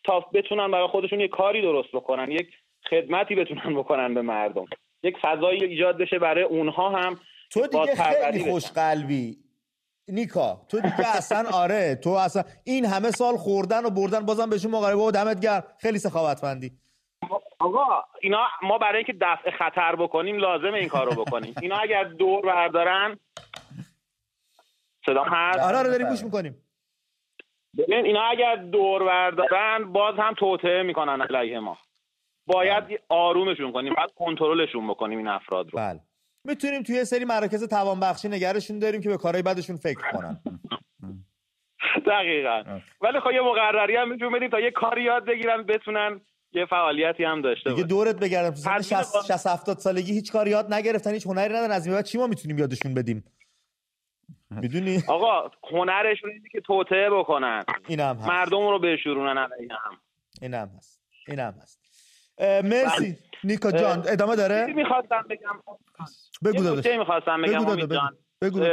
تا 0.04 0.20
بتونن 0.20 0.72
برای 0.72 0.88
خودشون 0.88 1.20
یه 1.20 1.28
کاری 1.28 1.62
درست 1.62 1.92
بکنن 1.92 2.32
یک 2.32 2.48
خدمتی 2.90 3.36
بتونن 3.36 3.76
بکنن 3.76 4.14
به 4.14 4.22
مردم. 4.22 4.66
یک 5.04 5.16
فضایی 5.22 5.64
ایجاد 5.64 5.98
بشه 5.98 6.20
برای 6.20 6.44
اونها 6.44 6.90
هم 6.90 7.20
تو 7.50 7.68
دیگه 7.68 7.96
خیلی 7.96 8.52
خوش 8.52 8.72
قلبی 8.72 9.38
نیکا 10.08 10.62
تو 10.70 10.82
دیگه 10.82 11.18
اصلا 11.18 11.50
آره 11.54 11.96
تو 11.96 12.10
اصلا 12.10 12.44
این 12.64 12.86
همه 12.86 13.12
سال 13.12 13.38
خوردن 13.38 13.86
و 13.86 13.90
بردن 13.90 14.26
بازم 14.26 14.50
بهشون 14.50 14.72
مقاربه 14.72 15.02
و 15.02 15.12
دمت 15.12 15.40
گرم. 15.40 15.64
خیلی 15.80 16.00
سخاوتمندی. 16.00 16.72
آقا 17.60 18.04
اینا 18.22 18.48
ما 18.62 18.78
برای 18.78 18.98
اینکه 18.98 19.14
دفع 19.22 19.52
خطر 19.52 19.96
بکنیم 19.96 20.38
لازمه 20.38 20.78
این 20.78 20.90
کار 20.90 21.14
رو 21.14 21.26
بکنیم. 21.26 21.54
اینا 21.62 21.76
اگر 21.76 22.04
دور 22.04 22.42
بردارن 22.42 23.20
صدا 25.06 25.24
هست؟ 25.24 25.60
آره 25.60 25.78
آره 25.78 25.90
داریم 25.90 26.10
گوش 26.10 26.24
می‌کنیم. 26.24 26.62
ببین 27.78 28.06
اینا 28.06 28.22
اگر 28.22 28.56
دور 28.56 29.04
بردارن 29.04 29.92
باز 29.92 30.16
هم 30.18 30.34
توطعه 30.34 30.84
می‌کنن 30.84 31.22
علیه 31.22 31.60
ما. 31.60 31.78
باید 32.48 32.84
آرومشون 33.10 33.72
کنیم 33.72 33.94
باید 33.94 34.12
کنترلشون 34.16 34.88
بکنیم 34.88 35.18
این 35.18 35.28
افراد 35.28 35.70
رو. 35.74 35.80
بله. 35.80 36.00
می‌تونیم 36.46 36.84
توی 36.84 37.06
سری 37.06 37.26
مراکز 37.26 37.64
توانبخشی 37.64 38.30
نگرشون 38.30 38.80
داریم 38.80 39.02
که 39.02 39.10
به 39.10 39.18
کارهای 39.18 39.44
بعدشون 39.44 39.76
فکر 39.76 40.12
کنن. 40.12 40.42
دقیقا. 42.08 42.80
ولی 43.02 43.20
خب 43.20 43.32
یه 43.32 43.42
مقرری 43.42 43.96
هم 43.96 44.10
می‌تونیم 44.10 44.38
بدیم 44.38 44.50
تا 44.50 44.60
یه 44.60 44.72
کاری 44.72 45.04
یاد 45.04 45.26
بگیرن 45.26 45.64
بتونن 45.64 46.22
یه 46.52 46.66
فعالیتی 46.66 47.24
هم 47.24 47.42
داشته 47.42 47.70
دیگه 47.70 47.84
دورت 47.84 48.16
بگردم. 48.16 48.50
تو 48.50 48.56
سن 48.56 48.82
60 48.82 49.48
70 49.48 49.78
سالگی 49.78 50.14
هیچ 50.14 50.32
کاری 50.32 50.50
یاد 50.52 50.74
نگرفتن 50.74 51.12
هیچ 51.12 51.28
هنری 51.28 51.54
ندارن. 51.54 51.72
از 51.72 51.88
این 51.88 52.02
چی 52.02 52.18
ما 52.18 52.28
می‌تونیم 52.28 52.58
یادشون 52.60 52.94
بدیم؟ 52.94 53.24
می‌دونی؟ 54.50 55.04
آقا 55.08 55.52
هنرشون 55.72 56.30
اینه 56.30 56.50
که 56.52 56.62
توطعه 56.62 57.10
بکنن. 57.10 57.64
اینم 57.88 58.18
هست. 58.18 58.28
مردم 58.28 58.68
رو 58.68 58.80
بشورونن 58.80 59.38
علیه 59.38 59.70
هم 59.86 59.98
اینم 60.42 60.72
هست. 60.78 61.02
اینم 61.28 61.56
هست. 61.62 61.80
مرسی. 62.64 63.18
نیکا 63.44 63.72
جان 63.72 64.04
ادامه 64.08 64.36
داره؟ 64.36 64.66
می‌خواستم 64.66 65.26
بگم؟ 65.30 65.62
بگو 66.44 66.64
داداش. 66.64 66.86
می‌خواستم 66.86 67.42
بگم 67.42 67.66
بگو 68.42 68.58
امید 68.60 68.70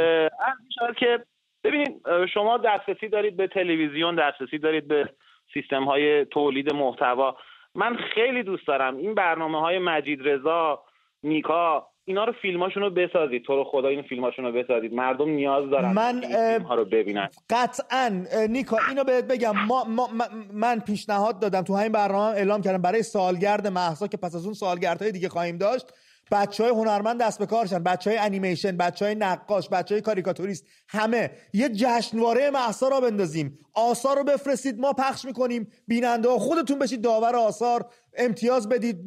جان 0.79 0.93
که 0.99 1.19
ببینید 1.63 2.01
شما 2.33 2.57
دسترسی 2.57 3.09
دارید 3.09 3.37
به 3.37 3.47
تلویزیون 3.47 4.15
دسترسی 4.15 4.57
دارید 4.57 4.87
به 4.87 5.09
سیستم 5.53 5.83
های 5.83 6.25
تولید 6.25 6.73
محتوا. 6.73 7.37
من 7.75 7.97
خیلی 8.15 8.43
دوست 8.43 8.67
دارم 8.67 8.97
این 8.97 9.15
برنامه 9.15 9.59
های 9.59 9.79
مجید 9.79 10.19
رضا 10.23 10.83
نیکا 11.23 11.87
اینا 12.05 12.25
رو 12.25 12.33
فیلماشون 12.41 12.83
رو 12.83 12.89
بسازید. 12.89 13.45
تو 13.45 13.55
رو 13.55 13.63
خدا 13.63 13.87
این 13.87 14.01
فیلماشون 14.01 14.45
رو 14.45 14.51
بسازید. 14.51 14.93
مردم 14.93 15.29
نیاز 15.29 15.69
دارن 15.69 15.93
من 15.93 16.23
ها 16.63 16.75
رو 16.75 16.85
ببینن. 16.85 17.29
قطعا 17.49 18.25
نیکا 18.49 18.77
اینو 18.89 19.03
بهت 19.03 19.27
بگم. 19.27 19.53
ما, 19.67 19.83
ما 19.83 20.09
من 20.53 20.79
پیشنهاد 20.79 21.39
دادم 21.39 21.61
تو 21.61 21.75
همین 21.75 21.91
برنامه 21.91 22.37
اعلام 22.37 22.61
کردم 22.61 22.81
برای 22.81 23.03
سالگرد 23.03 23.67
محسا 23.67 24.07
که 24.07 24.17
پس 24.17 24.35
از 24.35 24.45
اون 24.45 24.53
سالگردهای 24.53 25.11
دیگه 25.11 25.29
خواهیم 25.29 25.57
داشت. 25.57 25.93
بچه 26.31 26.63
های 26.63 26.71
هنرمند 26.71 27.21
دست 27.21 27.39
به 27.39 27.45
کارشن 27.45 27.83
بچه 27.83 28.09
های 28.09 28.19
انیمیشن 28.19 28.77
بچه 28.77 29.05
های 29.05 29.15
نقاش 29.15 29.69
بچه 29.69 29.95
های 29.95 30.01
کاریکاتوریست 30.01 30.67
همه. 30.89 31.31
یه 31.53 31.69
جشنواره 31.69 32.49
محسا 32.49 32.87
را 32.87 33.01
بندازیم. 33.01 33.59
آثار 33.73 34.17
رو 34.17 34.23
بفرستید 34.23 34.79
ما 34.79 34.93
پخش 34.93 35.25
می‌کنیم. 35.25 35.71
بیننده 35.87 36.29
ها 36.29 36.37
خودتون 36.37 36.79
بشید 36.79 37.01
داور 37.01 37.35
آثار. 37.35 37.85
امتیاز 38.17 38.69
بدید. 38.69 38.97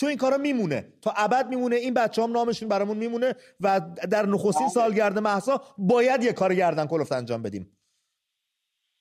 چون 0.00 0.08
این 0.08 0.18
کارا 0.18 0.36
میمونه. 0.36 0.92
تا 1.02 1.12
ابد 1.16 1.48
میمونه. 1.48 1.76
این 1.76 1.94
بچه 1.94 2.22
هم 2.22 2.32
نامشون 2.32 2.68
برامون 2.68 2.96
میمونه 2.96 3.34
و 3.60 3.80
در 4.10 4.26
نخستین 4.26 4.68
سالگرد 4.68 5.18
محسا 5.18 5.60
باید 5.78 6.24
یه 6.24 6.32
کار 6.32 6.54
گردن 6.54 6.86
کلفت 6.86 7.12
انجام 7.12 7.42
بدیم. 7.42 7.76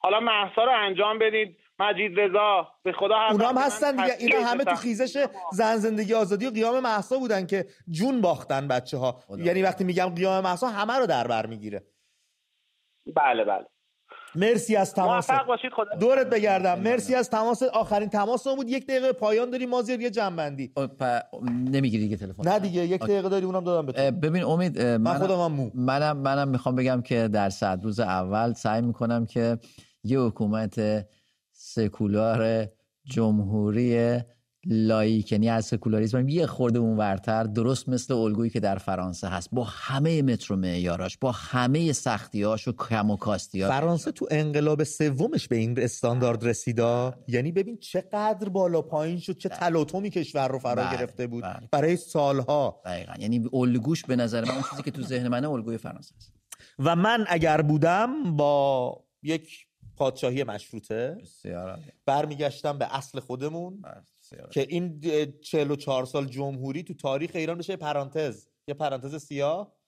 حالا 0.02 0.20
محسا 0.20 0.64
رو 0.64 0.72
انجام 0.72 1.20
بدید. 1.20 1.59
مجید 1.80 2.20
رضا 2.20 2.68
به 2.84 2.92
خدا 2.92 3.16
اونا 3.32 3.48
هم 3.48 3.58
هستن 3.58 3.92
دیگه. 3.92 4.16
اینا 4.20 4.48
همه 4.48 4.64
تو 4.64 4.76
خیزش 4.76 5.26
زن 5.52 5.76
زندگی 5.76 6.14
آزادی 6.14 6.48
و 6.48 6.50
قیام 6.52 6.80
محسا 6.80 7.18
بودن 7.18 7.46
که 7.46 7.66
جون 7.90 8.22
باختن 8.22 8.68
بچه 8.68 8.98
ها 8.98 9.20
یعنی 9.38 9.62
وقتی 9.62 9.84
میگم 9.84 10.10
قیام 10.16 10.44
محسا 10.44 10.68
همه 10.68 10.94
رو 10.94 11.06
در 11.06 11.28
بر 11.28 11.46
می‌گیره. 11.46 11.84
بله 13.16 13.44
بله. 13.44 13.66
مرسی 14.36 14.76
از 14.76 14.94
تماس. 14.94 15.30
دورت 16.00 16.30
بگردم. 16.30 16.80
مرسی 16.80 17.16
از 17.16 17.30
تماس. 17.30 17.64
آخرین 17.64 18.10
تماس 18.10 18.48
بود. 18.48 18.70
یک 18.70 18.88
دقیقه 18.88 19.14
پایان 19.14 19.50
داریم. 19.50 19.70
مازیار 19.70 20.02
یه 20.02 20.10
جنبندی. 20.10 20.74
نمی‌گیری 21.44 22.04
دیگه 22.04 22.18
تلفن. 22.18 22.50
نه 22.50 22.60
دیگه. 22.60 22.82
یک 22.82 23.02
دقیقه 23.02 23.30
داری 23.30 23.46
اونم 23.46 23.64
دادم 23.64 23.86
به 23.86 24.12
ببین 24.12 24.44
امید 24.44 24.82
من 24.82 25.14
خودم 25.14 25.40
هم 25.40 25.52
مو. 25.52 25.72
منم 25.74 26.18
منم 26.18 26.48
می‌خوام 26.48 26.76
بگم 26.76 27.02
که 27.02 27.28
در 27.28 27.50
صد 27.50 27.80
روز 27.84 28.00
اول 28.00 28.54
سعی 28.54 28.82
می‌کنم 28.82 29.26
که 29.26 29.58
یه 30.04 30.20
حکومت 30.20 31.06
سکولار 31.74 32.68
جمهوری 33.06 34.20
لایک 34.66 35.32
یعنی 35.32 35.50
از 35.50 35.66
سکولاریسم. 35.66 36.30
یه 36.30 36.46
خورده 36.46 36.80
اونورتر 36.80 37.44
درست 37.44 37.90
مثل 37.90 38.14
الگویی 38.14 38.50
که 38.50 38.60
در 38.60 38.78
فرانسه 38.78 39.28
هست. 39.28 39.50
با 39.52 39.64
همه 39.64 40.22
متر 40.22 40.54
و 40.54 40.56
معیاراش 40.56 41.18
با 41.18 41.32
همه 41.32 41.94
سختیاش 41.94 42.68
و 42.68 42.72
کم 42.72 43.10
و 43.12 43.18
کاستیاش. 43.18 43.70
فرانسه 43.70 44.12
تو 44.12 44.28
انقلاب 44.32 44.84
سومش 44.84 45.48
به 45.48 45.56
این 45.56 45.80
استاندارد 45.80 46.44
رسیدا. 46.44 47.16
یعنی 47.28 47.52
ببین 47.52 47.78
چقدر 47.78 48.50
بالا 48.50 48.82
پایین 48.82 49.20
شد 49.20 49.38
چه 49.38 49.50
تلاطمی 49.50 50.10
کشور 50.10 50.48
رو 50.48 50.60
فرا 50.60 50.84
بله، 50.84 50.98
گرفته 50.98 51.28
بود 51.28 51.44
بله. 51.44 51.70
برای 51.72 51.98
سالها. 51.98 52.82
دقیقا. 52.86 53.14
یعنی 53.20 53.50
الگوش 53.54 54.06
به 54.06 54.16
نظر 54.16 54.46
من 54.46 54.52
اون 54.52 54.64
چیزی 54.70 54.84
که 54.84 54.92
تو 54.92 55.02
ذهن 55.02 55.28
منه 55.28 55.50
الگوی 55.50 55.78
فرانسه 55.78 56.16
است. 56.18 56.34
و 56.80 56.96
من 56.96 57.26
اگر 57.28 57.62
بودم 57.62 58.36
با 58.36 59.04
یک 59.24 59.69
پادشاهی 60.00 60.44
مشروطه 60.44 61.18
برمیگشتم 62.06 62.78
به 62.78 62.96
اصل 62.96 63.20
خودمون 63.20 63.82
که 64.52 64.66
این 64.70 65.02
44 65.42 66.06
سال 66.06 66.26
جمهوری 66.26 66.84
تو 66.84 66.94
تاریخ 66.94 67.32
ایران 67.34 67.58
بشه 67.58 67.76
پرانتز 67.76 68.48
یه 68.68 68.74
پرانتز 68.74 69.16
سیاه 69.16 69.80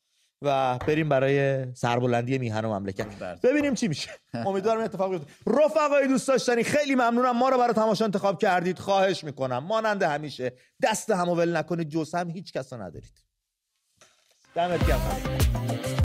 و 0.41 0.78
بریم 0.78 1.09
برای 1.09 1.66
سربلندی 1.76 2.38
میهن 2.38 2.66
و 2.66 2.80
مملکت. 2.80 3.07
ببینیم 3.43 3.74
چی 3.74 3.88
میشه. 3.88 4.09
امیدوارم 4.47 4.82
اتفاق 4.82 5.12
بیفته. 5.12 5.32
رفقای 5.47 6.07
دوست 6.07 6.28
داشتنی 6.28 6.64
خیلی 6.64 6.95
ممنونم. 6.95 7.38
ما 7.38 7.49
رو 7.49 7.57
برای 7.57 7.74
تماشا 7.74 8.05
انتخاب 8.05 8.41
کردید. 8.41 8.80
خواهش 8.80 9.24
می‌کنم. 9.24 9.57
ماننده 9.57 10.07
همیشه. 10.07 10.53
دست 10.84 11.09
همو 11.09 11.36
ول 11.36 11.57
نکنید. 11.57 11.89
جز 11.89 12.16
هم 12.16 12.30
هیچ 12.30 12.53
کس 12.53 12.74
رو 12.74 12.82
ندارید. 12.82 13.24
دمت 14.55 14.88
گرم. 14.88 15.91